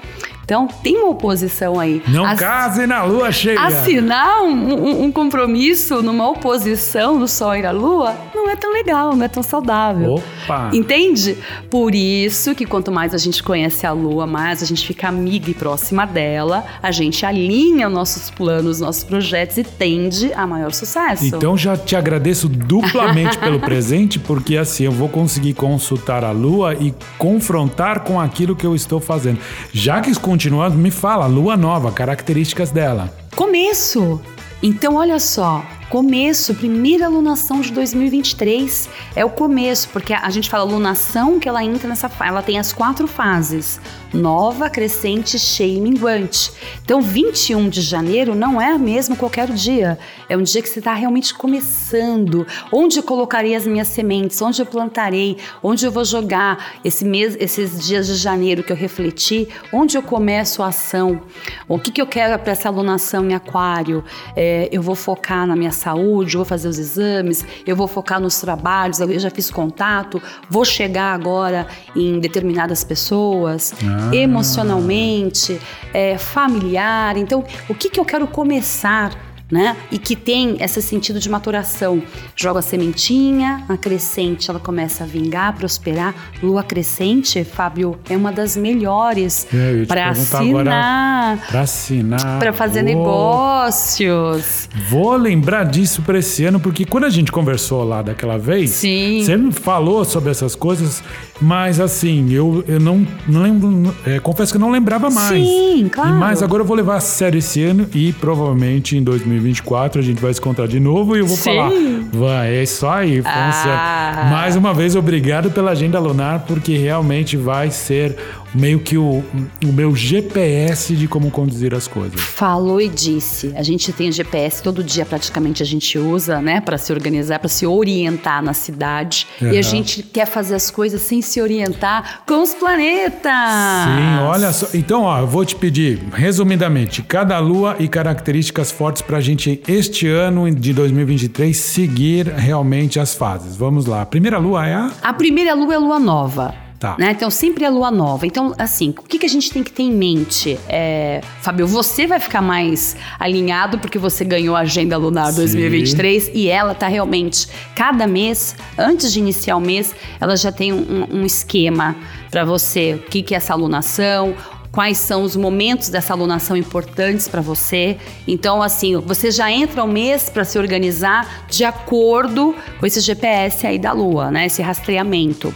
Então 0.43 0.67
tem 0.67 0.97
uma 0.97 1.09
oposição 1.09 1.79
aí. 1.79 2.01
Não 2.07 2.25
As- 2.25 2.39
case 2.39 2.85
na 2.85 3.03
lua 3.03 3.31
cheia. 3.31 3.59
Assinar 3.61 4.41
um, 4.43 4.49
um- 4.51 5.03
um 5.05 5.11
compromisso 5.11 6.01
numa 6.01 6.29
oposição 6.29 7.17
do 7.17 7.27
Sol 7.27 7.55
e 7.55 7.61
da 7.61 7.71
Lua 7.71 8.13
não 8.35 8.49
é 8.49 8.55
tão 8.55 8.73
legal, 8.73 9.15
não 9.15 9.23
é 9.25 9.27
tão 9.27 9.41
saudável. 9.41 10.15
Opa! 10.43 10.69
Entende? 10.73 11.37
Por 11.69 11.95
isso 11.95 12.53
que 12.53 12.65
quanto 12.65 12.91
mais 12.91 13.13
a 13.13 13.17
gente 13.17 13.41
conhece 13.41 13.85
a 13.87 13.91
Lua, 13.93 14.27
mais 14.27 14.61
a 14.61 14.65
gente 14.65 14.85
fica 14.85 15.07
amiga 15.07 15.49
e 15.49 15.53
próxima 15.53 16.05
dela, 16.05 16.65
a 16.81 16.91
gente 16.91 17.25
alinha 17.25 17.89
nossos 17.89 18.29
planos, 18.29 18.79
nossos 18.81 19.03
projetos 19.03 19.57
e 19.57 19.63
tende 19.63 20.33
a 20.33 20.45
maior 20.45 20.71
sucesso. 20.73 21.25
Então 21.25 21.57
já 21.57 21.77
te 21.77 21.95
agradeço 21.95 22.49
duplamente 22.49 23.37
pelo 23.37 23.59
presente, 23.61 24.19
porque 24.19 24.57
assim 24.57 24.83
eu 24.83 24.91
vou 24.91 25.07
conseguir 25.07 25.53
consultar 25.53 26.23
a 26.23 26.31
lua 26.31 26.73
e 26.75 26.93
confrontar 27.17 28.01
com 28.01 28.19
aquilo 28.19 28.55
que 28.55 28.65
eu 28.65 28.75
estou 28.75 28.99
fazendo. 28.99 29.39
Já 29.71 30.01
que 30.01 30.09
continuando, 30.33 30.75
me 30.75 30.89
fala, 30.89 31.27
lua 31.27 31.55
nova, 31.55 31.91
características 31.91 32.71
dela. 32.71 33.13
Começo! 33.35 34.19
Então, 34.63 34.95
olha 34.95 35.19
só, 35.19 35.63
começo, 35.93 36.55
primeira 36.55 37.05
alunação 37.05 37.61
de 37.61 37.71
2023 37.71 38.89
é 39.15 39.23
o 39.23 39.29
começo, 39.29 39.89
porque 39.89 40.11
a 40.11 40.29
gente 40.31 40.49
fala 40.49 40.63
alunação 40.63 41.39
que 41.39 41.47
ela 41.47 41.63
entra 41.63 41.87
nessa 41.87 42.09
ela 42.19 42.41
tem 42.41 42.57
as 42.57 42.73
quatro 42.73 43.05
fases: 43.05 43.79
nova, 44.11 44.71
crescente, 44.71 45.37
cheia 45.37 45.77
e 45.77 45.79
minguante. 45.79 46.51
Então, 46.83 46.99
21 46.99 47.69
de 47.69 47.81
janeiro 47.81 48.33
não 48.33 48.59
é 48.59 48.75
mesmo 48.75 49.15
qualquer 49.15 49.51
dia, 49.51 49.99
é 50.27 50.35
um 50.35 50.41
dia 50.41 50.63
que 50.63 50.69
você 50.69 50.79
está 50.79 50.95
realmente 50.95 51.31
começando. 51.31 52.47
Onde 52.71 52.97
eu 52.97 53.03
colocarei 53.03 53.53
as 53.53 53.67
minhas 53.67 53.87
sementes? 53.87 54.41
Onde 54.41 54.63
eu 54.63 54.65
plantarei? 54.65 55.37
Onde 55.61 55.85
eu 55.85 55.91
vou 55.91 56.03
jogar 56.03 56.79
esse 56.83 57.05
mês, 57.05 57.37
esses 57.39 57.85
dias 57.85 58.07
de 58.07 58.15
janeiro 58.15 58.63
que 58.63 58.71
eu 58.71 58.75
refleti? 58.75 59.47
Onde 59.71 59.95
eu 59.95 60.01
começo 60.01 60.63
a 60.63 60.69
ação? 60.69 61.21
O 61.67 61.77
que, 61.77 61.91
que 61.91 62.01
eu 62.01 62.07
quero 62.07 62.41
para 62.41 62.51
essa 62.51 62.67
alunação 62.67 63.29
em 63.29 63.35
aquário? 63.35 64.03
É, 64.35 64.69
eu 64.71 64.81
vou 64.81 64.95
focar 64.95 65.45
na 65.45 65.55
minha 65.55 65.71
saúde, 65.83 66.35
vou 66.35 66.45
fazer 66.45 66.67
os 66.67 66.79
exames, 66.79 67.45
eu 67.65 67.75
vou 67.75 67.87
focar 67.87 68.19
nos 68.19 68.39
trabalhos, 68.39 68.99
eu 68.99 69.19
já 69.19 69.29
fiz 69.29 69.51
contato, 69.51 70.21
vou 70.49 70.65
chegar 70.65 71.13
agora 71.13 71.67
em 71.95 72.19
determinadas 72.19 72.83
pessoas, 72.83 73.73
Ah. 73.85 74.15
emocionalmente, 74.15 75.59
é, 75.93 76.17
familiar. 76.17 77.17
Então, 77.17 77.43
o 77.69 77.73
que, 77.75 77.89
que 77.89 77.99
eu 77.99 78.05
quero 78.05 78.27
começar? 78.27 79.32
Né? 79.53 79.77
E 79.91 79.99
que 79.99 80.15
tem 80.15 80.57
esse 80.59 80.81
sentido 80.81 81.19
de 81.19 81.29
maturação. 81.29 82.01
Joga 82.35 82.57
a 82.59 82.61
sementinha, 82.63 83.63
a 83.69 83.77
crescente, 83.77 84.49
ela 84.49 84.59
começa 84.59 85.03
a 85.03 85.07
vingar, 85.07 85.55
prosperar. 85.55 86.15
Lua 86.41 86.63
crescente, 86.63 87.43
Fábio, 87.43 87.99
é 88.09 88.17
uma 88.17 88.31
das 88.31 88.57
melhores 88.57 89.45
É, 89.53 89.85
para 89.85 90.09
assinar, 90.09 91.37
Para 91.47 91.61
assinar. 91.61 92.39
para 92.39 92.51
fazer 92.51 92.79
Oh, 92.81 92.83
negócios. 92.83 94.67
Vou 94.89 95.15
lembrar 95.15 95.65
disso 95.65 96.01
para 96.01 96.17
esse 96.17 96.43
ano, 96.45 96.59
porque 96.59 96.83
quando 96.85 97.03
a 97.03 97.09
gente 97.09 97.31
conversou 97.31 97.83
lá 97.83 98.01
daquela 98.01 98.37
vez, 98.39 98.71
Sim. 98.71 99.21
você 99.23 99.37
me 99.37 99.51
falou 99.51 100.03
sobre 100.03 100.31
essas 100.31 100.55
coisas, 100.55 101.03
mas 101.39 101.79
assim, 101.79 102.31
eu, 102.31 102.63
eu 102.67 102.79
não, 102.79 103.05
não 103.27 103.41
lembro, 103.43 103.95
é, 104.05 104.19
confesso 104.19 104.51
que 104.51 104.57
eu 104.57 104.61
não 104.61 104.71
lembrava 104.71 105.09
mais. 105.11 105.45
Sim, 105.47 105.89
claro. 105.91 106.09
E 106.09 106.19
mais 106.19 106.41
agora 106.41 106.63
eu 106.63 106.65
vou 106.67 106.75
levar 106.75 106.95
a 106.95 106.99
sério 106.99 107.37
esse 107.37 107.63
ano 107.63 107.87
e 107.93 108.11
provavelmente 108.13 108.97
em 108.97 109.03
2024 109.43 109.99
a 109.99 110.03
gente 110.03 110.21
vai 110.21 110.33
se 110.33 110.39
encontrar 110.39 110.67
de 110.67 110.79
novo 110.79 111.15
e 111.15 111.19
eu 111.19 111.27
vou 111.27 111.37
Sim. 111.37 111.55
falar, 111.55 111.71
vai, 112.11 112.55
é 112.55 112.63
isso 112.63 112.87
aí, 112.87 113.17
funciona. 113.17 113.77
Ah. 113.77 114.27
Mais 114.31 114.55
uma 114.55 114.73
vez, 114.73 114.95
obrigado 114.95 115.51
pela 115.51 115.71
agenda 115.71 115.99
lunar, 115.99 116.45
porque 116.47 116.77
realmente 116.77 117.35
vai 117.35 117.69
ser 117.69 118.15
meio 118.53 118.79
que 118.79 118.97
o, 118.97 119.23
o 119.63 119.73
meu 119.73 119.95
GPS 119.95 120.95
de 120.95 121.07
como 121.07 121.31
conduzir 121.31 121.73
as 121.73 121.87
coisas. 121.87 122.19
Falou 122.19 122.79
e 122.79 122.89
disse. 122.89 123.53
A 123.55 123.63
gente 123.63 123.91
tem 123.91 124.11
GPS 124.11 124.61
todo 124.61 124.83
dia 124.83 125.05
praticamente 125.05 125.61
a 125.61 125.65
gente 125.65 125.97
usa, 125.97 126.41
né, 126.41 126.61
para 126.61 126.77
se 126.77 126.91
organizar, 126.91 127.39
para 127.39 127.49
se 127.49 127.65
orientar 127.65 128.41
na 128.41 128.53
cidade. 128.53 129.27
E 129.41 129.57
a 129.57 129.61
gente 129.61 130.03
quer 130.03 130.25
fazer 130.25 130.55
as 130.55 130.71
coisas 130.71 131.01
sem 131.01 131.21
se 131.21 131.41
orientar 131.41 132.21
com 132.25 132.41
os 132.41 132.53
planetas. 132.53 133.31
Sim, 133.31 134.23
olha 134.23 134.51
só. 134.51 134.67
Então, 134.73 135.03
ó, 135.03 135.19
eu 135.19 135.27
vou 135.27 135.45
te 135.45 135.55
pedir, 135.55 135.99
resumidamente, 136.13 137.01
cada 137.01 137.39
lua 137.39 137.75
e 137.79 137.87
características 137.87 138.71
fortes 138.71 139.01
para 139.01 139.17
a 139.17 139.21
gente, 139.21 139.61
este 139.67 140.07
ano 140.07 140.49
de 140.53 140.73
2023, 140.73 141.55
seguir 141.55 142.27
realmente 142.27 142.99
as 142.99 143.13
fases. 143.13 143.55
Vamos 143.55 143.85
lá. 143.85 144.01
A 144.01 144.05
primeira 144.05 144.37
lua 144.37 144.67
é 144.67 144.73
a. 144.73 144.91
A 145.01 145.13
primeira 145.13 145.53
lua 145.53 145.73
é 145.73 145.75
a 145.75 145.79
lua 145.79 145.99
nova. 145.99 146.62
Tá. 146.83 146.97
Né? 146.99 147.11
Então, 147.11 147.29
sempre 147.29 147.63
é 147.63 147.69
lua 147.69 147.89
nova. 147.89 148.27
Então, 148.27 148.53
assim, 148.57 148.89
o 148.89 149.03
que, 149.03 149.17
que 149.17 149.25
a 149.25 149.29
gente 149.29 149.49
tem 149.49 149.63
que 149.63 149.71
ter 149.71 149.83
em 149.83 149.91
mente? 149.93 150.59
É, 150.67 151.21
Fábio, 151.41 151.65
você 151.65 152.05
vai 152.05 152.19
ficar 152.19 152.41
mais 152.41 152.97
alinhado 153.17 153.79
porque 153.79 153.97
você 153.97 154.25
ganhou 154.25 154.53
a 154.53 154.59
Agenda 154.59 154.97
Lunar 154.97 155.27
Sim. 155.27 155.37
2023 155.37 156.31
e 156.33 156.49
ela 156.49 156.75
tá 156.75 156.89
realmente, 156.89 157.47
cada 157.73 158.05
mês, 158.05 158.53
antes 158.77 159.13
de 159.13 159.19
iniciar 159.19 159.55
o 159.55 159.61
mês, 159.61 159.95
ela 160.19 160.35
já 160.35 160.51
tem 160.51 160.73
um, 160.73 161.07
um 161.09 161.25
esquema 161.25 161.95
para 162.29 162.43
você. 162.43 162.95
O 162.95 163.09
que, 163.09 163.23
que 163.23 163.33
é 163.33 163.37
essa 163.37 163.53
alunação, 163.53 164.35
quais 164.69 164.97
são 164.97 165.23
os 165.23 165.37
momentos 165.37 165.87
dessa 165.87 166.11
alunação 166.11 166.57
importantes 166.57 167.29
para 167.29 167.39
você. 167.39 167.95
Então, 168.27 168.61
assim, 168.61 168.97
você 168.97 169.31
já 169.31 169.49
entra 169.49 169.81
o 169.81 169.87
mês 169.87 170.29
para 170.29 170.43
se 170.43 170.59
organizar 170.59 171.45
de 171.47 171.63
acordo 171.63 172.53
com 172.77 172.85
esse 172.85 172.99
GPS 172.99 173.65
aí 173.65 173.79
da 173.79 173.93
Lua, 173.93 174.31
né? 174.31 174.47
Esse 174.47 174.61
rastreamento. 174.61 175.53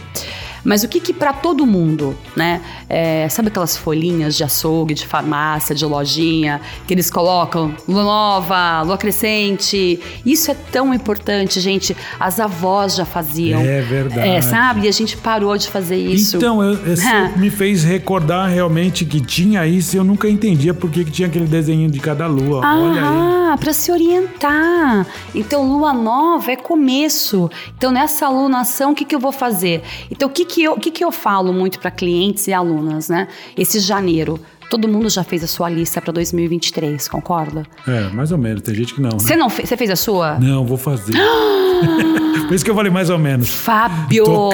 Mas 0.68 0.84
o 0.84 0.88
que 0.88 1.00
que 1.00 1.14
para 1.14 1.32
todo 1.32 1.64
mundo, 1.64 2.14
né? 2.36 2.60
É, 2.90 3.26
sabe 3.30 3.48
aquelas 3.48 3.74
folhinhas 3.74 4.36
de 4.36 4.44
açougue, 4.44 4.92
de 4.92 5.06
farmácia, 5.06 5.74
de 5.74 5.86
lojinha, 5.86 6.60
que 6.86 6.92
eles 6.92 7.10
colocam 7.10 7.74
lua 7.88 8.04
nova, 8.04 8.82
lua 8.82 8.98
crescente? 8.98 9.98
Isso 10.26 10.50
é 10.50 10.54
tão 10.54 10.92
importante, 10.92 11.58
gente. 11.58 11.96
As 12.20 12.38
avós 12.38 12.96
já 12.96 13.06
faziam. 13.06 13.62
É 13.62 13.80
verdade. 13.80 14.28
É, 14.28 14.42
sabe? 14.42 14.84
E 14.84 14.88
a 14.88 14.92
gente 14.92 15.16
parou 15.16 15.56
de 15.56 15.68
fazer 15.68 15.96
isso. 15.96 16.36
Então, 16.36 16.62
eu, 16.62 16.78
me 17.38 17.48
fez 17.48 17.82
recordar 17.82 18.50
realmente 18.50 19.06
que 19.06 19.22
tinha 19.22 19.66
isso 19.66 19.96
e 19.96 19.98
eu 19.98 20.04
nunca 20.04 20.28
entendia 20.28 20.74
por 20.74 20.90
que 20.90 21.02
tinha 21.02 21.28
aquele 21.28 21.46
desenho 21.46 21.90
de 21.90 21.98
cada 21.98 22.26
lua. 22.26 22.60
Olha 22.60 23.00
aí. 23.00 23.38
Ah, 23.50 23.56
para 23.58 23.72
se 23.72 23.90
orientar. 23.90 25.06
Então, 25.34 25.66
lua 25.66 25.94
nova 25.94 26.52
é 26.52 26.56
começo. 26.56 27.50
Então, 27.76 27.90
nessa 27.90 28.26
alunação, 28.26 28.92
o 28.92 28.94
que, 28.94 29.06
que 29.06 29.14
eu 29.14 29.18
vou 29.18 29.32
fazer? 29.32 29.82
Então, 30.10 30.28
o 30.28 30.30
que, 30.30 30.44
que, 30.44 30.57
eu, 30.62 30.72
o 30.72 30.80
que, 30.80 30.90
que 30.90 31.04
eu 31.04 31.10
falo 31.12 31.52
muito 31.52 31.78
para 31.78 31.90
clientes 31.90 32.46
e 32.48 32.52
alunas, 32.52 33.08
né? 33.08 33.28
Esse 33.56 33.80
janeiro. 33.80 34.38
Todo 34.70 34.86
mundo 34.86 35.08
já 35.08 35.24
fez 35.24 35.42
a 35.42 35.46
sua 35.46 35.70
lista 35.70 35.98
para 35.98 36.12
2023, 36.12 37.08
concorda? 37.08 37.66
É, 37.86 38.10
mais 38.10 38.30
ou 38.32 38.36
menos. 38.36 38.60
Tem 38.60 38.74
gente 38.74 38.92
que 38.94 39.00
não. 39.00 39.08
né? 39.12 39.18
Você 39.18 39.34
não 39.34 39.48
fez? 39.48 39.66
Você 39.66 39.78
fez 39.78 39.88
a 39.90 39.96
sua? 39.96 40.38
Não, 40.38 40.66
vou 40.66 40.76
fazer. 40.76 41.14
por 42.46 42.54
isso 42.54 42.62
que 42.64 42.70
eu 42.70 42.74
falei 42.74 42.92
mais 42.92 43.08
ou 43.08 43.18
menos. 43.18 43.48
Fábio! 43.48 44.24
Tô 44.24 44.50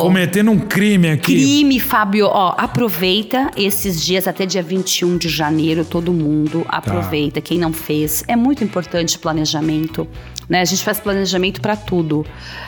cometendo 0.00 0.50
um 0.50 0.58
crime 0.58 1.10
aqui. 1.10 1.34
Crime, 1.34 1.78
Fábio. 1.80 2.26
Ó, 2.28 2.54
aproveita 2.56 3.50
esses 3.56 4.02
dias 4.02 4.26
até 4.26 4.46
dia 4.46 4.62
21 4.62 5.18
de 5.18 5.28
janeiro, 5.28 5.84
todo 5.84 6.12
mundo 6.14 6.62
Tá. 6.64 6.78
aproveita. 6.78 7.40
Quem 7.42 7.58
não 7.58 7.72
fez, 7.72 8.24
é 8.26 8.34
muito 8.36 8.64
importante 8.64 9.18
planejamento. 9.18 10.08
Né? 10.48 10.60
A 10.60 10.64
gente 10.64 10.82
faz 10.82 10.98
planejamento 10.98 11.60
pra 11.60 11.76
tudo. 11.76 12.24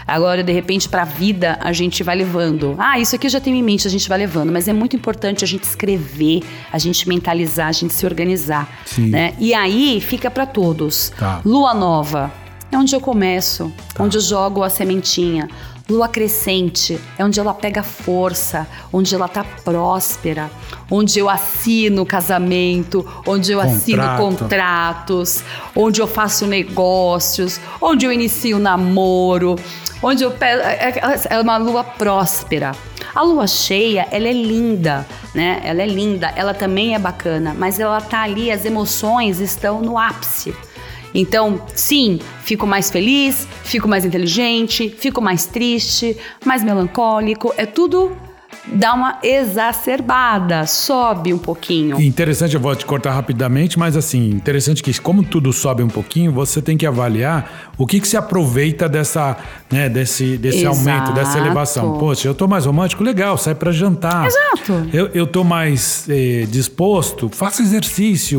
Agora, 0.07 0.43
de 0.43 0.53
repente, 0.53 0.89
pra 0.89 1.05
vida, 1.05 1.59
a 1.61 1.73
gente 1.73 2.03
vai 2.03 2.17
levando. 2.17 2.75
Ah, 2.79 2.99
isso 2.99 3.17
aqui 3.17 3.27
eu 3.27 3.31
já 3.31 3.41
tenho 3.41 3.57
em 3.57 3.63
mente, 3.63 3.87
a 3.87 3.91
gente 3.91 4.09
vai 4.09 4.19
levando. 4.19 4.53
Mas 4.53 4.69
é 4.69 4.73
muito 4.73 4.95
importante 4.95 5.45
a 5.45 5.47
gente 5.47 5.65
escrever, 5.65 6.43
a 6.73 6.79
gente 6.79 7.09
mentalizar, 7.09 7.69
a 7.69 7.73
gente 7.73 7.95
se 7.95 8.05
organizar. 8.05 8.69
Sim. 8.85 9.09
Né? 9.09 9.35
E 9.39 9.55
aí 9.55 10.01
fica 10.01 10.31
pra 10.31 10.45
todos. 10.45 11.11
Tá. 11.19 11.41
Lua 11.45 11.73
nova 11.73 12.31
é 12.71 12.77
onde 12.77 12.95
eu 12.95 13.01
começo, 13.01 13.73
onde 13.99 14.17
eu 14.17 14.21
jogo 14.21 14.63
a 14.63 14.69
sementinha. 14.69 15.49
Lua 15.91 16.07
crescente 16.07 17.01
é 17.19 17.25
onde 17.25 17.41
ela 17.41 17.53
pega 17.53 17.83
força, 17.83 18.65
onde 18.93 19.13
ela 19.13 19.27
tá 19.27 19.43
próspera, 19.43 20.49
onde 20.89 21.19
eu 21.19 21.29
assino 21.29 22.07
casamento, 22.07 23.05
onde 23.27 23.51
eu 23.51 23.61
assino 23.61 24.01
Contrato. 24.03 24.39
contratos, 24.39 25.45
onde 25.75 26.01
eu 26.01 26.07
faço 26.07 26.47
negócios, 26.47 27.61
onde 27.81 28.07
eu 28.07 28.13
inicio 28.13 28.61
namoro, 28.61 29.57
onde 30.01 30.23
eu 30.23 30.31
pego. 30.31 30.63
É 30.63 30.95
é 31.29 31.41
uma 31.41 31.57
lua 31.57 31.83
próspera. 31.83 32.71
A 33.13 33.23
lua 33.23 33.49
cheia, 33.49 34.07
ela 34.13 34.29
é 34.29 34.33
linda, 34.33 35.05
né? 35.35 35.61
Ela 35.65 35.83
é 35.83 35.87
linda, 35.87 36.33
ela 36.37 36.55
também 36.55 36.95
é 36.95 37.01
bacana, 37.01 37.53
mas 37.59 37.81
ela 37.81 38.01
tá 38.01 38.23
ali, 38.23 38.53
as 38.53 38.65
emoções 38.65 39.41
estão 39.41 39.81
no 39.81 39.99
ápice. 39.99 40.55
Então, 41.15 41.61
sim, 41.75 42.19
fico 42.43 42.67
mais 42.67 42.91
feliz, 42.91 43.47
fico 43.65 43.89
mais 43.89 44.05
inteligente, 44.05 44.89
fico 44.89 45.21
mais 45.21 45.47
triste, 45.47 46.17
mais 46.45 46.63
melancólico. 46.63 47.53
É 47.57 47.67
tudo 47.67 48.17
dá 48.67 48.95
uma 48.95 49.19
exacerbada, 49.23 50.67
sobe 50.67 51.33
um 51.33 51.39
pouquinho. 51.39 52.01
Interessante, 52.01 52.55
eu 52.55 52.61
vou 52.61 52.75
te 52.75 52.85
cortar 52.85 53.13
rapidamente, 53.13 53.79
mas 53.79 53.97
assim, 53.97 54.31
interessante 54.31 54.83
que 54.83 54.99
como 55.01 55.23
tudo 55.23 55.53
sobe 55.53 55.83
um 55.83 55.89
pouquinho, 55.89 56.33
você 56.33 56.61
tem 56.61 56.77
que 56.77 56.87
avaliar 56.87 57.73
o 57.79 57.87
que, 57.87 58.01
que 58.01 58.07
se 58.07 58.17
aproveita 58.17 58.89
dessa, 58.89 59.37
né, 59.71 59.89
desse, 59.89 60.37
desse 60.37 60.67
Exato. 60.67 60.77
aumento, 60.77 61.13
dessa 61.13 61.39
elevação. 61.39 61.99
Poxa, 61.99 62.29
eu 62.29 62.35
tô 62.35 62.47
mais 62.47 62.67
romântico, 62.67 63.03
legal, 63.03 63.37
sai 63.39 63.55
pra 63.55 63.73
jantar. 63.73 64.27
Exato. 64.27 64.89
Eu, 64.93 65.07
eu 65.09 65.27
tô 65.27 65.43
mais 65.43 66.07
eh, 66.09 66.47
disposto, 66.49 67.29
faça 67.33 67.63
exercício, 67.63 68.39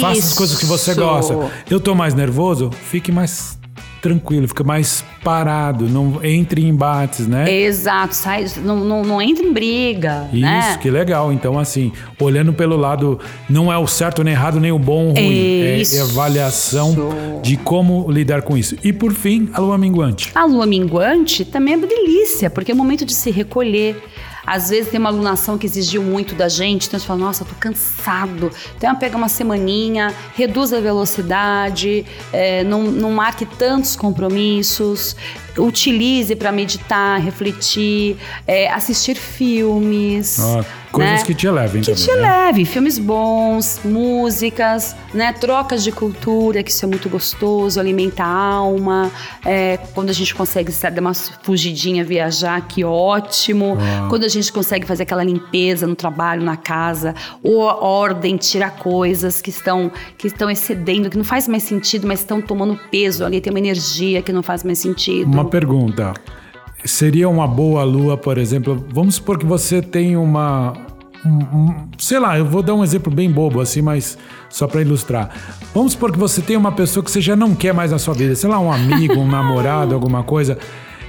faça 0.00 0.20
as 0.20 0.32
coisas 0.34 0.58
que 0.58 0.66
você 0.66 0.92
Isso. 0.92 1.00
gosta. 1.00 1.50
Eu 1.70 1.80
tô 1.80 1.94
mais 1.94 2.14
nervoso, 2.14 2.70
fique 2.90 3.10
mais 3.10 3.58
tranquilo, 4.00 4.46
fica 4.46 4.62
mais 4.62 5.04
parado, 5.22 5.88
não 5.88 6.22
entre 6.22 6.62
em 6.62 6.68
embates, 6.68 7.26
né? 7.26 7.50
Exato, 7.50 8.14
sai, 8.14 8.46
não, 8.62 8.84
não, 8.84 9.02
não 9.02 9.22
entra 9.22 9.44
em 9.44 9.52
briga, 9.52 10.28
Isso, 10.32 10.42
né? 10.42 10.78
que 10.80 10.90
legal. 10.90 11.32
Então, 11.32 11.58
assim, 11.58 11.90
olhando 12.20 12.52
pelo 12.52 12.76
lado, 12.76 13.18
não 13.48 13.72
é 13.72 13.78
o 13.78 13.86
certo 13.86 14.22
nem 14.22 14.34
errado, 14.34 14.60
nem 14.60 14.70
o 14.70 14.78
bom 14.78 15.08
ou 15.08 15.14
ruim. 15.14 15.62
É, 15.62 15.78
Isso. 15.78 15.96
é 15.96 16.00
avaliação 16.02 16.94
de 17.42 17.56
como 17.56 18.10
lidar 18.10 18.42
com 18.42 18.56
isso. 18.56 18.76
E 18.84 18.92
por 18.92 19.12
fim, 19.12 19.48
a 19.52 19.60
lua 19.60 19.78
minguante. 19.78 20.30
A 20.34 20.44
lua 20.44 20.66
minguante 20.66 21.44
também 21.44 21.74
é 21.74 21.76
uma 21.76 21.86
delícia, 21.86 22.50
porque 22.50 22.72
é 22.72 22.74
o 22.74 22.76
momento 22.76 23.04
de 23.04 23.14
se 23.14 23.30
recolher. 23.30 23.96
Às 24.46 24.70
vezes 24.70 24.90
tem 24.90 25.00
uma 25.00 25.08
alunação 25.08 25.56
que 25.56 25.66
exigiu 25.66 26.02
muito 26.02 26.34
da 26.34 26.48
gente, 26.48 26.86
então 26.86 26.98
você 26.98 27.06
fala, 27.06 27.20
nossa, 27.20 27.44
tô 27.44 27.54
cansado. 27.58 28.50
Então 28.76 28.94
pega 28.96 29.16
uma 29.16 29.28
semaninha, 29.28 30.14
reduz 30.34 30.72
a 30.72 30.80
velocidade, 30.80 32.04
é, 32.32 32.62
não, 32.64 32.82
não 32.82 33.12
marque 33.12 33.46
tantos 33.46 33.96
compromissos, 33.96 35.16
utilize 35.58 36.34
para 36.36 36.52
meditar, 36.52 37.20
refletir, 37.20 38.16
é, 38.46 38.70
assistir 38.70 39.16
filmes. 39.16 40.38
Coisas 40.94 41.20
né? 41.20 41.26
que 41.26 41.34
te 41.34 41.46
elevem 41.46 41.82
Que 41.82 41.92
também, 41.92 42.04
te 42.04 42.14
né? 42.14 42.22
leve, 42.22 42.64
filmes 42.64 42.98
bons, 42.98 43.80
músicas, 43.84 44.94
né? 45.12 45.32
Trocas 45.32 45.82
de 45.82 45.90
cultura, 45.90 46.62
que 46.62 46.70
isso 46.70 46.84
é 46.84 46.88
muito 46.88 47.08
gostoso, 47.08 47.80
alimenta 47.80 48.22
a 48.22 48.26
alma. 48.26 49.10
É, 49.44 49.78
quando 49.92 50.10
a 50.10 50.12
gente 50.12 50.34
consegue 50.34 50.70
sabe, 50.72 50.96
dar 50.96 51.00
uma 51.02 51.14
fugidinha, 51.14 52.04
viajar, 52.04 52.60
que 52.66 52.84
ótimo. 52.84 53.76
Ah. 53.80 54.06
Quando 54.08 54.24
a 54.24 54.28
gente 54.28 54.52
consegue 54.52 54.86
fazer 54.86 55.02
aquela 55.02 55.24
limpeza 55.24 55.86
no 55.86 55.96
trabalho, 55.96 56.42
na 56.42 56.56
casa, 56.56 57.14
ou 57.42 57.68
a 57.68 57.76
ordem, 57.76 58.36
tirar 58.36 58.76
coisas 58.76 59.42
que 59.42 59.50
estão, 59.50 59.90
que 60.16 60.28
estão 60.28 60.48
excedendo, 60.48 61.10
que 61.10 61.16
não 61.16 61.24
faz 61.24 61.48
mais 61.48 61.64
sentido, 61.64 62.06
mas 62.06 62.20
estão 62.20 62.40
tomando 62.40 62.78
peso 62.90 63.24
ali, 63.24 63.40
tem 63.40 63.52
uma 63.52 63.58
energia 63.58 64.22
que 64.22 64.32
não 64.32 64.42
faz 64.42 64.62
mais 64.62 64.78
sentido. 64.78 65.30
Uma 65.30 65.44
pergunta. 65.44 66.14
Seria 66.84 67.28
uma 67.28 67.46
boa 67.48 67.82
lua, 67.82 68.16
por 68.16 68.36
exemplo, 68.36 68.84
vamos 68.92 69.14
supor 69.14 69.38
que 69.38 69.46
você 69.46 69.80
tem 69.80 70.16
uma, 70.16 70.74
um- 71.24 71.74
sei 71.98 72.18
lá, 72.18 72.36
eu 72.38 72.44
vou 72.44 72.62
dar 72.62 72.74
um 72.74 72.84
exemplo 72.84 73.10
bem 73.12 73.30
bobo 73.30 73.60
assim, 73.60 73.80
mas 73.80 74.18
só 74.50 74.66
para 74.66 74.82
ilustrar. 74.82 75.30
Vamos 75.74 75.92
supor 75.92 76.12
que 76.12 76.18
você 76.18 76.42
tem 76.42 76.56
uma 76.58 76.72
pessoa 76.72 77.02
que 77.02 77.10
você 77.10 77.22
já 77.22 77.34
não 77.34 77.54
quer 77.54 77.72
mais 77.72 77.90
na 77.90 77.98
sua 77.98 78.12
vida, 78.12 78.34
sei 78.34 78.50
lá, 78.50 78.60
um 78.60 78.70
amigo, 78.70 79.14
um 79.14 79.26
namorado, 79.30 79.94
alguma 79.94 80.22
coisa, 80.22 80.58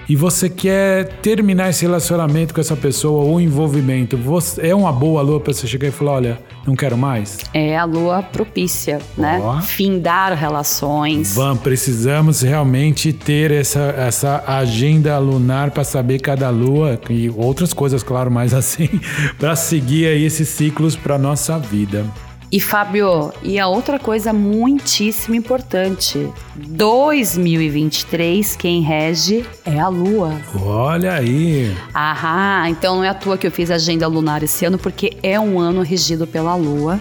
e 0.08 0.16
você 0.16 0.50
quer 0.50 1.20
terminar 1.22 1.70
esse 1.70 1.84
relacionamento 1.84 2.54
com 2.54 2.62
essa 2.62 2.76
pessoa 2.76 3.24
ou 3.24 3.42
envolvimento. 3.42 4.18
Você, 4.18 4.68
é 4.68 4.76
uma 4.76 4.92
boa 4.92 5.22
lua 5.22 5.40
para 5.40 5.54
você 5.54 5.68
chegar 5.68 5.88
e 5.88 5.92
falar, 5.92 6.12
olha, 6.14 6.40
não 6.66 6.76
quero 6.76 6.98
mais. 6.98 7.40
É 7.54 7.78
a 7.78 7.86
lua 7.86 8.22
propícia, 8.22 9.00
né? 9.18 9.42
Findar 9.64 10.34
relações. 10.34 11.36
Vamos, 11.36 11.62
precisamos 11.62 12.42
realmente 12.42 13.12
ter 13.12 13.52
essa, 13.52 13.94
essa 13.98 14.44
agenda 14.48 15.18
lunar 15.18 15.72
para 15.72 15.84
saber 15.84 16.20
cada 16.20 16.50
lua 16.50 17.00
e 17.10 17.30
outras 17.30 17.74
coisas, 17.74 18.04
claro, 18.04 18.30
mais 18.30 18.54
assim, 18.54 18.90
para 19.40 19.56
seguir 19.56 20.08
aí 20.08 20.24
esses 20.24 20.48
ciclos 20.50 20.96
para 20.96 21.18
nossa 21.18 21.58
vida. 21.58 22.06
E 22.56 22.60
Fábio, 22.62 23.34
e 23.44 23.60
a 23.60 23.68
outra 23.68 24.00
coisa 24.00 24.32
muitíssimo 24.32 25.36
importante: 25.36 26.32
2023, 26.56 28.56
quem 28.56 28.82
rege 28.82 29.46
é 29.66 29.78
a 29.78 29.90
Lua. 29.90 30.40
Olha 30.64 31.16
aí. 31.16 31.76
Ahá, 31.94 32.70
então 32.70 32.96
não 32.96 33.04
é 33.04 33.10
à 33.10 33.14
toa 33.14 33.38
que 33.38 33.46
eu 33.46 33.52
fiz 33.52 33.70
a 33.70 33.76
agenda 33.76 34.08
lunar 34.08 34.42
esse 34.42 34.64
ano, 34.64 34.78
porque 34.78 35.18
é 35.22 35.38
um 35.38 35.60
ano 35.60 35.82
regido 35.82 36.26
pela 36.26 36.56
Lua. 36.56 36.98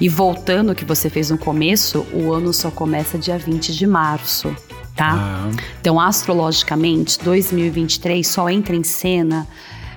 E 0.00 0.08
voltando 0.08 0.70
ao 0.70 0.74
que 0.74 0.86
você 0.86 1.10
fez 1.10 1.28
no 1.28 1.36
começo, 1.36 2.06
o 2.10 2.32
ano 2.32 2.50
só 2.54 2.70
começa 2.70 3.18
dia 3.18 3.36
20 3.36 3.76
de 3.76 3.86
março, 3.86 4.56
tá? 4.96 5.12
Ah, 5.12 5.50
Então, 5.78 6.00
astrologicamente, 6.00 7.22
2023 7.22 8.26
só 8.26 8.48
entra 8.48 8.74
em 8.74 8.82
cena 8.82 9.46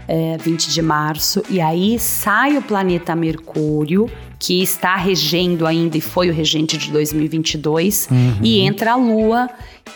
é, 0.09 0.38
20 0.38 0.71
de 0.71 0.82
março, 0.82 1.41
e 1.49 1.61
aí 1.61 1.97
sai 1.99 2.57
o 2.57 2.61
planeta 2.61 3.15
Mercúrio, 3.15 4.09
que 4.39 4.63
está 4.63 4.95
regendo 4.95 5.67
ainda 5.67 5.97
e 5.97 6.01
foi 6.01 6.29
o 6.29 6.33
regente 6.33 6.77
de 6.77 6.89
2022, 6.91 8.07
e 8.41 8.61
entra 8.61 8.93
a 8.93 8.95
Lua, 8.95 9.49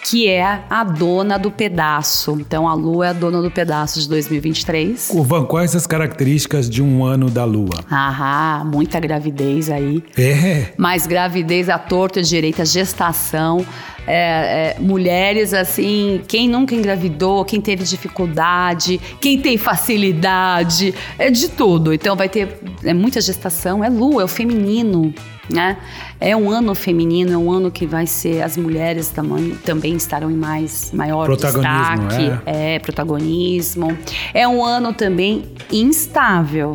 que 0.03 0.27
é 0.27 0.65
a 0.69 0.83
dona 0.83 1.39
do 1.39 1.49
pedaço. 1.49 2.37
Então, 2.39 2.67
a 2.67 2.73
Lua 2.73 3.07
é 3.07 3.09
a 3.11 3.13
dona 3.13 3.41
do 3.41 3.49
pedaço 3.49 4.01
de 4.01 4.09
2023. 4.09 5.11
o 5.13 5.23
Van, 5.23 5.45
quais 5.45 5.73
as 5.75 5.87
características 5.87 6.69
de 6.69 6.83
um 6.83 7.05
ano 7.05 7.29
da 7.29 7.45
lua? 7.45 7.85
Ahá, 7.89 8.63
muita 8.65 8.99
gravidez 8.99 9.69
aí. 9.69 10.03
É. 10.17 10.73
Mas 10.77 11.07
gravidez 11.07 11.69
à 11.69 11.79
torta 11.79 12.19
e 12.19 12.23
direita, 12.23 12.65
gestação, 12.65 13.65
é, 14.07 14.75
é, 14.75 14.79
mulheres 14.79 15.53
assim, 15.53 16.21
quem 16.27 16.47
nunca 16.47 16.75
engravidou, 16.75 17.43
quem 17.45 17.61
teve 17.61 17.83
dificuldade, 17.83 18.99
quem 19.19 19.39
tem 19.39 19.57
facilidade, 19.57 20.93
é 21.17 21.29
de 21.29 21.49
tudo. 21.49 21.93
Então 21.93 22.15
vai 22.15 22.29
ter 22.29 22.59
é 22.83 22.93
muita 22.93 23.21
gestação, 23.21 23.83
é 23.83 23.89
lua, 23.89 24.21
é 24.21 24.25
o 24.25 24.27
feminino, 24.27 25.13
né? 25.49 25.77
É 26.19 26.35
um 26.35 26.49
ano 26.49 26.73
feminino, 26.73 27.33
é 27.33 27.37
um 27.37 27.51
ano 27.51 27.69
que 27.69 27.85
vai 27.85 28.05
ser 28.05 28.41
as 28.41 28.55
mulheres 28.57 29.09
também, 29.09 29.51
também 29.63 29.95
estarão 29.95 30.31
em 30.31 30.35
mais 30.35 30.91
maior 30.93 31.25
Protagonismo, 31.25 32.07
destaque, 32.07 32.41
é, 32.45 32.79
protagonismo. 32.79 33.97
É 34.33 34.47
um 34.47 34.63
ano 34.63 34.93
também 34.93 35.45
instável, 35.71 36.73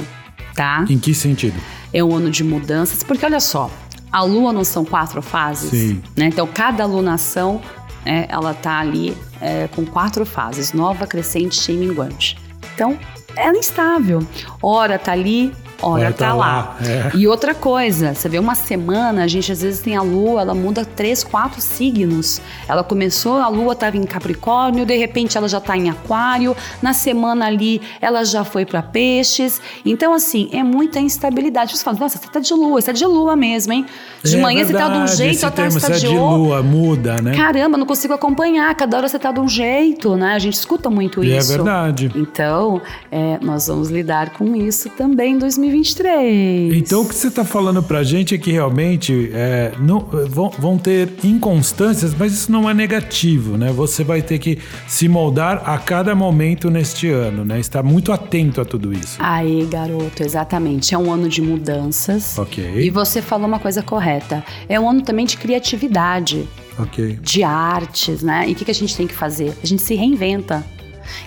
tá? 0.54 0.84
Em 0.88 0.98
que 0.98 1.14
sentido? 1.14 1.58
é 1.92 2.02
um 2.02 2.14
ano 2.14 2.30
de 2.30 2.44
mudanças, 2.44 3.02
porque 3.02 3.24
olha 3.24 3.40
só, 3.40 3.70
a 4.10 4.22
lua 4.22 4.52
não 4.52 4.64
são 4.64 4.84
quatro 4.84 5.20
fases, 5.22 5.70
Sim. 5.70 6.02
né? 6.16 6.26
Então 6.26 6.46
cada 6.46 6.84
lunação, 6.86 7.60
é, 8.04 8.26
ela 8.28 8.54
tá 8.54 8.78
ali 8.78 9.16
é, 9.40 9.68
com 9.68 9.84
quatro 9.84 10.24
fases: 10.24 10.72
nova, 10.72 11.06
crescente 11.06 11.70
e 11.70 11.76
minguante. 11.76 12.38
Então 12.74 12.98
ela 13.36 13.56
é 13.56 13.58
instável. 13.58 14.26
Ora 14.62 14.98
tá 14.98 15.12
ali, 15.12 15.52
Ora 15.80 16.12
tá, 16.12 16.26
tá 16.28 16.34
lá. 16.34 16.46
lá, 16.46 16.76
é. 16.84 17.12
E 17.18 17.26
outra 17.28 17.54
coisa, 17.54 18.14
você 18.14 18.28
vê 18.28 18.38
uma 18.38 18.54
semana, 18.54 19.22
a 19.24 19.26
gente 19.28 19.50
às 19.52 19.62
vezes 19.62 19.80
tem 19.80 19.96
a 19.96 20.02
lua, 20.02 20.40
ela 20.40 20.54
muda 20.54 20.84
três, 20.84 21.22
quatro 21.22 21.60
signos. 21.60 22.40
Ela 22.68 22.82
começou, 22.82 23.34
a 23.38 23.48
lua 23.48 23.72
estava 23.74 23.96
em 23.96 24.04
Capricórnio, 24.04 24.84
de 24.84 24.96
repente 24.96 25.36
ela 25.38 25.48
já 25.48 25.60
tá 25.60 25.76
em 25.76 25.88
Aquário, 25.90 26.56
na 26.82 26.92
semana 26.92 27.46
ali 27.46 27.80
ela 28.00 28.24
já 28.24 28.44
foi 28.44 28.66
para 28.66 28.82
Peixes. 28.82 29.60
Então, 29.84 30.12
assim, 30.14 30.48
é 30.52 30.62
muita 30.62 30.98
instabilidade. 31.00 31.76
Você 31.76 31.84
fala, 31.84 31.98
nossa, 31.98 32.18
você 32.18 32.28
tá 32.28 32.40
de 32.40 32.52
lua, 32.54 32.80
você 32.80 32.86
tá 32.86 32.92
de 32.92 33.06
lua 33.06 33.36
mesmo, 33.36 33.72
hein? 33.72 33.86
De 34.22 34.36
É 34.36 34.40
manhã 34.40 34.64
você 34.64 34.72
tá 34.72 34.78
de 34.86 34.90
um 34.90 35.04
verdade, 35.04 35.16
jeito, 35.16 35.46
à 35.46 35.50
tarde 35.50 35.74
você 35.74 35.80
tá 35.80 35.96
de 35.96 36.06
é 36.06 36.08
de 36.10 36.16
outro. 36.16 36.36
lua, 36.38 36.62
muda, 36.62 37.16
né? 37.22 37.36
Caramba, 37.36 37.76
não 37.78 37.86
consigo 37.86 38.14
acompanhar. 38.14 38.74
Cada 38.74 38.96
hora 38.96 39.08
você 39.08 39.18
tá 39.18 39.30
de 39.32 39.40
um 39.40 39.48
jeito, 39.48 40.16
né? 40.16 40.32
A 40.34 40.38
gente 40.38 40.54
escuta 40.54 40.90
muito 40.90 41.22
E 41.22 41.32
é 41.32 41.38
isso. 41.38 41.48
verdade. 41.52 42.10
Então, 42.16 42.80
é, 43.10 43.38
nós 43.40 43.68
vamos 43.68 43.90
lidar 43.90 44.30
com 44.30 44.56
isso 44.56 44.88
também 44.90 45.34
em 45.34 45.38
2023. 45.68 46.76
Então 46.76 47.02
o 47.02 47.08
que 47.08 47.14
você 47.14 47.28
está 47.28 47.44
falando 47.44 47.82
pra 47.82 48.02
gente 48.02 48.34
é 48.34 48.38
que 48.38 48.50
realmente 48.50 49.30
é, 49.32 49.72
não, 49.78 50.00
vão, 50.28 50.50
vão 50.58 50.78
ter 50.78 51.08
inconstâncias, 51.24 52.14
mas 52.14 52.32
isso 52.32 52.50
não 52.50 52.68
é 52.68 52.74
negativo, 52.74 53.56
né? 53.56 53.70
Você 53.72 54.02
vai 54.04 54.22
ter 54.22 54.38
que 54.38 54.58
se 54.86 55.08
moldar 55.08 55.62
a 55.68 55.78
cada 55.78 56.14
momento 56.14 56.70
neste 56.70 57.08
ano, 57.08 57.44
né? 57.44 57.60
Estar 57.60 57.82
muito 57.82 58.12
atento 58.12 58.60
a 58.60 58.64
tudo 58.64 58.92
isso. 58.92 59.16
Aí, 59.20 59.66
garoto, 59.70 60.22
exatamente. 60.22 60.94
É 60.94 60.98
um 60.98 61.12
ano 61.12 61.28
de 61.28 61.40
mudanças. 61.42 62.38
Ok. 62.38 62.64
E 62.78 62.90
você 62.90 63.22
falou 63.22 63.46
uma 63.46 63.58
coisa 63.58 63.82
correta. 63.82 64.44
É 64.68 64.78
um 64.78 64.88
ano 64.88 65.02
também 65.02 65.26
de 65.26 65.36
criatividade, 65.36 66.48
Ok. 66.78 67.18
de 67.20 67.42
artes, 67.42 68.22
né? 68.22 68.44
E 68.48 68.52
o 68.52 68.54
que, 68.54 68.64
que 68.64 68.70
a 68.70 68.74
gente 68.74 68.96
tem 68.96 69.06
que 69.06 69.14
fazer? 69.14 69.52
A 69.62 69.66
gente 69.66 69.82
se 69.82 69.94
reinventa. 69.94 70.64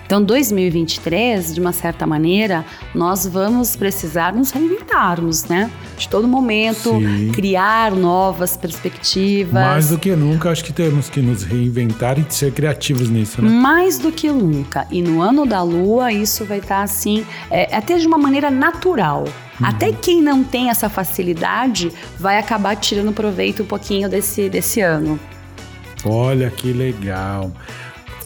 Então, 0.04 0.22
2023, 0.22 1.54
de 1.54 1.60
uma 1.60 1.72
certa 1.72 2.06
maneira, 2.06 2.64
nós 2.94 3.26
vamos 3.26 3.76
precisar 3.76 4.34
nos 4.34 4.50
reinventarmos, 4.50 5.44
né? 5.44 5.70
De 5.96 6.08
todo 6.08 6.26
momento, 6.26 6.90
Sim. 6.90 7.32
criar 7.32 7.92
novas 7.92 8.56
perspectivas. 8.56 9.52
Mais 9.52 9.88
do 9.88 9.98
que 9.98 10.14
nunca, 10.14 10.50
acho 10.50 10.64
que 10.64 10.72
temos 10.72 11.08
que 11.08 11.20
nos 11.20 11.42
reinventar 11.42 12.18
e 12.18 12.26
ser 12.28 12.52
criativos 12.52 13.08
nisso, 13.08 13.40
né? 13.42 13.48
Mais 13.48 13.98
do 13.98 14.10
que 14.10 14.30
nunca. 14.30 14.86
E 14.90 15.02
no 15.02 15.20
ano 15.20 15.46
da 15.46 15.62
lua, 15.62 16.12
isso 16.12 16.44
vai 16.44 16.58
estar 16.58 16.82
assim, 16.82 17.24
é, 17.50 17.74
até 17.74 17.96
de 17.96 18.06
uma 18.06 18.18
maneira 18.18 18.50
natural. 18.50 19.24
Até 19.62 19.92
quem 19.92 20.20
não 20.20 20.42
tem 20.42 20.70
essa 20.70 20.88
facilidade 20.88 21.92
vai 22.18 22.38
acabar 22.38 22.74
tirando 22.74 23.12
proveito 23.12 23.62
um 23.62 23.66
pouquinho 23.66 24.08
desse, 24.08 24.48
desse 24.48 24.80
ano. 24.80 25.20
Olha 26.04 26.50
que 26.50 26.72
legal. 26.72 27.52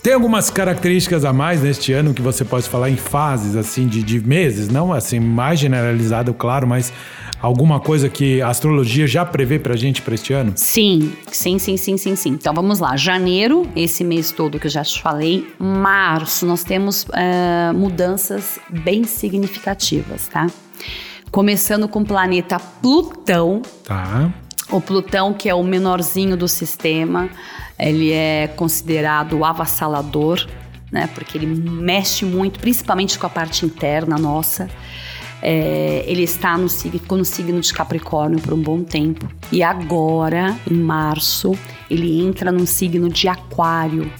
Tem 0.06 0.14
algumas 0.14 0.50
características 0.50 1.24
a 1.24 1.32
mais 1.32 1.62
neste 1.62 1.92
ano 1.92 2.14
que 2.14 2.22
você 2.22 2.44
pode 2.44 2.68
falar 2.68 2.88
em 2.88 2.94
fases, 2.94 3.56
assim, 3.56 3.88
de, 3.88 4.04
de 4.04 4.20
meses? 4.20 4.68
Não 4.68 4.92
assim, 4.92 5.18
mais 5.18 5.58
generalizado, 5.58 6.32
claro, 6.32 6.64
mas 6.64 6.92
alguma 7.42 7.80
coisa 7.80 8.08
que 8.08 8.40
a 8.40 8.46
astrologia 8.46 9.04
já 9.04 9.24
prevê 9.24 9.58
pra 9.58 9.74
gente 9.74 10.00
pra 10.02 10.14
este 10.14 10.32
ano? 10.32 10.52
Sim, 10.54 11.12
sim, 11.32 11.58
sim, 11.58 11.76
sim, 11.76 11.96
sim, 11.96 12.14
sim. 12.14 12.30
Então 12.30 12.54
vamos 12.54 12.78
lá. 12.78 12.96
Janeiro, 12.96 13.68
esse 13.74 14.04
mês 14.04 14.30
todo 14.30 14.60
que 14.60 14.68
eu 14.68 14.70
já 14.70 14.84
te 14.84 15.02
falei. 15.02 15.52
Março, 15.58 16.46
nós 16.46 16.62
temos 16.62 17.04
é, 17.12 17.72
mudanças 17.72 18.60
bem 18.70 19.02
significativas, 19.02 20.28
tá? 20.28 20.46
Começando 21.32 21.88
com 21.88 21.98
o 21.98 22.06
planeta 22.06 22.60
Plutão, 22.60 23.60
Tá. 23.82 24.32
O 24.70 24.80
Plutão, 24.80 25.32
que 25.32 25.48
é 25.48 25.54
o 25.54 25.62
menorzinho 25.62 26.36
do 26.36 26.48
sistema, 26.48 27.30
ele 27.78 28.12
é 28.12 28.48
considerado 28.48 29.44
avassalador, 29.44 30.46
né? 30.90 31.08
Porque 31.14 31.38
ele 31.38 31.46
mexe 31.46 32.24
muito, 32.24 32.58
principalmente 32.58 33.18
com 33.18 33.26
a 33.26 33.30
parte 33.30 33.64
interna 33.64 34.16
nossa. 34.16 34.68
É, 35.42 36.02
ele 36.06 36.22
está 36.22 36.56
no 36.56 36.68
ficou 36.68 37.18
no 37.18 37.24
signo 37.24 37.60
de 37.60 37.72
Capricórnio 37.72 38.40
por 38.40 38.52
um 38.52 38.60
bom 38.60 38.82
tempo. 38.82 39.28
E 39.52 39.62
agora, 39.62 40.56
em 40.68 40.74
março, 40.74 41.56
ele 41.90 42.20
entra 42.20 42.50
no 42.50 42.66
signo 42.66 43.08
de 43.08 43.28
Aquário. 43.28 44.10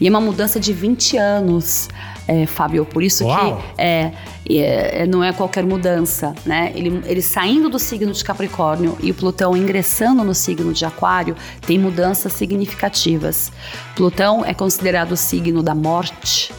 E 0.00 0.06
é 0.06 0.10
uma 0.10 0.20
mudança 0.20 0.58
de 0.58 0.72
20 0.72 1.16
anos, 1.16 1.88
é, 2.26 2.46
Fábio. 2.46 2.84
Por 2.84 3.02
isso 3.02 3.24
Uau! 3.24 3.56
que 3.56 3.82
é, 3.82 4.12
é, 4.48 5.06
não 5.06 5.22
é 5.22 5.32
qualquer 5.32 5.64
mudança, 5.64 6.34
né? 6.44 6.72
Ele, 6.74 7.02
ele 7.06 7.22
saindo 7.22 7.68
do 7.68 7.78
signo 7.78 8.12
de 8.12 8.24
Capricórnio 8.24 8.96
e 9.00 9.10
o 9.10 9.14
Plutão 9.14 9.56
ingressando 9.56 10.24
no 10.24 10.34
signo 10.34 10.72
de 10.72 10.84
Aquário 10.84 11.36
tem 11.66 11.78
mudanças 11.78 12.32
significativas. 12.32 13.52
Plutão 13.96 14.44
é 14.44 14.54
considerado 14.54 15.12
o 15.12 15.16
signo 15.16 15.62
da 15.62 15.74
morte, 15.74 16.52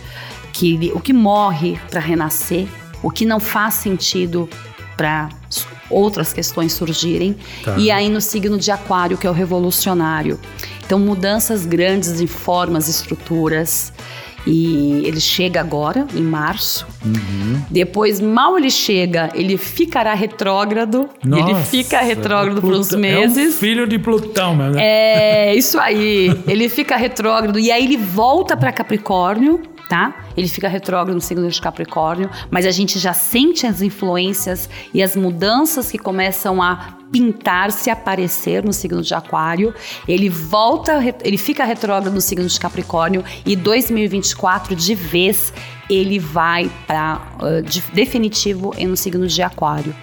que 0.52 0.92
o 0.94 1.00
que 1.00 1.14
morre 1.14 1.80
para 1.90 2.00
renascer, 2.00 2.68
o 3.02 3.10
que 3.10 3.26
não 3.26 3.40
faz 3.40 3.76
sentido 3.76 4.50
para 4.96 5.30
outras 5.90 6.34
questões 6.34 6.74
surgirem. 6.74 7.36
Tá. 7.64 7.76
E 7.78 7.92
aí 7.92 8.10
no 8.10 8.22
signo 8.22 8.58
de 8.58 8.72
Aquário, 8.72 9.18
que 9.18 9.28
é 9.28 9.30
o 9.30 9.34
revolucionário. 9.34 10.40
Então, 10.86 11.00
mudanças 11.00 11.66
grandes 11.66 12.20
em 12.20 12.28
formas, 12.28 12.88
estruturas. 12.88 13.94
E 14.46 15.04
ele 15.06 15.22
chega 15.22 15.60
agora, 15.62 16.06
em 16.14 16.22
março. 16.22 16.86
Depois, 17.70 18.20
mal 18.20 18.58
ele 18.58 18.70
chega, 18.70 19.30
ele 19.34 19.58
ficará 19.58 20.14
retrógrado. 20.14 21.10
ele 21.24 21.54
Nossa, 21.54 21.66
fica 21.66 22.00
retrógrado 22.02 22.60
por 22.62 22.74
uns 22.74 22.92
meses. 22.92 23.38
É 23.38 23.50
um 23.50 23.52
filho 23.52 23.88
de 23.88 23.98
Plutão, 23.98 24.56
né? 24.56 24.72
É, 24.78 25.56
isso 25.56 25.80
aí. 25.80 26.38
Ele 26.48 26.68
fica 26.68 26.98
retrógrado 26.98 27.58
e 27.58 27.72
aí 27.72 27.86
ele 27.86 27.98
volta 27.98 28.58
para 28.58 28.72
Capricórnio, 28.72 29.62
tá? 29.94 30.26
Ele 30.36 30.48
fica 30.48 30.68
retrógrado 30.68 31.14
no 31.14 31.22
signo 31.22 31.48
de 31.48 31.62
Capricórnio, 31.62 32.28
mas 32.50 32.66
a 32.66 32.72
gente 32.72 32.98
já 32.98 33.14
sente 33.14 33.68
as 33.68 33.80
influências 33.80 34.68
e 34.92 35.04
as 35.04 35.16
mudanças 35.16 35.92
que 35.92 36.00
começam 36.00 36.64
a 36.64 36.98
pintar-se, 37.12 37.92
aparecer 37.92 38.64
no 38.64 38.74
signo 38.74 39.04
de 39.04 39.14
Aquário. 39.14 39.72
Ele 40.08 40.30
volta, 40.30 41.00
ele 41.24 41.38
fica 41.38 41.64
retrógrado 41.64 42.12
no 42.12 42.22
signo 42.22 42.48
de 42.48 42.60
Capricórnio 42.60 43.24
e 43.46 43.56
2024 43.56 44.76
de 44.76 44.96
vez 44.96 45.54
ele 45.94 46.20
vai 46.20 46.72
para 46.88 47.22
uh, 47.42 47.62
de, 47.62 47.82
definitivo 47.94 48.74
no 48.80 48.98
signo 48.98 49.28
de 49.28 49.42
Aquário. 49.42 49.96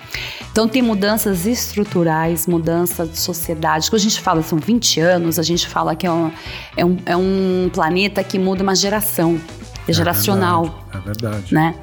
Então 0.53 0.68
tem 0.68 0.82
mudanças 0.82 1.47
estruturais, 1.47 2.47
mudança 2.47 3.07
de 3.07 3.18
sociedade. 3.18 3.88
Quando 3.88 4.01
a 4.01 4.03
gente 4.03 4.20
fala 4.20 4.43
são 4.43 4.59
20 4.59 5.01
anos, 5.01 5.38
a 5.38 5.43
gente 5.43 5.68
fala 5.68 5.95
que 5.95 6.07
é 6.07 6.11
um, 6.11 6.32
é 6.76 6.84
um, 6.84 6.97
é 7.07 7.16
um 7.16 7.70
planeta 7.72 8.22
que 8.24 8.38
muda 8.38 8.62
uma 8.62 8.74
geração 8.74 9.41
é 9.88 9.93
geracional. 9.93 10.86
É 10.93 10.99
verdade, 10.99 11.09
é 11.09 11.12
verdade. 11.12 11.55
Né? 11.55 11.74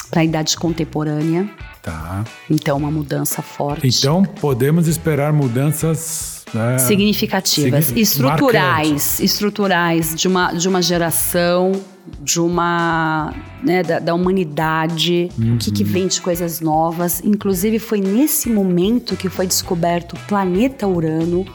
para 0.09 0.21
a 0.21 0.23
idade 0.23 0.55
contemporânea. 0.57 1.49
Tá. 1.83 2.23
Então, 2.49 2.77
uma 2.77 2.89
mudança 2.89 3.41
forte. 3.41 3.85
Então 3.87 4.23
podemos 4.23 4.87
esperar 4.87 5.31
mudanças 5.33 6.45
né, 6.53 6.77
significativas, 6.77 7.85
signi- 7.85 8.01
estruturais, 8.01 8.87
marcantes. 8.87 9.19
estruturais 9.19 10.15
de 10.15 10.27
uma, 10.29 10.53
de 10.53 10.67
uma 10.69 10.81
geração, 10.81 11.73
de 12.21 12.39
uma 12.39 13.33
né, 13.61 13.83
da, 13.83 13.99
da 13.99 14.13
humanidade, 14.15 15.29
o 15.37 15.57
que, 15.57 15.69
Uhum. 15.69 15.73
que 15.75 15.83
vem 15.83 16.07
de 16.07 16.21
coisas 16.21 16.61
novas. 16.61 17.21
Inclusive 17.23 17.79
foi 17.79 17.99
nesse 17.99 18.49
momento 18.49 19.17
que 19.17 19.27
foi 19.27 19.45
descoberto 19.45 20.13
o 20.13 20.19
planeta 20.27 20.87
Urano, 20.87 21.45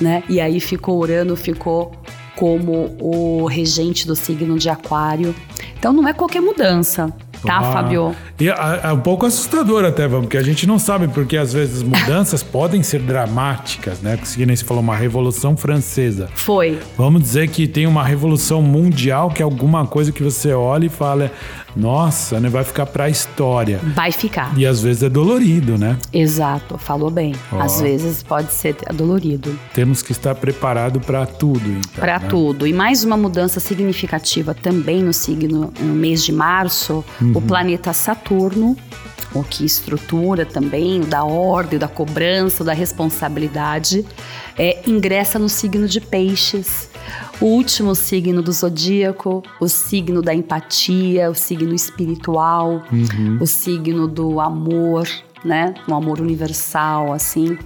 né? 0.00 0.24
E 0.28 0.40
aí 0.40 0.58
ficou 0.58 0.98
Urano 1.00 1.36
ficou 1.36 1.92
como 2.36 2.96
o 3.00 3.46
regente 3.46 4.04
do 4.04 4.16
signo 4.16 4.58
de 4.58 4.68
Aquário. 4.68 5.32
Então 5.78 5.92
não 5.92 6.08
é 6.08 6.12
qualquer 6.12 6.40
mudança, 6.42 7.12
tá, 7.46 7.58
Ah, 7.58 7.72
Fabio? 7.72 8.14
E 8.38 8.48
é, 8.48 8.80
é 8.84 8.92
um 8.92 9.00
pouco 9.00 9.26
assustador 9.26 9.84
até, 9.84 10.06
vamos, 10.08 10.26
porque 10.26 10.38
a 10.38 10.42
gente 10.42 10.66
não 10.66 10.78
sabe, 10.78 11.08
porque 11.08 11.36
às 11.36 11.52
vezes 11.52 11.82
mudanças 11.82 12.42
podem 12.44 12.82
ser 12.82 13.00
dramáticas, 13.00 14.00
né? 14.00 14.16
Que 14.16 14.44
nem 14.44 14.56
você 14.56 14.64
falou, 14.64 14.82
uma 14.82 14.96
revolução 14.96 15.56
francesa. 15.56 16.28
Foi. 16.34 16.78
Vamos 16.96 17.22
dizer 17.22 17.48
que 17.48 17.66
tem 17.66 17.86
uma 17.86 18.04
revolução 18.04 18.60
mundial, 18.62 19.30
que 19.30 19.42
é 19.42 19.44
alguma 19.44 19.86
coisa 19.86 20.12
que 20.12 20.22
você 20.22 20.52
olha 20.52 20.86
e 20.86 20.88
fala, 20.88 21.30
nossa, 21.76 22.38
né, 22.40 22.48
vai 22.48 22.64
ficar 22.64 22.86
pra 22.86 23.08
história. 23.08 23.80
Vai 23.94 24.12
ficar. 24.12 24.56
E 24.56 24.66
às 24.66 24.82
vezes 24.82 25.02
é 25.02 25.08
dolorido, 25.08 25.76
né? 25.76 25.98
Exato, 26.12 26.78
falou 26.78 27.10
bem. 27.10 27.34
Ó. 27.52 27.60
Às 27.60 27.80
vezes 27.80 28.22
pode 28.22 28.52
ser 28.52 28.76
dolorido. 28.94 29.58
Temos 29.72 30.02
que 30.02 30.12
estar 30.12 30.34
preparado 30.34 31.00
para 31.00 31.26
tudo, 31.26 31.68
então. 31.68 31.90
Para 31.96 32.18
né? 32.18 32.28
tudo. 32.28 32.66
E 32.66 32.72
mais 32.72 33.04
uma 33.04 33.16
mudança 33.16 33.60
significativa 33.60 34.54
também 34.54 35.02
no 35.02 35.12
signo, 35.12 35.72
no 35.80 35.94
mês 35.94 36.24
de 36.24 36.32
março, 36.32 37.04
o 37.34 37.40
planeta 37.40 37.92
Saturno, 37.92 38.76
o 39.34 39.42
que 39.42 39.64
estrutura 39.64 40.46
também, 40.46 41.00
o 41.00 41.06
da 41.06 41.24
ordem, 41.24 41.76
o 41.76 41.80
da 41.80 41.88
cobrança, 41.88 42.62
o 42.62 42.66
da 42.66 42.72
responsabilidade, 42.72 44.04
é, 44.56 44.80
ingressa 44.86 45.38
no 45.38 45.48
signo 45.48 45.88
de 45.88 46.00
Peixes. 46.00 46.88
O 47.40 47.46
último 47.46 47.94
signo 47.94 48.42
do 48.42 48.52
zodíaco, 48.52 49.42
o 49.60 49.68
signo 49.68 50.22
da 50.22 50.34
empatia, 50.34 51.30
o 51.30 51.34
signo 51.34 51.74
espiritual, 51.74 52.82
o 53.40 53.46
signo 53.46 54.06
do 54.06 54.40
amor, 54.40 55.08
né? 55.44 55.74
Um 55.88 55.94
amor 55.94 56.20
universal, 56.20 57.12
assim. 57.12 57.58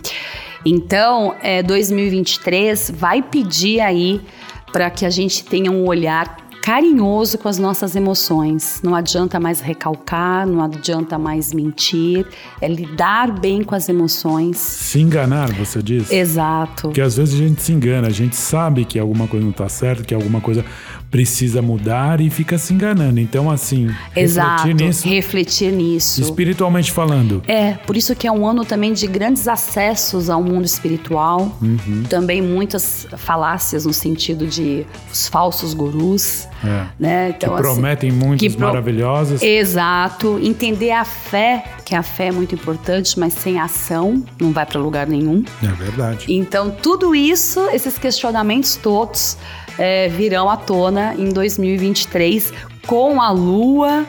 Então, 0.64 1.35
é, 1.41 1.62
2023 1.62 2.91
vai 2.95 3.23
pedir 3.23 3.81
aí 3.81 4.21
para 4.73 4.91
que 4.91 5.07
a 5.07 5.11
gente 5.11 5.45
tenha 5.45 5.71
um 5.71 5.87
olhar 5.87 6.48
carinhoso 6.69 7.39
com 7.39 7.49
as 7.49 7.59
nossas 7.59 7.97
emoções. 7.97 8.83
Não 8.85 8.95
adianta 8.95 9.41
mais 9.41 9.59
recalcar, 9.59 10.47
não 10.47 10.62
adianta 10.62 11.16
mais 11.16 11.51
mentir, 11.51 12.27
é 12.61 12.69
lidar 12.69 13.33
bem 13.33 13.64
com 13.64 13.75
as 13.75 13.89
emoções. 13.89 14.59
Se 14.59 15.01
enganar, 15.01 15.51
você 15.55 15.83
diz? 15.83 16.12
Exato. 16.12 16.83
Porque 16.89 17.01
às 17.01 17.16
vezes 17.16 17.37
a 17.37 17.39
gente 17.39 17.62
se 17.62 17.73
engana, 17.73 18.09
a 18.09 18.11
gente 18.11 18.37
sabe 18.37 18.85
que 18.85 18.99
alguma 18.99 19.27
coisa 19.27 19.47
não 19.47 19.53
tá 19.53 19.66
certa, 19.66 20.03
que 20.03 20.12
alguma 20.12 20.43
coisa 20.43 20.62
precisa 21.11 21.63
mudar 21.63 22.21
e 22.21 22.29
fica 22.31 22.59
se 22.59 22.73
enganando. 22.75 23.19
Então, 23.19 23.51
assim, 23.51 23.89
Exato. 24.15 24.65
refletir 24.67 24.75
nisso, 24.87 25.09
Refletir 25.09 25.73
nisso. 25.73 26.21
espiritualmente 26.21 26.93
falando. 26.93 27.43
É, 27.47 27.73
por 27.73 27.97
isso 27.97 28.15
que 28.15 28.27
é 28.27 28.33
um 28.33 28.47
ano 28.47 28.65
também 28.65 28.93
de 28.93 29.07
grandes 29.07 29.49
acessos 29.49 30.29
ao 30.29 30.43
mundo 30.43 30.65
espiritual. 30.67 31.57
Uhum. 31.63 32.03
Também 32.09 32.43
muitas 32.43 33.07
falácias 33.17 33.87
no 33.87 33.93
sentido 33.93 34.47
de 34.47 34.85
os 35.13 35.29
falsos 35.29 35.73
gurus, 35.75 36.47
É. 36.65 36.87
né? 36.99 37.33
Que 37.33 37.47
Então, 37.47 37.55
assim, 37.55 37.63
prometem 37.63 38.13
muitos 38.13 38.47
que 38.47 38.51
pro- 38.55 38.67
maravilhosos. 38.67 39.43
Exato. 39.43 40.39
Entender 40.43 40.91
a 40.91 41.05
fé, 41.05 41.65
que 41.85 41.95
a 41.95 42.03
fé 42.03 42.27
é 42.27 42.33
muito 42.33 42.55
importante, 42.55 43.19
mas 43.19 43.33
sem 43.33 43.59
ação 43.59 44.23
não 44.41 44.53
vai 44.53 44.67
para 44.67 44.79
lugar 44.81 45.07
nenhum. 45.07 45.43
É 45.63 45.69
verdade. 45.69 46.27
Então, 46.29 46.71
tudo 46.71 47.15
isso, 47.15 47.61
esses 47.73 47.97
questionamentos 47.97 48.77
todos 48.77 49.37
é, 49.79 50.09
virão 50.09 50.51
à 50.51 50.57
tona 50.57 51.14
em 51.16 51.29
2023 51.31 52.53
com 52.87 53.20
a 53.20 53.31
Lua, 53.31 54.07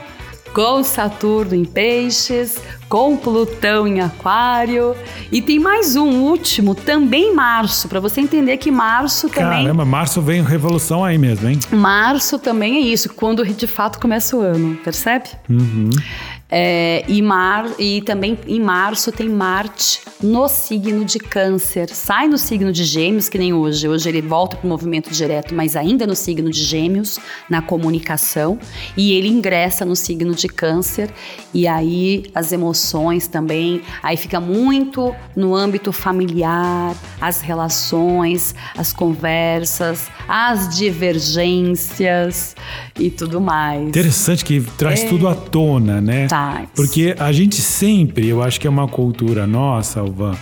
com 0.54 0.84
Saturno 0.84 1.54
em 1.54 1.66
Peixes, 1.66 2.58
com 2.88 3.16
Plutão 3.16 3.88
em 3.88 4.02
Aquário. 4.02 4.96
E 5.32 5.42
tem 5.42 5.60
mais 5.60 5.96
um 5.96 6.22
último, 6.22 6.74
também 6.74 7.34
março, 7.34 7.88
para 7.88 8.00
você 8.00 8.22
entender 8.22 8.58
que 8.58 8.72
março 8.72 9.30
também. 9.30 9.64
Caramba, 9.64 9.86
março 9.86 10.22
vem 10.22 10.42
revolução 10.42 11.04
aí 11.04 11.18
mesmo, 11.18 11.50
hein? 11.50 11.60
Março 11.72 12.40
também 12.40 12.78
é 12.78 12.80
isso, 12.80 13.14
quando 13.14 13.46
de 13.46 13.68
fato 13.68 14.00
começa 14.00 14.36
o 14.36 14.42
ano, 14.42 14.76
percebe? 14.78 15.30
Uhum. 15.50 15.90
É, 16.52 17.06
e, 17.08 17.22
mar, 17.22 17.70
e 17.78 18.02
também 18.02 18.38
em 18.48 18.60
março 18.60 19.12
tem 19.12 19.30
Marte 19.30 20.02
no 20.22 20.48
signo 20.48 21.06
de 21.06 21.20
Câncer. 21.20 21.90
Sai 21.90 22.28
no 22.28 22.40
signo 22.40 22.72
de 22.72 22.84
Gêmeos, 22.84 23.30
que 23.30 23.38
nem 23.38 23.54
hoje. 23.54 23.88
Hoje 23.88 24.10
ele 24.10 24.22
volta 24.22 24.58
para 24.58 24.66
o 24.66 24.70
movimento 24.70 25.12
direto, 25.12 25.54
mas 25.54 25.76
ainda 25.76 26.08
no 26.08 26.16
signo 26.16 26.50
de 26.50 26.64
Gêmeos, 26.64 27.20
na 27.48 27.62
comunicação. 27.62 28.58
E 28.98 29.14
ele 29.14 29.28
ingressa 29.28 29.86
no 29.86 29.96
signo 29.96 30.34
de 30.34 30.48
Câncer. 30.48 31.12
E 31.54 31.68
aí 31.68 32.26
as 32.34 32.52
emoções 32.52 33.28
também. 33.28 33.82
Aí 34.02 34.18
fica 34.18 34.40
muito 34.40 35.14
no 35.36 35.56
âmbito 35.56 35.92
familiar, 35.92 36.96
as 37.22 37.42
relações, 37.42 38.56
as 38.76 38.92
conversas, 38.92 40.08
as 40.28 40.76
divergências 40.76 42.56
e 43.00 43.12
tudo 43.12 43.40
mais. 43.40 43.88
Interessante 43.88 44.44
que 44.44 44.62
traz 44.78 45.04
tudo 45.04 45.28
à 45.28 45.36
tona, 45.36 46.02
né? 46.02 46.28
Traz. 46.52 46.70
Porque 46.76 47.16
a 47.20 47.32
gente 47.32 47.56
sempre, 47.62 48.28
eu 48.28 48.42
acho 48.42 48.60
que 48.60 48.68
é 48.68 48.70
uma 48.70 48.88
cultura 48.88 49.46
nossa, 49.46 50.00
Alvan, 50.00 50.36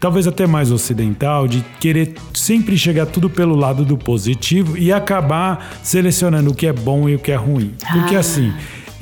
talvez 0.00 0.26
até 0.26 0.46
mais 0.46 0.70
ocidental, 0.72 1.46
de 1.46 1.64
querer 1.80 2.14
sempre 2.34 2.76
chegar 2.76 3.06
tudo 3.06 3.30
pelo 3.30 3.54
lado 3.56 3.84
do 3.84 3.96
positivo 3.96 4.76
e 4.76 4.92
acabar 4.92 5.78
selecionando 5.82 6.50
o 6.50 6.54
que 6.54 6.66
é 6.66 6.72
bom 6.72 7.08
e 7.08 7.14
o 7.14 7.18
que 7.18 7.32
é 7.32 7.36
ruim. 7.36 7.72
Porque 7.92 8.16
Ah. 8.16 8.20
assim, 8.20 8.52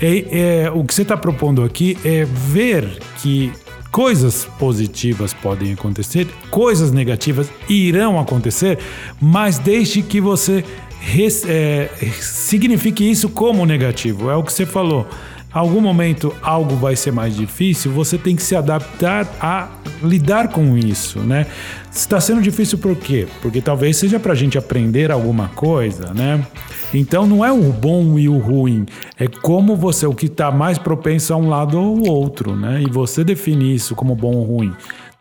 é, 0.01 0.65
é- 0.65 0.71
o 0.71 0.85
que 0.85 0.95
você 0.95 1.03
está 1.03 1.17
propondo 1.17 1.63
aqui 1.63 1.97
é 2.05 2.25
ver 2.25 2.99
que 3.23 3.51
coisas 3.91 4.45
positivas 4.59 5.33
podem 5.33 5.73
acontecer, 5.73 6.27
coisas 6.51 6.91
negativas 6.91 7.49
irão 7.69 8.19
acontecer, 8.19 8.79
mas 9.21 9.57
desde 9.59 10.03
que 10.03 10.21
você 10.21 10.65
res- 11.01 11.45
é, 11.47 11.89
signifique 12.21 13.09
isso 13.09 13.29
como 13.29 13.65
negativo. 13.65 14.31
É 14.31 14.37
o 14.37 14.43
que 14.43 14.53
você 14.53 14.67
falou. 14.67 15.07
Algum 15.55 15.81
momento 15.81 16.35
algo 16.43 16.75
vai 16.75 16.97
ser 16.97 17.13
mais 17.13 17.37
difícil, 17.37 17.93
você 17.93 18.19
tem 18.19 18.35
que 18.35 18.43
se 18.43 18.57
adaptar 18.57 19.25
a 19.41 19.69
lidar 20.03 20.49
com 20.49 20.77
isso, 20.77 21.21
né? 21.21 21.47
Está 21.93 22.21
sendo 22.21 22.43
difícil 22.43 22.77
por 22.77 22.97
quê? 22.97 23.29
Porque 23.41 23.61
talvez 23.61 23.97
seja 23.97 24.19
para 24.19 24.33
a 24.33 24.35
gente 24.35 24.59
aprender 24.59 25.13
alguma 25.13 25.47
coisa, 25.51 26.13
né? 26.13 26.45
Então 26.93 27.25
não 27.25 27.45
é 27.45 27.53
o 27.53 27.73
bom 27.73 28.19
e 28.19 28.29
o 28.29 28.37
ruim, 28.37 28.85
é 29.17 29.29
como 29.29 29.77
você, 29.77 30.07
o 30.07 30.13
que 30.13 30.27
está 30.27 30.51
mais 30.51 30.77
propenso 30.77 31.33
a 31.33 31.37
um 31.37 31.49
lado 31.49 31.79
ou 31.79 32.09
outro, 32.09 32.57
né? 32.57 32.83
E 32.83 32.91
você 32.91 33.23
define 33.23 33.77
isso 33.77 33.95
como 33.95 34.17
bom 34.17 34.35
ou 34.35 34.43
ruim. 34.43 34.73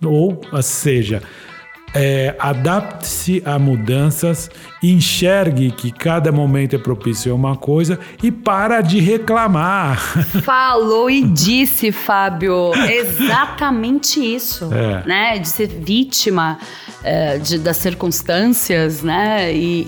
Ou 0.04 0.42
seja, 0.64 1.22
é, 1.94 2.36
adapte-se 2.40 3.42
a 3.46 3.60
mudanças, 3.60 4.50
enxergue 4.82 5.72
que 5.72 5.92
cada 5.92 6.32
momento 6.32 6.76
é 6.76 6.80
propício 6.80 7.32
a 7.32 7.36
uma 7.36 7.56
coisa 7.56 8.00
e 8.22 8.32
para 8.32 8.82
de 8.82 9.00
reclamar. 9.00 9.98
Falou 10.44 11.10
e 11.10 11.24
disse, 11.24 11.92
Fábio, 11.92 12.72
exatamente 12.90 14.20
isso, 14.20 14.70
É. 14.74 15.04
né? 15.08 15.38
De 15.40 15.48
ser 15.48 15.68
vítima 15.68 16.58
é, 17.04 17.38
de- 17.38 17.60
das 17.60 17.78
circunstâncias, 17.78 19.02
né? 19.04 19.54
E, 19.54 19.82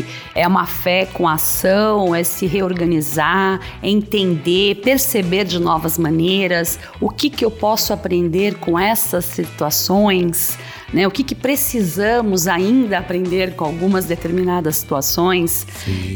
e 0.00 0.06
é 0.34 0.46
uma 0.48 0.66
fé 0.66 1.06
com 1.06 1.28
ação, 1.28 2.14
é 2.14 2.24
se 2.24 2.46
reorganizar, 2.46 3.60
é 3.82 3.88
entender, 3.88 4.76
perceber 4.76 5.44
de 5.44 5.58
novas 5.58 5.98
maneiras, 5.98 6.78
o 7.00 7.10
que 7.10 7.28
que 7.30 7.44
eu 7.44 7.50
posso 7.50 7.92
aprender 7.92 8.54
com 8.56 8.78
essas 8.78 9.24
situações, 9.26 10.58
né? 10.92 11.06
O 11.06 11.10
que 11.10 11.24
que 11.24 11.34
precisamos 11.34 12.46
ainda 12.46 12.98
aprender 12.98 13.54
com 13.54 13.64
algumas 13.64 14.04
determinadas 14.04 14.76
situações 14.76 15.66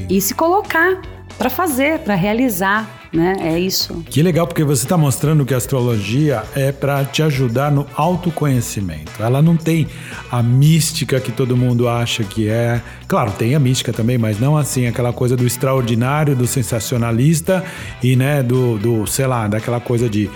e 0.09 0.21
se 0.21 0.35
colocar 0.35 1.01
para 1.41 1.49
fazer, 1.49 2.01
para 2.01 2.15
realizar, 2.15 3.09
né? 3.11 3.35
É 3.41 3.59
isso. 3.59 4.05
Que 4.11 4.23
legal, 4.23 4.47
porque 4.47 4.63
você 4.63 4.85
está 4.85 4.97
mostrando 4.97 5.47
que 5.47 5.55
a 5.55 5.57
astrologia 5.57 6.43
é 6.55 6.71
para 6.71 7.03
te 7.03 7.23
ajudar 7.23 7.73
no 7.73 7.87
autoconhecimento. 7.95 9.11
Ela 9.19 9.41
não 9.41 9.57
tem 9.57 9.89
a 10.31 10.43
mística 10.43 11.19
que 11.19 11.33
todo 11.33 11.57
mundo 11.57 11.89
acha 11.89 12.23
que 12.25 12.49
é. 12.49 12.83
Claro, 13.09 13.33
tem 13.33 13.55
a 13.55 13.59
mística 13.59 13.91
também, 13.91 14.19
mas 14.19 14.39
não 14.39 14.57
assim, 14.57 14.87
aquela 14.87 15.15
coisa 15.15 15.35
do 15.35 15.47
extraordinário, 15.47 16.37
do 16.37 16.47
sensacionalista 16.47 17.65
e, 18.03 18.15
né, 18.15 18.43
do, 18.43 18.77
do 18.77 19.07
sei 19.07 19.27
lá, 19.27 19.49
daquela 19.49 19.81
coisa 19.81 20.11
de 20.11 20.31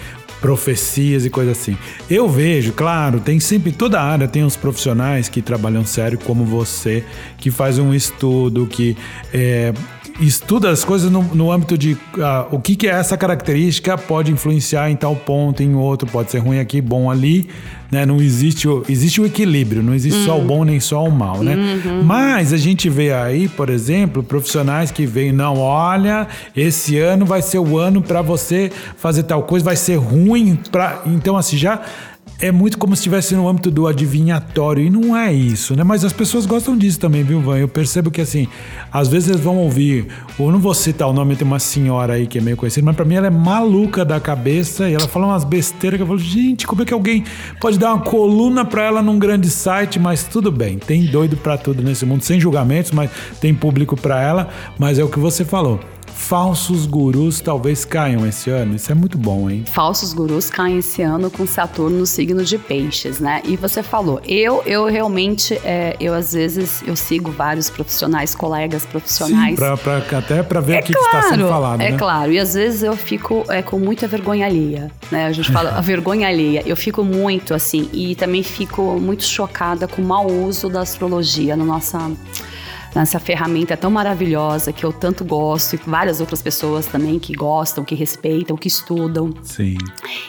profecias 0.45 1.25
e 1.25 1.31
coisa 1.31 1.53
assim. 1.53 1.75
Eu 2.11 2.29
vejo, 2.29 2.75
claro, 2.75 3.19
tem 3.19 3.41
sempre 3.41 3.73
toda 3.73 3.99
área 3.99 4.29
tem 4.29 4.45
os 4.45 4.55
profissionais 4.55 5.27
que 5.27 5.41
trabalham 5.41 5.87
sério 5.87 6.19
como 6.19 6.45
você, 6.45 7.03
que 7.39 7.51
faz 7.51 7.79
um 7.79 7.95
estudo, 7.95 8.67
que 8.67 8.95
é, 9.33 9.73
estuda 10.21 10.69
as 10.69 10.85
coisas 10.85 11.11
no, 11.11 11.23
no 11.23 11.51
âmbito 11.51 11.79
de 11.79 11.97
ah, 12.19 12.47
o 12.51 12.61
que, 12.61 12.77
que 12.77 12.87
é 12.87 12.91
essa 12.91 13.17
característica 13.17 13.97
pode 13.97 14.31
influenciar 14.31 14.91
em 14.91 14.97
tal 14.97 15.17
ponto, 15.17 15.63
em 15.63 15.75
outro, 15.75 16.07
pode 16.07 16.31
ser 16.31 16.41
ruim 16.41 16.59
aqui, 16.59 16.79
bom 16.79 17.11
ali, 17.11 17.49
né? 17.95 18.05
Não 18.05 18.21
existe 18.21 18.69
o, 18.69 18.83
existe 18.89 19.21
o 19.21 19.25
equilíbrio, 19.25 19.83
não 19.83 19.95
existe 19.95 20.25
só 20.25 20.37
o 20.37 20.43
bom 20.43 20.65
nem 20.65 20.81
só 20.81 21.05
o 21.05 21.11
mal, 21.13 21.43
né? 21.45 21.57
Mas 22.05 22.53
a 22.53 22.57
gente 22.57 22.91
vê 22.91 23.13
aí, 23.13 23.49
por 23.49 23.71
exemplo, 23.71 24.21
profissionais 24.23 24.91
que 24.91 25.07
veem, 25.07 25.33
não, 25.33 25.59
olha, 25.59 26.27
esse 26.57 26.99
ano 26.99 27.25
vai 27.25 27.41
ser 27.41 27.61
o 27.61 27.79
ano 27.79 28.03
para 28.03 28.21
você 28.21 28.71
fazer 28.97 29.23
tal 29.23 29.45
coisa, 29.45 29.65
vai 29.65 29.77
ser 29.77 29.95
ruim 29.95 30.59
para, 30.71 31.03
então 31.07 31.37
assim 31.37 31.57
já 31.57 31.81
é 32.41 32.51
muito 32.51 32.79
como 32.79 32.95
se 32.95 33.01
estivesse 33.01 33.35
no 33.35 33.49
âmbito 33.49 33.71
do 33.71 33.87
adivinhatório, 33.87 34.85
e 34.85 34.91
não 34.91 35.17
é 35.17 35.33
isso, 35.33 35.77
né? 35.77 35.85
Mas 35.85 36.05
as 36.05 36.13
pessoas 36.13 36.47
gostam 36.47 36.77
disso 36.77 36.99
também, 36.99 37.23
viu, 37.23 37.41
Van? 37.41 37.59
Eu 37.59 37.69
percebo 37.69 38.11
que, 38.11 38.21
assim, 38.21 38.49
às 38.93 39.09
vezes 39.09 39.29
eles 39.29 39.41
vão 39.41 39.57
ouvir, 39.57 40.09
eu 40.39 40.51
não 40.51 40.59
vou 40.59 40.75
citar 40.75 41.09
o 41.09 41.13
nome, 41.13 41.37
tem 41.37 41.47
uma 41.47 41.59
senhora 41.59 42.15
aí 42.15 42.27
que 42.27 42.39
é 42.39 42.41
meio 42.41 42.57
conhecida, 42.57 42.85
mas 42.85 42.97
pra 42.97 43.05
mim 43.05 43.15
ela 43.15 43.29
é 43.29 43.31
maluca 43.31 44.05
da 44.05 44.19
cabeça 44.19 44.89
e 44.89 44.95
ela 44.95 45.07
fala 45.07 45.27
umas 45.27 45.45
besteiras 45.45 45.97
que 45.97 46.03
eu 46.03 46.07
falo, 46.07 46.19
gente, 46.19 46.67
como 46.67 46.83
é 46.83 46.85
que 46.85 46.93
alguém 46.93 47.25
pode 47.61 47.79
dar 47.79 47.84
uma 47.89 48.01
coluna 48.01 48.65
pra 48.65 48.85
ela 48.85 49.03
num 49.03 49.19
grande 49.19 49.51
site? 49.51 49.99
Mas 49.99 50.25
tudo 50.25 50.51
bem, 50.51 50.79
tem 50.79 51.07
doido 51.07 51.37
pra 51.37 51.57
tudo 51.57 51.83
nesse 51.83 52.05
mundo, 52.05 52.23
sem 52.23 52.41
julgamentos, 52.41 52.91
mas 52.91 53.11
tem 53.41 53.55
público 53.55 53.97
pra 53.97 54.21
ela, 54.21 54.49
mas 54.79 54.99
é 54.99 55.05
o 55.05 55.09
que 55.09 55.19
você 55.19 55.45
falou. 55.45 55.81
Falsos 56.17 56.87
gurus 56.87 57.41
talvez 57.41 57.85
caiam 57.85 58.27
esse 58.27 58.49
ano. 58.49 58.77
Isso 58.77 58.91
é 58.91 58.95
muito 58.95 59.19
bom, 59.19 59.51
hein? 59.51 59.65
Falsos 59.73 60.13
gurus 60.15 60.49
caem 60.49 60.79
esse 60.79 61.03
ano 61.03 61.31
com 61.31 61.47
Saturno 61.47 61.99
no 61.99 62.07
signo 62.07 62.45
de 62.45 62.57
peixes, 62.57 63.19
né? 63.21 63.43
E 63.45 63.57
você 63.57 63.83
falou, 63.83 64.21
eu, 64.27 64.63
eu 64.65 64.87
realmente, 64.87 65.55
é, 65.65 65.97
eu 66.01 66.15
às 66.15 66.33
vezes, 66.33 66.83
eu 66.87 66.97
sigo 66.97 67.31
vários 67.31 67.69
profissionais, 67.69 68.35
colegas 68.35 68.87
profissionais. 68.87 69.51
Sim, 69.51 69.57
pra, 69.57 69.77
pra- 69.77 70.19
até 70.19 70.43
pra 70.43 70.61
ver 70.61 70.77
É 70.77 70.81
o 70.81 70.83
que, 70.83 70.93
que 70.95 70.99
está 70.99 71.23
sendo 71.23 71.49
falado, 71.49 71.81
é 71.83 71.91
né? 71.91 71.99
claro. 71.99 72.33
E 72.33 72.39
às 72.39 72.55
vezes 72.55 72.83
eu 72.83 72.97
fico 72.97 73.45
é, 73.49 73.61
com 73.61 73.79
muita 73.79 74.07
vergonha 74.07 74.47
alheia, 74.47 74.91
né? 75.11 75.27
A 75.27 75.33
gente 75.33 75.51
fala 75.53 75.71
a 75.77 75.81
vergonha 75.81 76.29
alheia. 76.29 76.63
Eu 76.65 76.77
fico 76.77 77.03
muito 77.05 77.53
assim 77.53 77.91
e 77.93 78.15
também 78.15 78.43
fico 78.43 78.99
muito 79.01 79.25
chocada 79.25 79.87
com 79.89 80.01
o 80.01 80.05
mau 80.05 80.27
uso 80.31 80.69
da 80.71 80.81
astrologia 80.81 81.57
na 81.57 81.65
nossa 81.65 82.11
nessa 82.95 83.19
ferramenta 83.19 83.77
tão 83.77 83.91
maravilhosa 83.91 84.73
que 84.73 84.85
eu 84.85 84.93
tanto 84.93 85.25
gosto 85.25 85.75
e 85.75 85.77
várias 85.79 86.21
outras 86.21 86.41
pessoas 86.41 86.87
também 86.87 87.19
que 87.19 87.35
gostam, 87.35 87.85
que 87.85 87.95
respeitam, 87.95 88.57
que 88.57 88.69
estudam. 88.69 89.35
Sim. 89.43 89.77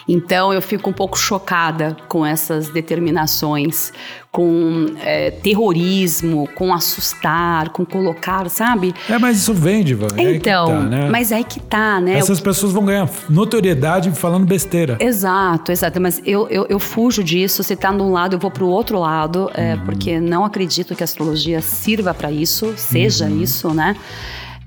Então 0.08 0.52
eu 0.52 0.60
fico 0.60 0.90
um 0.90 0.92
pouco 0.92 1.18
chocada 1.18 1.96
com 2.08 2.26
essas 2.26 2.68
determinações, 2.70 3.92
com 4.36 4.84
é, 5.02 5.30
terrorismo, 5.30 6.46
com 6.54 6.74
assustar, 6.74 7.70
com 7.70 7.86
colocar, 7.86 8.50
sabe? 8.50 8.94
É, 9.08 9.16
mas 9.16 9.38
isso 9.38 9.54
vende, 9.54 9.94
Van. 9.94 10.08
É 10.14 10.34
Então, 10.34 10.66
tá, 10.66 10.80
né? 10.80 11.08
mas 11.10 11.32
aí 11.32 11.42
que 11.42 11.58
tá, 11.58 11.98
né? 12.02 12.18
Essas 12.18 12.38
pessoas 12.38 12.70
vão 12.70 12.84
ganhar 12.84 13.08
notoriedade 13.30 14.10
falando 14.10 14.44
besteira. 14.44 14.98
Exato, 15.00 15.72
exato. 15.72 15.98
Mas 16.02 16.20
eu, 16.26 16.46
eu, 16.48 16.66
eu 16.68 16.78
fujo 16.78 17.24
disso. 17.24 17.62
Se 17.62 17.74
tá 17.74 17.90
de 17.90 18.02
um 18.02 18.12
lado, 18.12 18.36
eu 18.36 18.38
vou 18.38 18.50
pro 18.50 18.66
outro 18.66 18.98
lado, 19.00 19.50
é, 19.54 19.72
Uhum. 19.74 19.80
porque 19.86 20.20
não 20.20 20.44
acredito 20.44 20.94
que 20.94 21.02
a 21.02 21.04
astrologia 21.06 21.62
sirva 21.62 22.12
para 22.12 22.30
isso, 22.30 22.74
seja 22.76 23.24
Uhum. 23.24 23.40
isso, 23.42 23.72
né? 23.72 23.96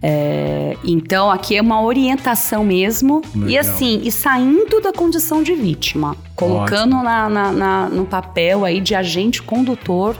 É, 0.01 0.77
então 0.83 1.29
aqui 1.29 1.57
é 1.57 1.61
uma 1.61 1.81
orientação 1.81 2.63
mesmo 2.63 3.21
e 3.35 3.39
Legal. 3.39 3.59
assim 3.59 3.99
e 4.03 4.09
saindo 4.11 4.79
da 4.81 4.93
condição 4.93 5.43
de 5.43 5.53
vítima 5.53 6.15
colocando 6.37 6.95
na, 7.03 7.27
na- 7.27 7.51
na- 7.51 7.89
no 7.89 8.05
papel 8.05 8.63
aí 8.63 8.79
de 8.79 8.95
agente 8.95 9.41
condutor 9.43 10.15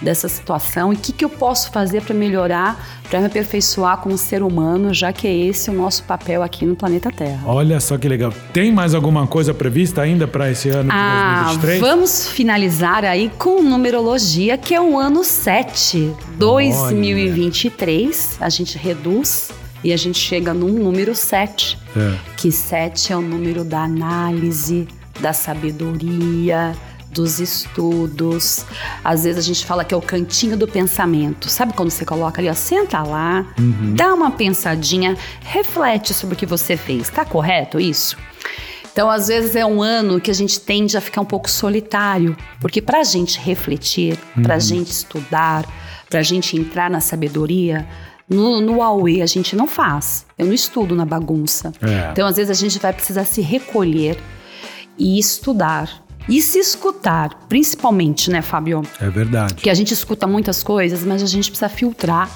dessa 0.00 0.28
situação 0.28 0.92
e 0.92 0.96
o 0.96 0.98
que, 0.98 1.12
que 1.12 1.24
eu 1.24 1.28
posso 1.28 1.72
fazer 1.72 2.02
para 2.02 2.14
melhorar 2.14 2.86
para 3.10 3.20
me 3.20 3.26
aperfeiçoar 3.26 3.98
como 3.98 4.16
ser 4.16 4.42
humano 4.42 4.94
já 4.94 5.12
que 5.12 5.26
é 5.26 5.34
esse 5.34 5.70
o 5.70 5.72
nosso 5.72 6.04
papel 6.04 6.42
aqui 6.42 6.64
no 6.64 6.76
planeta 6.76 7.10
Terra 7.10 7.40
Olha 7.46 7.80
só 7.80 7.98
que 7.98 8.08
legal. 8.08 8.32
Tem 8.52 8.70
mais 8.70 8.94
alguma 8.94 9.26
coisa 9.26 9.52
prevista 9.52 10.02
ainda 10.02 10.28
para 10.28 10.50
esse 10.50 10.68
ano 10.68 10.90
de 10.90 10.96
Ah, 10.96 11.42
2023? 11.46 11.80
vamos 11.80 12.28
finalizar 12.28 13.04
aí 13.04 13.30
com 13.38 13.60
numerologia, 13.62 14.56
que 14.56 14.74
é 14.74 14.80
o 14.80 14.96
ano 14.98 15.24
7, 15.24 16.12
2023. 16.36 18.36
A 18.40 18.48
gente 18.48 18.78
reduz 18.78 19.50
e 19.82 19.92
a 19.92 19.96
gente 19.96 20.18
chega 20.18 20.52
num 20.52 20.72
número 20.72 21.14
7, 21.14 21.78
É. 21.96 22.14
que 22.36 22.50
7 22.50 23.12
é 23.12 23.16
o 23.16 23.20
número 23.22 23.64
da 23.64 23.82
análise, 23.84 24.88
da 25.20 25.32
sabedoria, 25.32 26.72
dos 27.10 27.40
estudos. 27.40 28.64
Às 29.02 29.24
vezes 29.24 29.38
a 29.38 29.42
gente 29.42 29.64
fala 29.64 29.84
que 29.84 29.94
é 29.94 29.96
o 29.96 30.02
cantinho 30.02 30.56
do 30.56 30.66
pensamento. 30.66 31.48
Sabe 31.48 31.72
quando 31.72 31.90
você 31.90 32.04
coloca 32.04 32.40
ali, 32.40 32.48
ó, 32.48 32.54
senta 32.54 33.02
lá, 33.02 33.46
dá 33.94 34.14
uma 34.14 34.30
pensadinha, 34.30 35.16
reflete 35.40 36.14
sobre 36.14 36.34
o 36.34 36.38
que 36.38 36.46
você 36.46 36.76
fez. 36.76 37.08
Tá 37.08 37.24
correto 37.24 37.80
isso? 37.80 38.16
Então, 38.92 39.08
às 39.08 39.28
vezes 39.28 39.54
é 39.54 39.64
um 39.64 39.80
ano 39.80 40.20
que 40.20 40.30
a 40.30 40.34
gente 40.34 40.58
tende 40.60 40.96
a 40.96 41.00
ficar 41.00 41.20
um 41.20 41.24
pouco 41.24 41.48
solitário, 41.48 42.36
porque 42.60 42.82
para 42.82 42.98
a 42.98 43.04
gente 43.04 43.38
refletir, 43.38 44.18
para 44.42 44.56
a 44.56 44.58
gente 44.58 44.90
estudar, 44.90 45.64
para 46.10 46.18
a 46.18 46.22
gente 46.22 46.56
entrar 46.56 46.90
na 46.90 46.98
sabedoria, 46.98 47.86
no, 48.28 48.60
no 48.60 48.82
Aue 48.82 49.22
a 49.22 49.26
gente 49.26 49.54
não 49.54 49.68
faz. 49.68 50.26
Eu 50.36 50.46
não 50.46 50.52
estudo 50.52 50.96
na 50.96 51.04
bagunça. 51.04 51.72
É. 51.80 52.10
Então, 52.10 52.26
às 52.26 52.36
vezes 52.36 52.50
a 52.50 52.60
gente 52.60 52.78
vai 52.80 52.92
precisar 52.92 53.24
se 53.24 53.40
recolher 53.40 54.18
e 54.98 55.18
estudar. 55.18 56.04
E 56.28 56.42
se 56.42 56.58
escutar, 56.58 57.46
principalmente, 57.48 58.30
né, 58.30 58.42
Fábio? 58.42 58.82
É 59.00 59.08
verdade. 59.08 59.54
Porque 59.54 59.70
a 59.70 59.74
gente 59.74 59.94
escuta 59.94 60.26
muitas 60.26 60.62
coisas, 60.62 61.04
mas 61.04 61.22
a 61.22 61.26
gente 61.26 61.50
precisa 61.50 61.68
filtrar 61.68 62.30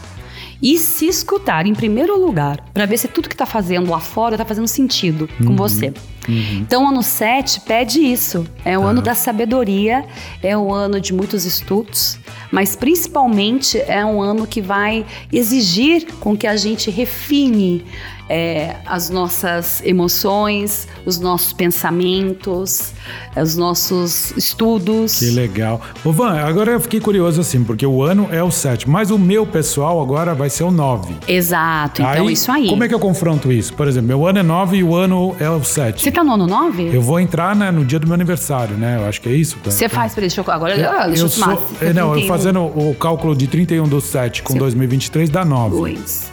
e 0.62 0.78
se 0.78 1.06
escutar 1.06 1.66
em 1.66 1.74
primeiro 1.74 2.16
lugar, 2.16 2.64
para 2.72 2.86
ver 2.86 2.96
se 2.96 3.08
tudo 3.08 3.28
que 3.28 3.36
tá 3.36 3.44
fazendo 3.44 3.90
lá 3.90 3.98
fora 3.98 4.38
tá 4.38 4.44
fazendo 4.44 4.68
sentido 4.68 5.28
com 5.44 5.56
você. 5.56 5.92
Então, 6.28 6.84
o 6.84 6.88
ano 6.88 7.02
7 7.02 7.62
pede 7.62 7.98
isso. 7.98 8.46
É 8.64 8.78
o 8.78 8.82
ano 8.84 9.02
da 9.02 9.12
sabedoria, 9.12 10.04
é 10.40 10.56
o 10.56 10.72
ano 10.72 11.00
de 11.00 11.12
muitos 11.12 11.44
estudos, 11.44 12.16
mas 12.52 12.76
principalmente 12.76 13.76
é 13.76 14.04
um 14.04 14.22
ano 14.22 14.46
que 14.46 14.60
vai 14.60 15.04
exigir 15.32 16.06
com 16.20 16.36
que 16.36 16.46
a 16.46 16.56
gente 16.56 16.92
refine 16.92 17.84
é, 18.28 18.76
as 18.86 19.10
nossas 19.10 19.82
emoções, 19.84 20.88
os 21.04 21.18
nossos 21.18 21.52
pensamentos, 21.52 22.92
os 23.36 23.56
nossos 23.56 24.32
estudos. 24.36 25.18
Que 25.18 25.30
legal. 25.30 25.80
Ô 26.04 26.12
Van, 26.12 26.40
agora 26.40 26.72
eu 26.72 26.80
fiquei 26.80 27.00
curioso 27.00 27.40
assim, 27.40 27.62
porque 27.64 27.86
o 27.86 28.02
ano 28.02 28.28
é 28.30 28.42
o 28.42 28.50
7, 28.50 28.88
mas 28.88 29.10
o 29.10 29.18
meu 29.18 29.46
pessoal 29.46 30.00
agora 30.00 30.34
vai 30.34 30.50
ser 30.50 30.64
o 30.64 30.70
9. 30.70 31.14
Exato, 31.26 32.02
então 32.02 32.30
isso 32.30 32.50
aí. 32.50 32.68
Como 32.68 32.84
é 32.84 32.88
que 32.88 32.94
eu 32.94 33.00
confronto 33.00 33.52
isso? 33.52 33.74
Por 33.74 33.86
exemplo, 33.88 34.08
meu 34.08 34.26
ano 34.26 34.38
é 34.38 34.42
9 34.42 34.76
e 34.76 34.84
o 34.84 34.94
ano 34.94 35.36
é 35.38 35.50
o 35.50 35.62
7. 35.62 36.02
Você 36.02 36.10
tá 36.10 36.24
no 36.24 36.32
ano 36.32 36.46
9? 36.46 36.94
Eu 36.94 37.02
vou 37.02 37.20
entrar 37.20 37.54
né, 37.54 37.70
no 37.70 37.84
dia 37.84 37.98
do 37.98 38.06
meu 38.06 38.14
aniversário, 38.14 38.76
né? 38.76 38.98
Eu 38.98 39.06
acho 39.06 39.20
que 39.20 39.28
é 39.28 39.32
isso. 39.32 39.58
Van. 39.62 39.70
Você 39.70 39.88
faz, 39.88 40.14
peraí, 40.14 40.28
deixa 40.28 40.40
eu. 40.40 40.52
Agora, 40.52 40.74
ah, 40.74 41.06
deixa 41.06 41.22
eu, 41.22 41.26
eu 41.26 41.28
sou, 41.28 41.68
é, 41.80 41.92
não, 41.92 42.18
eu 42.18 42.26
fazendo 42.26 42.60
o 42.62 42.94
cálculo 42.94 43.34
de 43.34 43.46
31 43.46 43.88
do 43.88 44.00
7 44.00 44.42
com 44.42 44.54
2023 44.54 45.30
dá 45.30 45.44
9. 45.44 45.76
Dois. 45.76 46.31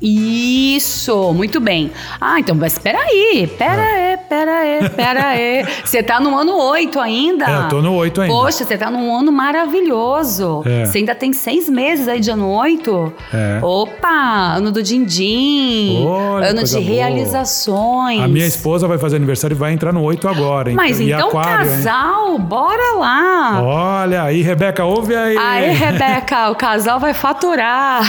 Isso, 0.00 1.32
muito 1.32 1.58
bem. 1.60 1.90
Ah, 2.20 2.38
então, 2.38 2.54
mas 2.54 2.78
peraí, 2.78 3.50
pera 3.58 3.82
aí, 3.82 4.16
pera 4.28 4.58
aí, 4.58 4.88
pera 4.90 5.26
aí. 5.26 5.66
Você 5.84 6.02
tá 6.02 6.20
no 6.20 6.36
ano 6.38 6.56
8 6.56 7.00
ainda? 7.00 7.44
É, 7.44 7.56
eu 7.56 7.68
tô 7.68 7.82
no 7.82 7.94
8 7.94 8.20
ainda. 8.20 8.34
Poxa, 8.34 8.64
você 8.64 8.76
tá 8.76 8.90
num 8.90 9.14
ano 9.14 9.32
maravilhoso. 9.32 10.62
É. 10.64 10.84
Você 10.84 10.98
ainda 10.98 11.14
tem 11.14 11.32
seis 11.32 11.68
meses 11.68 12.06
aí 12.06 12.20
de 12.20 12.30
ano 12.30 12.48
8. 12.48 13.12
É. 13.32 13.58
Opa, 13.62 14.54
ano 14.56 14.70
do 14.70 14.82
din-din. 14.82 16.06
Ano 16.06 16.62
de 16.62 16.74
boa. 16.74 16.84
realizações. 16.84 18.20
A 18.20 18.28
minha 18.28 18.46
esposa 18.46 18.86
vai 18.86 18.98
fazer 18.98 19.16
aniversário 19.16 19.54
e 19.54 19.58
vai 19.58 19.72
entrar 19.72 19.92
no 19.92 20.02
8 20.02 20.28
agora. 20.28 20.72
Mas 20.72 21.00
e 21.00 21.10
então, 21.10 21.28
aquário, 21.28 21.70
hein? 21.70 21.76
casal, 21.76 22.38
bora 22.38 22.96
lá. 22.98 23.62
Olha 23.62 24.22
aí, 24.24 24.42
Rebeca, 24.42 24.84
ouve 24.84 25.16
aí. 25.16 25.36
Aí, 25.36 25.70
Rebeca, 25.74 26.50
o 26.50 26.54
casal 26.54 27.00
vai 27.00 27.14
faturar. 27.14 28.02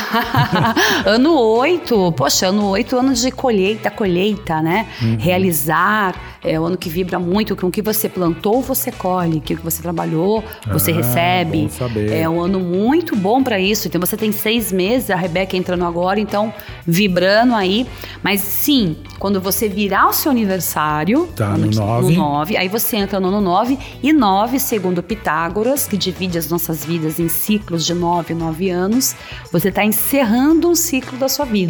ano 1.05 1.39
8, 1.39 1.78
poxa, 2.15 2.47
ano 2.47 2.65
8, 2.69 2.97
ano 2.97 3.13
de 3.13 3.31
colheita, 3.31 3.89
colheita, 3.89 4.61
né? 4.61 4.87
Uhum. 5.01 5.17
Realizar, 5.19 6.15
é 6.43 6.59
o 6.59 6.65
ano 6.65 6.77
que 6.77 6.89
vibra 6.89 7.19
muito 7.19 7.55
com 7.55 7.67
o 7.67 7.71
que 7.71 7.81
você 7.81 8.07
plantou, 8.07 8.61
você 8.61 8.91
colhe, 8.91 9.37
o 9.37 9.41
que 9.41 9.55
você 9.55 9.81
trabalhou, 9.81 10.43
você 10.71 10.91
Ah, 10.91 10.95
recebe. 10.95 11.61
bom 11.63 11.69
saber. 11.69 12.11
É 12.13 12.27
um 12.29 12.39
ano 12.41 12.59
muito 12.59 13.15
bom 13.15 13.43
para 13.43 13.59
isso. 13.59 13.87
Então 13.87 13.99
você 13.99 14.15
tem 14.15 14.31
seis 14.31 14.71
meses, 14.71 15.09
a 15.09 15.15
Rebeca 15.15 15.55
entrando 15.57 15.85
agora, 15.85 16.19
então 16.19 16.53
vibrando 16.85 17.53
aí. 17.55 17.87
Mas 18.23 18.41
sim, 18.41 18.97
quando 19.17 19.39
você 19.41 19.67
virar 19.67 20.07
o 20.09 20.13
seu 20.13 20.31
aniversário, 20.31 21.27
Tá, 21.35 21.57
no 21.57 21.69
que- 21.69 21.75
nove. 21.75 22.15
9, 22.15 22.57
aí 22.57 22.67
você 22.67 22.97
entra 22.97 23.19
no 23.19 23.27
ano 23.29 23.41
9 23.41 23.77
e 24.01 24.11
9, 24.13 24.59
segundo 24.59 25.01
Pitágoras, 25.03 25.87
que 25.87 25.97
divide 25.97 26.37
as 26.37 26.49
nossas 26.49 26.83
vidas 26.85 27.19
em 27.19 27.27
ciclos 27.29 27.85
de 27.85 27.93
9 27.93 28.33
em 28.33 28.37
9 28.37 28.69
anos, 28.69 29.15
você 29.51 29.69
está 29.69 29.83
encerrando 29.83 30.69
um 30.69 30.75
ciclo 30.75 31.17
da 31.17 31.27
sua 31.27 31.45
vida. 31.45 31.68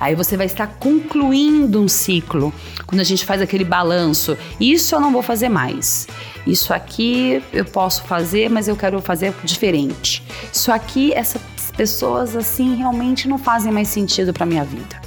Aí 0.00 0.14
você 0.14 0.36
vai 0.36 0.46
estar 0.46 0.66
concluindo 0.66 1.80
um 1.80 1.88
ciclo. 1.88 2.52
Quando 2.86 3.00
a 3.00 3.04
gente 3.04 3.24
faz 3.24 3.40
aquele 3.40 3.64
balanço, 3.64 4.36
isso 4.60 4.94
eu 4.94 5.00
não 5.00 5.12
vou 5.12 5.22
fazer 5.22 5.48
mais. 5.48 6.06
Isso 6.46 6.72
aqui 6.72 7.42
eu 7.52 7.64
posso 7.64 8.02
fazer, 8.04 8.48
mas 8.48 8.68
eu 8.68 8.76
quero 8.76 9.00
fazer 9.00 9.34
diferente. 9.44 10.22
Isso 10.52 10.72
aqui, 10.72 11.12
essas 11.12 11.42
pessoas 11.76 12.34
assim 12.34 12.74
realmente 12.74 13.28
não 13.28 13.38
fazem 13.38 13.70
mais 13.70 13.88
sentido 13.88 14.32
para 14.32 14.44
minha 14.44 14.64
vida. 14.64 15.00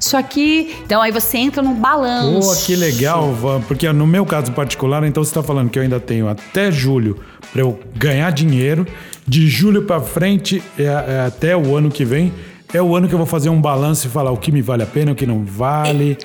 Isso 0.00 0.16
aqui, 0.16 0.76
então 0.84 1.02
aí 1.02 1.10
você 1.10 1.38
entra 1.38 1.62
num 1.62 1.74
balanço. 1.74 2.48
Pô, 2.48 2.56
que 2.66 2.76
legal, 2.76 3.34
porque 3.66 3.90
no 3.92 4.06
meu 4.06 4.24
caso 4.24 4.52
particular, 4.52 5.02
então 5.04 5.24
você 5.24 5.30
está 5.30 5.42
falando 5.42 5.70
que 5.70 5.78
eu 5.78 5.82
ainda 5.82 5.98
tenho 5.98 6.28
até 6.28 6.70
julho 6.70 7.18
para 7.52 7.62
eu 7.62 7.78
ganhar 7.96 8.30
dinheiro. 8.30 8.86
De 9.26 9.46
julho 9.46 9.82
para 9.82 10.00
frente, 10.00 10.62
é, 10.78 10.84
é 10.84 11.26
até 11.26 11.54
o 11.54 11.76
ano 11.76 11.90
que 11.90 12.02
vem, 12.02 12.32
é 12.72 12.82
o 12.82 12.94
ano 12.94 13.08
que 13.08 13.14
eu 13.14 13.18
vou 13.18 13.26
fazer 13.26 13.48
um 13.48 13.60
balanço 13.60 14.06
e 14.06 14.10
falar 14.10 14.30
o 14.30 14.36
que 14.36 14.52
me 14.52 14.60
vale 14.60 14.82
a 14.82 14.86
pena, 14.86 15.12
o 15.12 15.14
que 15.14 15.26
não 15.26 15.44
vale. 15.44 16.18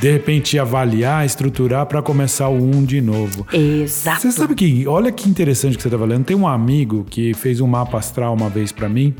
De 0.00 0.12
repente 0.12 0.58
avaliar, 0.58 1.24
estruturar 1.24 1.86
para 1.86 2.02
começar 2.02 2.48
o 2.48 2.56
um 2.56 2.84
de 2.84 3.00
novo. 3.00 3.46
Exato. 3.52 4.22
Você 4.22 4.32
sabe 4.32 4.54
que, 4.54 4.86
olha 4.86 5.10
que 5.10 5.28
interessante 5.28 5.76
que 5.76 5.82
você 5.82 5.90
tá 5.90 5.98
falando. 5.98 6.24
Tem 6.24 6.36
um 6.36 6.46
amigo 6.46 7.04
que 7.08 7.34
fez 7.34 7.60
um 7.60 7.66
mapa 7.66 7.98
astral 7.98 8.34
uma 8.34 8.48
vez 8.48 8.70
pra 8.70 8.88
mim. 8.88 9.14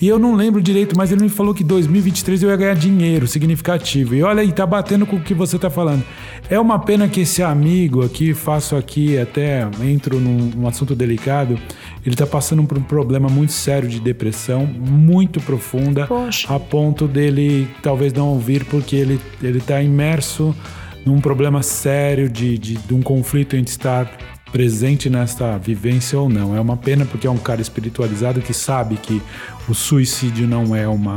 E 0.00 0.08
eu 0.08 0.18
não 0.18 0.34
lembro 0.34 0.62
direito, 0.62 0.96
mas 0.96 1.12
ele 1.12 1.22
me 1.22 1.28
falou 1.28 1.52
que 1.52 1.62
2023 1.62 2.42
eu 2.42 2.48
ia 2.48 2.56
ganhar 2.56 2.74
dinheiro 2.74 3.26
significativo. 3.26 4.14
E 4.14 4.22
olha 4.22 4.40
aí, 4.40 4.50
tá 4.50 4.64
batendo 4.64 5.04
com 5.04 5.16
o 5.16 5.20
que 5.20 5.34
você 5.34 5.58
tá 5.58 5.68
falando. 5.68 6.02
É 6.48 6.58
uma 6.58 6.78
pena 6.78 7.06
que 7.06 7.20
esse 7.20 7.42
amigo 7.42 8.02
aqui, 8.02 8.32
faço 8.32 8.76
aqui, 8.76 9.18
até 9.18 9.68
entro 9.82 10.18
num, 10.18 10.50
num 10.56 10.66
assunto 10.66 10.94
delicado, 10.94 11.58
ele 12.04 12.16
tá 12.16 12.26
passando 12.26 12.64
por 12.64 12.78
um 12.78 12.82
problema 12.82 13.28
muito 13.28 13.52
sério 13.52 13.88
de 13.88 14.00
depressão, 14.00 14.64
muito 14.66 15.38
profunda, 15.40 16.06
Poxa. 16.06 16.54
a 16.54 16.58
ponto 16.58 17.06
dele 17.06 17.68
talvez 17.82 18.12
não 18.14 18.28
ouvir, 18.28 18.64
porque 18.64 18.96
ele, 18.96 19.20
ele 19.42 19.60
tá 19.60 19.82
imerso 19.82 20.56
num 21.04 21.20
problema 21.20 21.62
sério 21.62 22.28
de, 22.28 22.56
de, 22.56 22.74
de 22.76 22.94
um 22.94 23.02
conflito 23.02 23.54
entre 23.54 23.70
estar 23.70 24.10
presente 24.52 25.08
nesta 25.08 25.56
vivência 25.58 26.18
ou 26.18 26.28
não. 26.28 26.56
É 26.56 26.60
uma 26.60 26.76
pena 26.76 27.04
porque 27.04 27.26
é 27.26 27.30
um 27.30 27.36
cara 27.38 27.60
espiritualizado 27.60 28.40
que 28.40 28.52
sabe 28.52 28.96
que 28.96 29.20
o 29.68 29.74
suicídio 29.74 30.46
não 30.48 30.74
é 30.74 30.86
uma 30.88 31.16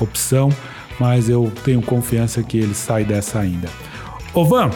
opção, 0.00 0.48
mas 0.98 1.28
eu 1.28 1.52
tenho 1.64 1.82
confiança 1.82 2.42
que 2.42 2.58
ele 2.58 2.74
sai 2.74 3.04
dessa 3.04 3.38
ainda. 3.40 3.68
Ô 4.32 4.44
Van, 4.44 4.70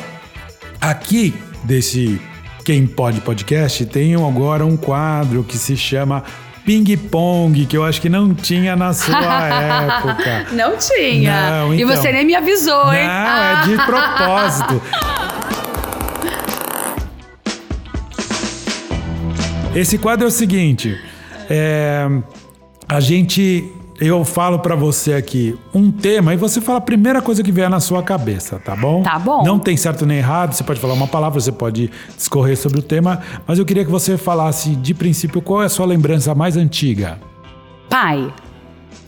aqui 0.81 1.35
desse 1.65 2.21
Quem 2.65 2.87
Pode 2.87 3.21
Podcast 3.21 3.87
tem 3.87 4.15
agora 4.15 4.65
um 4.67 4.77
quadro 4.77 5.45
que 5.45 5.57
se 5.57 5.77
chama 5.77 6.25
Ping 6.65 6.97
Pong, 6.97 7.67
que 7.67 7.77
eu 7.77 7.85
acho 7.85 8.01
que 8.01 8.09
não 8.09 8.33
tinha 8.35 8.77
na 8.77 8.93
sua 8.93 9.17
época. 9.49 10.47
Não 10.53 10.77
tinha. 10.77 11.51
Não, 11.51 11.75
E 11.75 11.83
então. 11.83 11.97
você 11.97 12.13
nem 12.13 12.25
me 12.25 12.35
avisou, 12.37 12.87
Não, 12.87 12.95
hein? 12.95 13.07
Ah. 13.09 13.65
é 13.65 13.69
de 13.69 13.77
propósito. 13.85 14.83
Esse 19.75 19.99
quadro 19.99 20.27
é 20.27 20.29
o 20.29 20.31
seguinte: 20.31 20.99
é, 21.49 22.07
a 22.89 23.01
gente, 23.01 23.71
eu 24.01 24.25
falo 24.25 24.59
pra 24.59 24.75
você 24.75 25.15
aqui 25.15 25.59
um 25.75 25.91
tema 25.91 26.35
e 26.35 26.37
você 26.37 26.61
fala 26.61 26.79
a 26.79 26.81
primeira 26.83 27.23
coisa 27.23 27.43
que 27.43 27.51
vier 27.51 27.71
na 27.71 27.81
sua 27.81 28.03
cabeça, 28.03 28.59
tá 28.59 28.77
bom? 28.77 29.03
Tá 29.03 29.19
bom. 29.19 29.43
Não 29.45 29.59
tem 29.59 29.77
certo 29.77 30.05
nem 30.05 30.19
errado. 30.19 30.53
Você 30.53 30.63
pode 30.65 30.79
falar 30.81 30.95
uma 30.95 31.07
palavra, 31.09 31.41
você 31.41 31.53
pode 31.53 31.91
discorrer 32.17 32.57
sobre 32.57 32.81
o 32.81 32.83
tema, 32.83 33.21
mas 33.47 33.59
eu 33.59 33.65
queria 33.65 33.85
que 33.85 33.91
você 33.91 34.17
falasse 34.19 34.77
de 34.77 34.93
princípio 34.95 35.41
qual 35.41 35.63
é 35.63 35.67
a 35.67 35.71
sua 35.71 35.87
lembrança 35.87 36.35
mais 36.35 36.57
antiga. 36.57 37.19
Pai, 37.89 38.33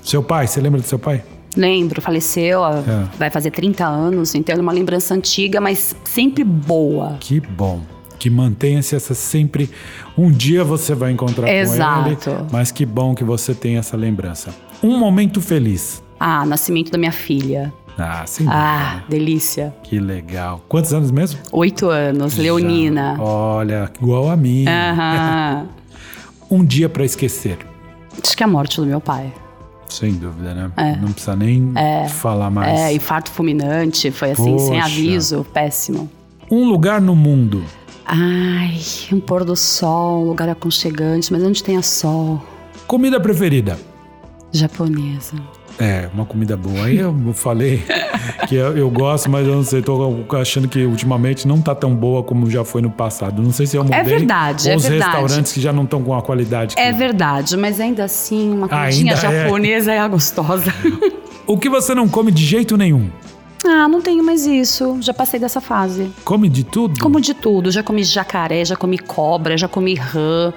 Seu 0.03 0.23
pai, 0.23 0.47
você 0.47 0.61
lembra 0.61 0.81
do 0.81 0.87
seu 0.87 0.99
pai? 0.99 1.23
lembro, 1.57 2.03
faleceu, 2.03 2.65
É. 2.67 2.83
vai 3.17 3.31
fazer 3.31 3.53
30 3.53 3.87
anos, 3.87 4.35
então 4.35 4.57
é 4.57 4.61
uma 4.61 4.73
lembrança 4.73 5.15
antiga, 5.15 5.61
mas 5.61 5.95
sempre 6.05 6.43
boa. 6.43 7.17
Que 7.21 7.39
bom. 7.41 7.81
Que 8.25 8.31
mantenha-se 8.31 8.97
essa 8.97 9.13
sempre. 9.13 9.69
Um 10.17 10.31
dia 10.31 10.65
você 10.65 10.95
vai 10.95 11.13
encontrar 11.13 11.47
Exato. 11.47 12.25
com 12.25 12.31
ele, 12.31 12.47
mas 12.51 12.73
que 12.73 12.87
bom 12.87 13.15
que 13.15 13.23
você 13.23 13.53
tem 13.53 13.77
essa 13.77 13.99
lembrança. 13.99 14.49
Um 14.83 14.99
momento 14.99 15.43
feliz. 15.43 16.03
Ah, 16.19 16.47
nascimento 16.47 16.91
da 16.91 16.97
minha 16.97 17.13
filha. 17.13 17.71
Ah, 17.99 18.23
sim. 18.25 18.47
Ah, 18.49 19.03
delícia. 19.11 19.75
Que 19.83 20.01
legal. 20.01 20.65
Quantos 20.71 20.95
anos 20.95 21.11
mesmo? 21.11 21.39
Oito 21.53 21.91
anos, 21.91 22.39
Leonina. 22.39 23.15
Já. 23.19 23.23
Olha, 23.23 23.91
igual 24.01 24.31
a 24.31 24.37
mim. 24.39 24.65
Aham. 24.67 25.67
Um 26.51 26.65
dia 26.65 26.89
pra 26.89 27.05
esquecer. 27.05 27.59
Acho 28.23 28.35
que 28.35 28.43
é 28.43 28.47
a 28.47 28.49
morte 28.49 28.81
do 28.81 28.87
meu 28.87 29.03
pai. 29.03 29.31
Sem 29.91 30.15
dúvida, 30.15 30.55
né? 30.55 30.71
Não 30.99 31.13
precisa 31.13 31.37
nem 31.37 31.75
falar 32.09 32.49
mais. 32.49 32.81
É, 32.81 32.93
infarto 32.95 33.31
fulminante, 33.31 34.11
foi 34.11 34.31
assim, 34.31 34.59
sem 34.59 34.81
Poxa. 34.81 34.85
aviso, 34.85 35.47
péssimo. 35.53 36.09
Um 36.51 36.67
lugar 36.69 37.01
no 37.03 37.15
mundo. 37.15 37.63
Ai, 38.07 38.79
um 39.13 39.21
pôr 39.21 39.45
do 39.45 39.57
sol, 39.57 40.23
um 40.25 40.29
lugar 40.29 40.49
aconchegante, 40.49 41.33
mas 41.33 41.43
onde 41.43 41.63
tenha 41.63 41.83
sol. 41.83 42.43
Comida 42.87 43.19
preferida. 43.19 43.79
Japonesa. 44.53 45.35
É, 45.81 46.09
uma 46.15 46.25
comida 46.25 46.57
boa. 46.57 46.85
Aí 46.85 46.99
eu 46.99 47.13
falei 47.35 47.83
que 48.49 48.55
eu, 48.55 48.77
eu 48.77 48.89
gosto, 48.91 49.29
mas 49.29 49.45
eu 49.47 49.55
não 49.57 49.65
sei, 49.65 49.83
tô 49.83 50.25
achando 50.37 50.69
que 50.69 50.85
ultimamente 50.85 51.49
não 51.49 51.61
tá 51.61 51.75
tão 51.75 51.93
boa 51.95 52.23
como 52.23 52.49
já 52.49 52.63
foi 52.65 52.81
no 52.81 52.91
passado. 52.91 53.43
Não 53.43 53.51
sei 53.51 53.67
se 53.67 53.77
eu 53.77 53.83
mudei. 53.83 54.03
verdade, 54.05 54.69
ou 54.69 54.75
é 54.75 54.77
os 54.77 54.85
verdade. 54.87 55.11
restaurantes 55.11 55.53
que 55.53 55.61
já 55.61 55.73
não 55.73 55.83
estão 55.85 56.01
com 56.03 56.15
a 56.15 56.23
qualidade. 56.23 56.77
que- 56.77 56.81
É 56.83 56.93
verdade, 56.93 57.57
mas 57.57 57.81
ainda 57.81 58.05
assim, 58.05 58.53
uma 58.53 58.69
comidinha 58.69 59.15
Ainda 59.17 59.27
é. 59.27 59.43
japonesa 59.45 59.93
é 59.93 59.99
a 59.99 60.07
gostosa. 60.07 60.73
O 61.47 61.59
que 61.59 61.69
você 61.69 61.95
não 61.95 62.09
come 62.09 62.31
de 62.31 62.45
jeito 62.45 62.77
nenhum? 62.77 63.11
Ah, 63.67 63.89
não 63.89 64.01
tenho 64.01 64.23
mais 64.23 64.47
isso. 64.47 64.99
Já 65.01 65.15
passei 65.15 65.41
dessa 65.41 65.61
fase. 65.61 66.11
Come 66.25 66.49
de 66.49 66.65
tudo? 66.65 66.99
Como 67.01 67.21
de 67.21 67.35
tudo. 67.35 67.71
Já 67.71 67.83
comi 67.83 68.05
jacaré, 68.05 68.65
já 68.65 68.77
comi 68.77 68.99
cobra, 68.99 69.57
já 69.57 69.67
comi 69.69 69.95
rã. 69.95 70.53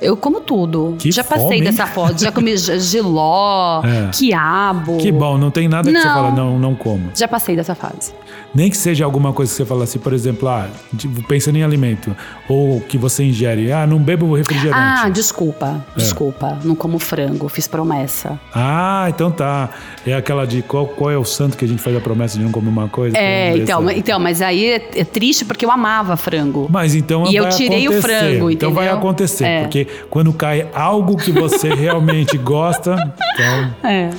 Eu 0.00 0.16
como 0.16 0.40
tudo. 0.40 0.96
Que 0.98 1.10
já 1.10 1.24
passei 1.24 1.42
fome, 1.44 1.56
hein? 1.56 1.64
dessa 1.64 1.86
foto. 1.86 2.20
Já 2.20 2.30
comi 2.32 2.56
giló, 2.58 3.82
É. 3.84 4.10
quiabo. 4.12 4.98
Que 4.98 5.10
bom, 5.12 5.38
não 5.38 5.50
tem 5.50 5.68
nada 5.68 5.90
que 5.90 5.96
você 5.98 6.06
Não. 6.06 6.14
fala, 6.14 6.30
não, 6.32 6.58
não 6.58 6.74
como. 6.74 7.10
Já 7.14 7.26
passei 7.28 7.56
dessa 7.56 7.74
fase. 7.74 8.12
Nem 8.52 8.68
que 8.68 8.76
seja 8.76 9.04
alguma 9.04 9.32
coisa 9.32 9.50
que 9.52 9.56
você 9.56 9.64
fala 9.64 9.84
assim, 9.84 9.98
por 10.00 10.12
exemplo, 10.12 10.48
ah, 10.48 10.66
tipo, 10.96 11.22
pensando 11.28 11.56
em 11.56 11.62
alimento, 11.62 12.16
ou 12.48 12.80
que 12.80 12.98
você 12.98 13.22
ingere, 13.22 13.70
ah, 13.72 13.86
não 13.86 13.98
bebo 14.00 14.34
refrigerante. 14.34 14.76
Ah, 15.04 15.08
desculpa. 15.08 15.84
É. 15.94 15.98
Desculpa. 15.98 16.58
Não 16.64 16.74
como 16.74 16.98
frango. 16.98 17.48
Fiz 17.48 17.68
promessa. 17.68 18.40
Ah, 18.52 19.06
então 19.08 19.30
tá. 19.30 19.70
É 20.04 20.14
aquela 20.14 20.46
de 20.46 20.62
qual, 20.62 20.86
qual 20.88 21.10
é 21.12 21.16
o 21.16 21.24
santo 21.24 21.56
que 21.56 21.64
a 21.64 21.68
gente 21.68 21.80
faz 21.80 21.96
a 21.96 22.00
promessa 22.00 22.38
de 22.38 22.44
não 22.44 22.50
comer 22.50 22.70
uma 22.70 22.88
coisa? 22.88 23.16
É, 23.16 23.56
Então, 23.56 23.82
então, 23.82 23.90
então, 23.96 24.18
mas 24.18 24.42
aí 24.42 24.64
é, 24.66 24.90
é 24.96 25.04
triste 25.04 25.44
porque 25.44 25.64
eu 25.64 25.70
amava 25.70 26.16
frango. 26.16 26.66
Mas 26.70 26.94
então 26.96 27.26
E 27.30 27.36
eu 27.36 27.48
tirei 27.50 27.86
o 27.86 27.92
acontecer. 27.92 28.02
frango, 28.30 28.50
Então 28.50 28.72
vai 28.72 28.84
entendeu? 28.86 28.98
acontecer, 28.98 29.44
É. 29.44 29.60
porque 29.62 29.86
quando 30.10 30.32
cai 30.32 30.66
algo 30.74 31.16
que 31.16 31.30
você 31.30 31.68
realmente 31.74 32.36
gosta, 32.36 32.96
então 33.34 33.74
É. 33.88 34.10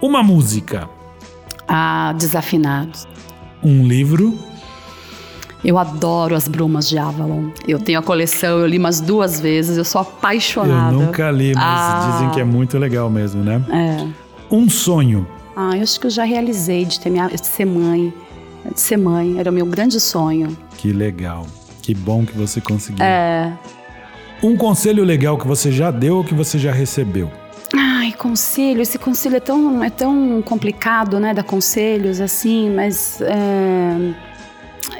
uma 0.00 0.22
música, 0.22 0.88
Ah, 1.68 2.12
desafinados. 2.18 3.06
Um 3.62 3.86
livro, 3.86 4.38
Eu 5.62 5.76
adoro 5.76 6.34
as 6.34 6.48
brumas 6.48 6.88
de 6.88 6.96
Avalon. 6.96 7.50
Eu 7.68 7.78
tenho 7.78 7.98
a 7.98 8.02
coleção, 8.02 8.58
eu 8.60 8.66
li 8.66 8.78
umas 8.78 8.98
duas 8.98 9.38
vezes, 9.38 9.76
eu 9.76 9.84
sou 9.84 10.00
apaixonada. 10.00 10.94
eu 10.94 11.00
nunca 11.00 11.30
li, 11.30 11.52
mas 11.54 11.62
Ah. 11.62 12.10
dizem 12.12 12.30
que 12.30 12.40
é 12.40 12.44
muito 12.44 12.78
legal 12.78 13.10
mesmo, 13.10 13.44
né? 13.44 13.62
É. 13.70 14.06
Um 14.50 14.70
sonho, 14.70 15.26
Ah, 15.54 15.76
eu 15.76 15.82
acho 15.82 16.00
que 16.00 16.06
eu 16.06 16.10
já 16.10 16.24
realizei 16.24 16.86
de, 16.86 16.98
ter 16.98 17.10
minha, 17.10 17.28
de 17.28 17.46
ser 17.46 17.66
mãe. 17.66 18.10
De 18.74 18.80
ser 18.80 18.96
mãe, 18.96 19.38
era 19.38 19.50
o 19.50 19.52
meu 19.52 19.66
grande 19.66 20.00
sonho. 20.00 20.56
Que 20.78 20.90
legal. 20.92 21.46
Que 21.82 21.92
bom 21.94 22.24
que 22.24 22.32
você 22.38 22.58
conseguiu. 22.62 23.04
É. 23.04 23.52
Um 24.42 24.56
conselho 24.56 25.04
legal 25.04 25.36
que 25.36 25.46
você 25.46 25.70
já 25.70 25.90
deu 25.90 26.16
ou 26.16 26.24
que 26.24 26.32
você 26.34 26.58
já 26.58 26.72
recebeu? 26.72 27.30
Conselho, 28.20 28.82
esse 28.82 28.98
conselho 28.98 29.36
é 29.36 29.40
tão, 29.40 29.82
é 29.82 29.88
tão 29.88 30.42
complicado, 30.42 31.18
né, 31.18 31.32
dar 31.32 31.42
conselhos 31.42 32.20
assim, 32.20 32.68
mas 32.68 33.18
é, 33.22 34.12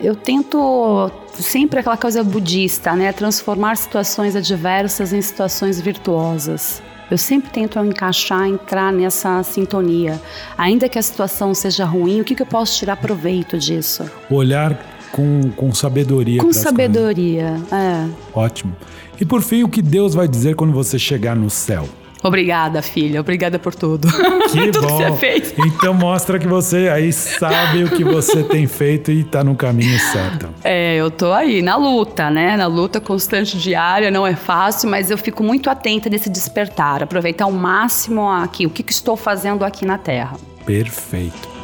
eu 0.01 0.17
tento 0.17 1.13
sempre 1.35 1.81
aquela 1.81 1.99
coisa 1.99 2.25
budista, 2.25 2.97
né, 2.97 3.13
transformar 3.13 3.77
situações 3.77 4.35
adversas 4.35 5.13
em 5.13 5.21
situações 5.21 5.79
virtuosas. 5.79 6.83
Eu 7.11 7.19
sempre 7.19 7.51
tento 7.51 7.79
encaixar, 7.81 8.49
entrar 8.49 8.91
nessa 8.91 9.43
sintonia. 9.43 10.19
Ainda 10.57 10.89
que 10.89 10.99
a 10.99 11.03
situação 11.03 11.53
seja 11.53 11.85
ruim, 11.85 12.23
o 12.23 12.25
que, 12.25 12.35
que 12.35 12.41
eu 12.41 12.47
posso 12.47 12.79
tirar 12.79 12.97
proveito 12.97 13.59
disso? 13.59 14.11
Olhar 14.31 14.83
com, 15.13 15.51
com 15.55 15.75
sabedoria. 15.75 16.41
Com 16.41 16.55
sabedoria, 16.55 17.61
é. 17.71 18.09
Ótimo. 18.33 18.75
E 19.21 19.27
por 19.27 19.43
fim, 19.43 19.63
o 19.63 19.69
que 19.69 19.83
Deus 19.83 20.15
vai 20.15 20.27
dizer 20.27 20.55
quando 20.55 20.73
você 20.73 20.99
chegar 20.99 21.37
no 21.37 21.51
céu? 21.51 21.87
Obrigada, 22.23 22.83
filha. 22.83 23.21
Obrigada 23.21 23.59
por 23.59 23.75
tudo. 23.75 24.09
Que 24.51 24.71
tudo 24.73 24.87
bom. 24.87 24.99
que 24.99 25.05
você 25.05 25.17
fez. 25.17 25.55
Então 25.59 25.95
mostra 25.95 26.39
que 26.39 26.47
você 26.47 26.89
aí 26.89 27.13
sabe 27.13 27.85
o 27.85 27.91
que 27.91 28.05
você 28.05 28.43
tem 28.43 28.67
feito 28.67 29.11
e 29.11 29.25
tá 29.25 29.43
no 29.43 29.55
caminho 29.55 29.99
certo. 29.99 30.49
É, 30.63 30.97
eu 30.97 31.11
tô 31.11 31.33
aí 31.33 31.63
na 31.63 31.77
luta, 31.77 32.31
né? 32.31 32.57
Na 32.57 32.67
luta 32.67 33.01
constante 33.01 33.59
diária, 33.59 34.11
não 34.11 34.27
é 34.27 34.35
fácil, 34.35 34.89
mas 34.89 35.11
eu 35.11 35.17
fico 35.17 35.43
muito 35.43 35.71
atenta 35.71 36.09
nesse 36.11 36.29
despertar, 36.29 37.03
aproveitar 37.03 37.45
ao 37.45 37.53
máximo 37.53 38.29
aqui, 38.31 38.67
o 38.67 38.71
que, 38.71 38.83
que 38.83 38.93
estou 38.93 39.17
fazendo 39.17 39.65
aqui 39.65 39.85
na 39.85 39.97
Terra. 39.97 40.37
Perfeito. 40.67 41.60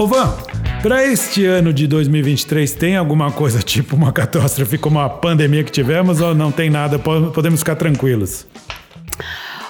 Ô 0.00 0.06
Van, 0.06 0.32
para 0.80 1.04
este 1.06 1.44
ano 1.44 1.74
de 1.74 1.86
2023 1.86 2.72
tem 2.72 2.96
alguma 2.96 3.30
coisa 3.30 3.58
tipo 3.62 3.94
uma 3.94 4.10
catástrofe 4.10 4.78
como 4.78 4.98
a 4.98 5.10
pandemia 5.10 5.62
que 5.62 5.70
tivemos 5.70 6.22
ou 6.22 6.34
não 6.34 6.50
tem 6.50 6.70
nada? 6.70 6.98
Po- 6.98 7.30
Podemos 7.34 7.60
ficar 7.60 7.76
tranquilos? 7.76 8.46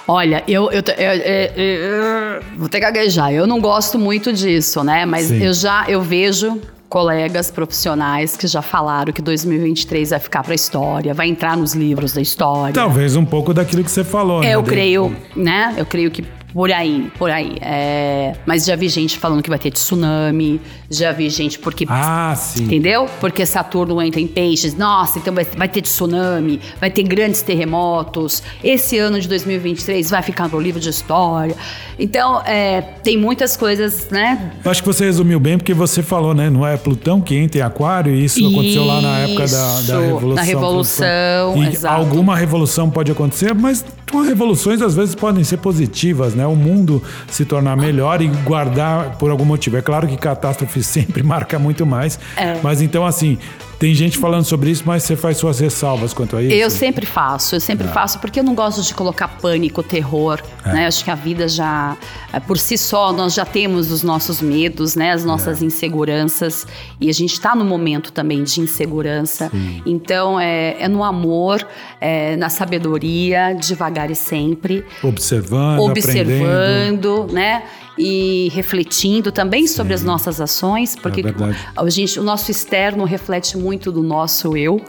Olha, 0.07 0.41
eu, 0.47 0.71
eu, 0.71 0.81
eu- 0.97 1.63
eu- 1.63 2.41
vou 2.57 2.69
ter 2.69 2.79
que 2.79 2.85
gaguejar. 2.85 3.33
Eu 3.33 3.45
não 3.45 3.59
gosto 3.59 3.99
muito 3.99 4.31
disso, 4.31 4.81
né? 4.85 5.05
Mas 5.05 5.25
Sim. 5.25 5.43
eu 5.43 5.53
já 5.53 5.83
eu 5.89 6.01
vejo 6.01 6.61
colegas 6.87 7.51
profissionais 7.51 8.37
que 8.37 8.47
já 8.47 8.61
falaram 8.61 9.11
que 9.11 9.21
2023 9.21 10.11
vai 10.11 10.19
ficar 10.19 10.43
para 10.43 10.53
a 10.53 10.55
história, 10.55 11.13
vai 11.13 11.27
entrar 11.27 11.57
nos 11.57 11.73
livros 11.73 12.13
da 12.13 12.21
história. 12.21 12.73
Talvez 12.73 13.17
um 13.17 13.25
pouco 13.25 13.53
daquilo 13.53 13.83
que 13.83 13.91
você 13.91 14.03
falou, 14.05 14.39
né? 14.41 14.47
É, 14.51 14.55
eu 14.55 14.61
De- 14.61 14.69
creio, 14.69 15.13
né? 15.35 15.73
Eu 15.77 15.85
creio 15.85 16.09
que 16.09 16.21
por 16.53 16.71
aí, 16.71 17.11
por 17.17 17.29
aí. 17.29 17.57
É, 17.61 18.33
mas 18.45 18.65
já 18.65 18.75
vi 18.75 18.89
gente 18.89 19.17
falando 19.17 19.41
que 19.41 19.49
vai 19.49 19.59
ter 19.59 19.71
tsunami, 19.71 20.59
já 20.89 21.11
vi 21.11 21.29
gente 21.29 21.59
porque. 21.59 21.85
Ah, 21.89 22.33
sim. 22.35 22.63
Entendeu? 22.63 23.07
Porque 23.19 23.45
Saturno 23.45 24.01
entra 24.01 24.19
em 24.19 24.27
peixes. 24.27 24.75
Nossa, 24.75 25.19
então 25.19 25.33
vai, 25.33 25.45
vai 25.45 25.69
ter 25.69 25.81
tsunami, 25.81 26.59
vai 26.79 26.89
ter 26.89 27.03
grandes 27.03 27.41
terremotos. 27.41 28.43
Esse 28.63 28.97
ano 28.97 29.19
de 29.19 29.27
2023 29.27 30.09
vai 30.09 30.21
ficar 30.21 30.47
no 30.49 30.59
livro 30.59 30.79
de 30.79 30.89
história. 30.89 31.55
Então, 31.97 32.41
é, 32.45 32.81
tem 32.81 33.17
muitas 33.17 33.55
coisas, 33.55 34.09
né? 34.09 34.51
Eu 34.63 34.71
acho 34.71 34.81
que 34.81 34.87
você 34.87 35.05
resumiu 35.05 35.39
bem 35.39 35.57
porque 35.57 35.73
você 35.73 36.01
falou, 36.03 36.33
né? 36.33 36.49
Não 36.49 36.65
é 36.65 36.77
Plutão 36.77 37.21
que 37.21 37.35
entra 37.35 37.59
em 37.59 37.61
Aquário 37.61 38.13
e 38.13 38.25
isso 38.25 38.45
aconteceu 38.45 38.85
lá 38.85 39.01
na 39.01 39.19
época 39.19 39.47
da, 39.47 39.73
da 39.75 39.81
Isso, 39.81 39.99
Revolução. 39.99 40.35
na 40.35 40.41
Revolução, 40.41 41.63
e 41.63 41.67
exato. 41.67 41.95
alguma 41.95 42.35
revolução 42.35 42.89
pode 42.89 43.11
acontecer, 43.11 43.53
mas 43.53 43.85
revoluções 44.19 44.81
às 44.81 44.95
vezes 44.95 45.15
podem 45.15 45.43
ser 45.43 45.57
positivas, 45.57 46.33
né? 46.35 46.45
O 46.45 46.55
mundo 46.55 47.01
se 47.29 47.45
tornar 47.45 47.77
melhor 47.77 48.21
e 48.21 48.27
guardar 48.27 49.17
por 49.17 49.31
algum 49.31 49.45
motivo. 49.45 49.77
É 49.77 49.81
claro 49.81 50.07
que 50.07 50.17
catástrofe 50.17 50.83
sempre 50.83 51.23
marca 51.23 51.57
muito 51.57 51.85
mais, 51.85 52.19
É. 52.35 52.59
mas 52.61 52.81
então 52.81 53.05
assim, 53.05 53.37
tem 53.81 53.95
gente 53.95 54.19
falando 54.19 54.43
sobre 54.43 54.69
isso, 54.69 54.83
mas 54.85 55.01
você 55.01 55.15
faz 55.15 55.37
suas 55.37 55.59
ressalvas 55.59 56.13
quanto 56.13 56.37
a 56.37 56.43
isso? 56.43 56.53
Eu 56.53 56.69
sempre 56.69 57.03
faço, 57.03 57.55
eu 57.55 57.59
sempre 57.59 57.87
faço, 57.87 58.19
porque 58.19 58.39
eu 58.39 58.43
não 58.43 58.53
gosto 58.53 58.83
de 58.83 58.93
colocar 58.93 59.27
pânico, 59.27 59.81
terror, 59.81 60.39
né? 60.63 60.85
Acho 60.85 61.03
que 61.03 61.09
a 61.09 61.15
vida 61.15 61.47
já, 61.47 61.97
eh, 62.31 62.39
por 62.39 62.59
si 62.59 62.77
só, 62.77 63.11
nós 63.11 63.33
já 63.33 63.43
temos 63.43 63.91
os 63.91 64.03
nossos 64.03 64.39
medos, 64.39 64.95
né? 64.95 65.11
As 65.11 65.25
nossas 65.25 65.63
inseguranças, 65.63 66.67
e 66.99 67.09
a 67.09 67.11
gente 67.11 67.33
está 67.33 67.55
no 67.55 67.65
momento 67.65 68.11
também 68.11 68.43
de 68.43 68.61
insegurança. 68.61 69.51
Então, 69.83 70.39
é, 70.39 70.75
é 70.79 70.87
no 70.87 71.03
amor, 71.03 71.67
é 71.99 72.35
na 72.35 72.49
sabedoria, 72.49 73.53
devagar 73.53 74.11
e 74.11 74.15
sempre, 74.15 74.85
Observando, 75.01 75.89
aprendendo. 75.89 75.89
observando, 75.89 77.33
né? 77.33 77.63
E 77.97 78.49
refletindo 78.53 79.31
também 79.31 79.67
sobre 79.67 79.93
as 79.93 80.03
nossas 80.03 80.39
ações, 80.39 80.95
porque 80.95 81.21
verdade. 81.21 81.57
a 81.75 81.89
gente, 81.89 82.19
o 82.19 82.23
nosso 82.23 82.49
externo 82.49 83.03
reflete 83.03 83.57
muito 83.57 83.91
do 83.91 84.01
nosso 84.01 84.55
eu, 84.55 84.81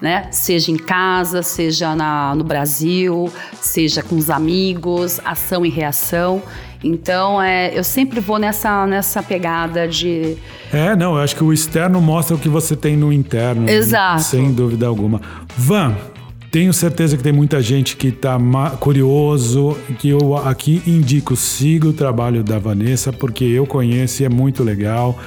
né? 0.00 0.28
Seja 0.30 0.70
em 0.70 0.76
casa, 0.76 1.42
seja 1.42 1.94
na, 1.96 2.34
no 2.34 2.44
Brasil, 2.44 3.32
seja 3.60 4.02
com 4.02 4.16
os 4.16 4.28
amigos, 4.28 5.20
ação 5.24 5.64
e 5.64 5.70
reação. 5.70 6.42
Então, 6.84 7.40
é, 7.40 7.76
eu 7.76 7.82
sempre 7.82 8.20
vou 8.20 8.38
nessa, 8.38 8.86
nessa 8.86 9.22
pegada 9.22 9.88
de. 9.88 10.36
É, 10.70 10.94
não, 10.94 11.16
eu 11.16 11.22
acho 11.22 11.34
que 11.34 11.42
o 11.42 11.50
externo 11.50 11.98
mostra 12.00 12.36
o 12.36 12.38
que 12.38 12.48
você 12.48 12.76
tem 12.76 12.94
no 12.94 13.10
interno. 13.10 13.68
Exato. 13.68 14.22
Sem 14.22 14.52
dúvida 14.52 14.86
alguma. 14.86 15.22
Van, 15.56 15.96
tenho 16.54 16.72
certeza 16.72 17.16
que 17.16 17.22
tem 17.24 17.32
muita 17.32 17.60
gente 17.60 17.96
que 17.96 18.06
está 18.06 18.38
curioso, 18.78 19.76
que 19.98 20.10
eu 20.10 20.36
aqui 20.36 20.80
indico, 20.86 21.34
siga 21.34 21.88
o 21.88 21.92
trabalho 21.92 22.44
da 22.44 22.60
Vanessa, 22.60 23.12
porque 23.12 23.42
eu 23.42 23.66
conheço 23.66 24.22
e 24.22 24.26
é 24.26 24.28
muito 24.28 24.62
legal. 24.62 25.18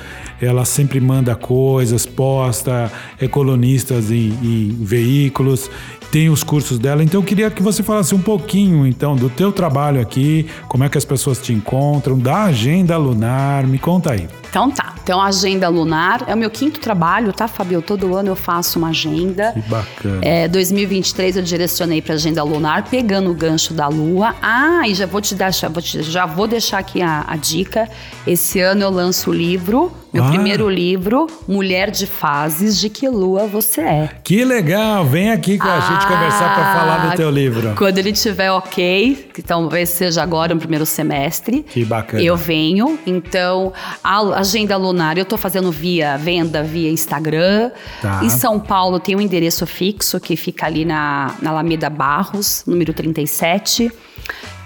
Ela 0.41 0.65
sempre 0.65 0.99
manda 0.99 1.35
coisas, 1.35 2.05
posta, 2.05 2.91
é 3.19 3.27
colunistas 3.27 4.11
em, 4.11 4.29
em 4.43 4.77
veículos, 4.81 5.69
tem 6.11 6.29
os 6.29 6.43
cursos 6.43 6.77
dela. 6.79 7.03
Então 7.03 7.19
eu 7.21 7.25
queria 7.25 7.49
que 7.49 7.61
você 7.61 7.81
falasse 7.83 8.13
um 8.15 8.21
pouquinho 8.21 8.85
então 8.87 9.15
do 9.15 9.29
teu 9.29 9.51
trabalho 9.51 9.99
aqui, 9.99 10.47
como 10.67 10.83
é 10.83 10.89
que 10.89 10.97
as 10.97 11.05
pessoas 11.05 11.39
te 11.39 11.51
encontram, 11.53 12.17
da 12.17 12.43
agenda 12.43 12.97
lunar, 12.97 13.65
me 13.67 13.77
conta 13.79 14.11
aí. 14.11 14.27
Então 14.49 14.71
tá. 14.71 14.93
Então, 15.03 15.21
a 15.21 15.27
agenda 15.27 15.69
lunar 15.69 16.25
é 16.27 16.33
o 16.35 16.37
meu 16.37 16.49
quinto 16.49 16.81
trabalho, 16.81 17.31
tá, 17.31 17.47
Fabio? 17.47 17.81
Todo 17.81 18.13
ano 18.13 18.27
eu 18.27 18.35
faço 18.35 18.77
uma 18.77 18.89
agenda. 18.89 19.53
Que 19.53 19.61
bacana. 19.69 20.19
É, 20.21 20.49
2023 20.49 21.37
eu 21.37 21.41
direcionei 21.43 22.01
para 22.01 22.15
agenda 22.15 22.43
lunar, 22.43 22.83
pegando 22.89 23.31
o 23.31 23.33
gancho 23.33 23.73
da 23.73 23.87
lua. 23.87 24.35
Ah, 24.41 24.85
e 24.85 24.93
já 24.93 25.05
vou 25.05 25.21
te 25.21 25.33
deixar, 25.33 25.69
vou 25.69 25.81
te- 25.81 26.01
já 26.03 26.25
vou 26.25 26.45
deixar 26.45 26.79
aqui 26.79 27.01
a, 27.01 27.23
a 27.25 27.37
dica. 27.37 27.87
Esse 28.25 28.59
ano 28.59 28.81
eu 28.81 28.89
lanço 28.89 29.29
o 29.29 29.33
livro, 29.33 29.93
meu 30.13 30.23
Ah. 30.23 30.29
primeiro 30.29 30.69
livro, 30.69 31.27
Mulher 31.47 31.91
de 31.91 32.07
Fases, 32.07 32.79
de 32.79 32.89
que 32.89 33.07
lua 33.09 33.45
você 33.45 33.81
é. 33.81 34.09
Que 34.23 34.43
legal! 34.45 35.05
Vem 35.05 35.31
aqui 35.31 35.57
com 35.57 35.67
a 35.67 35.79
gente 35.79 36.07
conversar 36.07 36.55
para 36.55 36.73
falar 36.79 37.09
do 37.09 37.15
teu 37.17 37.29
livro. 37.29 37.73
Quando 37.77 37.97
ele 37.97 38.13
tiver 38.13 38.51
ok, 38.51 39.29
que 39.33 39.41
talvez 39.41 39.89
seja 39.89 40.23
agora 40.23 40.53
no 40.53 40.59
primeiro 40.59 40.85
semestre. 40.85 41.63
Que 41.63 41.83
bacana. 41.83 42.23
Eu 42.23 42.35
venho. 42.37 42.97
Então, 43.05 43.73
a 44.03 44.19
agenda 44.39 44.77
lunar 44.77 45.17
eu 45.17 45.25
tô 45.25 45.37
fazendo 45.37 45.71
via 45.71 46.17
venda 46.17 46.63
via 46.63 46.89
Instagram. 46.89 47.71
Tá. 48.01 48.21
Em 48.23 48.29
São 48.29 48.59
Paulo 48.59 48.99
tem 48.99 49.15
um 49.15 49.21
endereço 49.21 49.65
fixo 49.65 50.19
que 50.19 50.35
fica 50.35 50.65
ali 50.65 50.85
na, 50.85 51.35
na 51.41 51.49
Alameda 51.51 51.89
Barros, 51.89 52.63
número 52.65 52.93
37, 52.93 53.91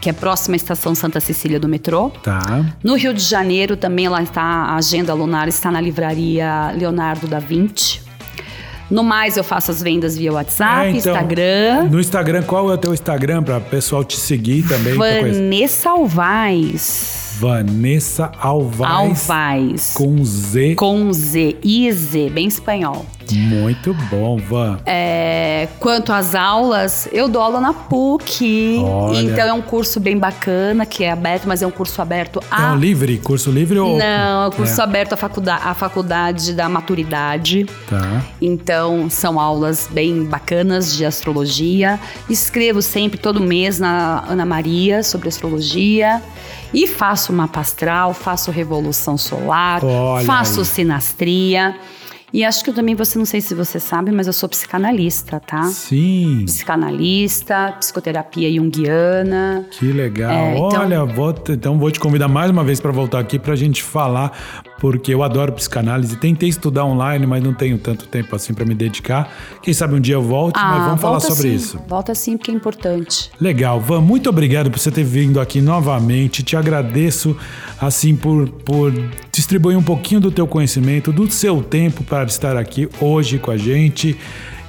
que 0.02 0.10
é 0.10 0.14
próxima 0.14 0.56
à 0.56 0.58
estação 0.58 0.96
Santa 0.96 1.20
Cecília 1.20 1.60
do 1.60 1.68
metrô. 1.70 2.10
Tá. 2.24 2.66
No 2.84 2.96
Rio 2.96 3.14
de 3.14 3.22
Janeiro 3.22 3.78
também 3.78 4.10
lá 4.10 4.24
está 4.24 4.42
a 4.42 4.76
agenda 4.76 5.14
lunar 5.14 5.48
está 5.48 5.72
na 5.72 5.80
livraria 5.80 6.72
Leonardo 6.76 7.28
da 7.28 7.38
Vinci. 7.40 8.02
No 8.90 9.04
mais 9.06 9.38
eu 9.38 9.44
faço 9.44 9.72
as 9.72 9.82
vendas 9.82 10.18
via 10.18 10.34
WhatsApp, 10.34 10.88
É, 10.88 10.90
então, 10.90 11.14
Instagram. 11.14 11.84
No 11.90 12.00
Instagram, 12.00 12.44
qual 12.44 12.70
é 12.70 12.74
o 12.74 12.78
teu 12.78 12.94
Instagram 12.94 13.42
para 13.44 13.58
o 13.58 13.62
pessoal 13.62 14.04
te 14.04 14.18
seguir 14.18 14.68
também? 14.68 14.96
Vanessa 14.96 15.92
Alvaz. 15.92 17.38
Vanessa 17.40 18.32
Alvaz. 18.38 18.92
Alvaz. 18.92 19.94
Com 19.94 20.24
Z. 20.26 20.76
Com 20.76 21.14
Z, 21.14 21.58
I 21.64 21.92
Z, 21.92 22.30
bem 22.32 22.48
espanhol. 22.48 23.06
Muito 23.36 23.94
bom, 24.10 24.38
Van. 24.38 24.80
É, 24.86 25.68
quanto 25.80 26.12
às 26.14 26.36
aulas, 26.36 27.08
eu 27.12 27.28
dou 27.28 27.42
aula 27.42 27.60
na 27.62 27.74
PUC. 27.74 28.78
Olha. 28.84 29.20
Então 29.22 29.48
é 29.48 29.54
um 29.54 29.62
curso 29.62 30.00
bem 30.00 30.18
bacana, 30.18 30.86
que 30.86 31.04
é 31.04 31.12
aberto, 31.12 31.46
mas 31.48 31.62
é 31.62 31.68
um 31.68 31.72
curso 31.72 32.02
aberto 32.02 32.40
É 32.52 32.62
a. 32.64 32.74
um 32.74 32.76
livre? 32.78 33.18
Curso 33.20 33.52
livre 33.52 33.78
ou. 33.80 33.98
Não, 33.98 34.44
é 34.44 34.48
um 34.48 34.52
curso 34.52 34.80
É, 34.80 34.84
aberto 34.84 35.14
à 35.14 35.18
faculdade, 35.18 35.62
à 35.66 35.74
faculdade 35.74 36.54
da 36.54 36.68
maturidade. 36.70 37.66
Tá. 37.90 38.22
Então, 38.42 39.10
são 39.10 39.40
aulas 39.40 39.88
bem 39.92 40.24
bacanas 40.24 40.96
de 40.96 41.06
astrologia. 41.06 42.00
Escrevo 42.30 42.82
sempre, 42.82 43.18
todo 43.20 43.40
mês, 43.40 43.80
na 43.80 44.24
Ana 44.28 44.46
Maria 44.46 45.04
sobre 45.04 45.30
astrologia. 45.30 46.22
E 46.74 46.88
faço 46.88 47.34
mapa 47.34 47.60
astral, 47.60 48.14
faço 48.14 48.50
revolução 48.50 49.18
solar, 49.18 49.84
Olha 49.84 50.26
faço 50.26 50.60
aí. 50.62 50.66
sinastria. 50.66 51.76
E 52.34 52.46
acho 52.46 52.64
que 52.64 52.70
eu 52.70 52.74
também, 52.74 52.96
você 52.96 53.18
não 53.18 53.26
sei 53.26 53.42
se 53.42 53.54
você 53.54 53.80
sabe, 53.80 54.12
mas 54.12 54.26
eu 54.26 54.32
sou 54.34 54.48
psicanalista, 54.48 55.40
tá? 55.40 55.64
Sim. 55.66 56.44
Psicanalista, 56.46 57.76
psicoterapia 57.80 58.52
junguiana. 58.54 59.66
Que 59.72 59.92
legal. 59.92 60.32
É, 60.32 60.58
então- 60.58 60.82
Olha, 60.82 61.04
vou 61.06 61.36
então 61.50 61.78
vou 61.78 61.92
te 61.92 62.00
convidar 62.00 62.28
mais 62.28 62.50
uma 62.50 62.64
vez 62.64 62.80
para 62.80 62.92
voltar 62.92 63.20
aqui 63.20 63.38
para 63.38 63.54
a 63.54 63.56
gente 63.58 63.84
falar, 63.84 64.32
porque 64.82 65.14
eu 65.14 65.22
adoro 65.22 65.52
psicanálise. 65.52 66.16
Tentei 66.18 66.50
estudar 66.50 66.84
online, 66.86 67.28
mas 67.28 67.44
não 67.44 67.54
tenho 67.54 67.78
tanto 67.78 68.08
tempo 68.08 68.36
assim 68.36 68.52
para 68.52 68.66
me 68.66 68.74
dedicar. 68.74 69.32
Quem 69.62 69.76
sabe 69.76 69.94
um 69.94 70.00
dia 70.00 70.16
eu 70.16 70.24
volte, 70.24 70.60
mas 70.60 70.86
vamos 70.86 71.00
falar 71.00 71.18
Ah, 71.18 71.20
sobre 71.20 71.50
sim, 71.50 71.54
isso. 71.54 71.80
Volta 71.88 72.16
sim, 72.16 72.36
porque 72.36 72.50
é 72.50 72.54
importante. 72.56 73.30
Legal, 73.40 73.80
Van, 73.80 74.02
muito 74.02 74.28
obrigado 74.28 74.72
por 74.72 74.80
você 74.80 74.90
ter 74.90 75.04
vindo 75.04 75.40
aqui 75.40 75.62
novamente. 75.62 76.42
Te 76.42 76.58
agradeço 76.58 77.38
assim 77.80 78.16
por, 78.16 78.50
por 78.50 78.92
distribuir 79.32 79.78
um 79.78 79.84
pouquinho 79.84 80.20
do 80.20 80.32
teu 80.32 80.48
conhecimento, 80.48 81.14
do 81.14 81.30
seu 81.30 81.62
tempo 81.62 82.04
para 82.04 82.24
estar 82.24 82.58
aqui 82.58 82.90
hoje 83.00 83.38
com 83.38 83.52
a 83.52 83.58
gente. 83.58 84.18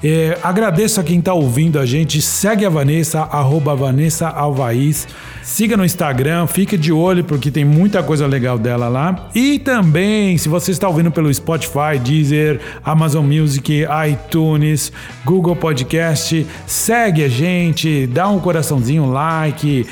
É, 0.04 0.36
agradeço 0.42 1.00
a 1.00 1.04
quem 1.04 1.20
está 1.20 1.32
ouvindo 1.32 1.78
a 1.78 1.86
gente. 1.86 2.20
Segue 2.20 2.66
a 2.66 2.70
Vanessa, 2.70 3.20
arroba 3.20 3.74
Vanessa 3.74 4.28
Alvaiz. 4.28 5.06
Siga 5.42 5.76
no 5.76 5.84
Instagram, 5.84 6.46
fique 6.46 6.76
de 6.76 6.92
olho 6.92 7.24
porque 7.24 7.50
tem 7.50 7.64
muita 7.64 8.02
coisa 8.02 8.26
legal 8.26 8.58
dela 8.58 8.88
lá. 8.88 9.28
E 9.34 9.58
também, 9.58 10.36
se 10.38 10.48
você 10.48 10.72
está 10.72 10.88
ouvindo 10.88 11.10
pelo 11.10 11.32
Spotify, 11.32 11.98
Deezer, 12.02 12.60
Amazon 12.84 13.24
Music, 13.24 13.84
iTunes, 14.08 14.92
Google 15.24 15.54
Podcast, 15.54 16.46
segue 16.66 17.24
a 17.24 17.28
gente, 17.28 18.06
dá 18.06 18.28
um 18.28 18.40
coraçãozinho, 18.40 19.06
like. 19.06 19.86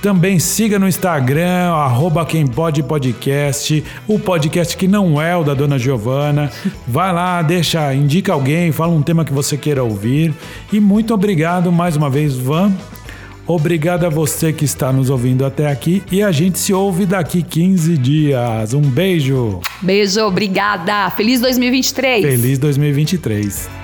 Também 0.00 0.38
siga 0.38 0.78
no 0.78 0.88
Instagram, 0.88 1.72
arroba 1.72 2.24
quem 2.24 2.46
pode 2.46 2.82
podcast, 2.82 3.84
o 4.08 4.18
podcast 4.18 4.76
que 4.76 4.88
não 4.88 5.20
é 5.20 5.36
o 5.36 5.44
da 5.44 5.54
Dona 5.54 5.78
Giovana. 5.78 6.50
Vai 6.86 7.12
lá, 7.12 7.42
deixa, 7.42 7.92
indica 7.94 8.32
alguém, 8.32 8.72
fala 8.72 8.92
um 8.92 9.02
tema 9.02 9.24
que 9.24 9.32
você 9.32 9.56
queira 9.56 9.84
ouvir. 9.84 10.34
E 10.72 10.80
muito 10.80 11.12
obrigado 11.12 11.70
mais 11.70 11.96
uma 11.96 12.08
vez, 12.08 12.36
Van. 12.36 12.72
Obrigado 13.46 14.04
a 14.04 14.08
você 14.08 14.52
que 14.52 14.64
está 14.64 14.92
nos 14.92 15.08
ouvindo 15.08 15.44
até 15.46 15.70
aqui 15.70 16.02
e 16.10 16.20
a 16.20 16.32
gente 16.32 16.58
se 16.58 16.72
ouve 16.72 17.06
daqui 17.06 17.42
15 17.42 17.96
dias. 17.96 18.74
Um 18.74 18.80
beijo. 18.80 19.60
Beijo, 19.80 20.20
obrigada. 20.22 21.08
Feliz 21.10 21.40
2023. 21.40 22.24
Feliz 22.24 22.58
2023. 22.58 23.75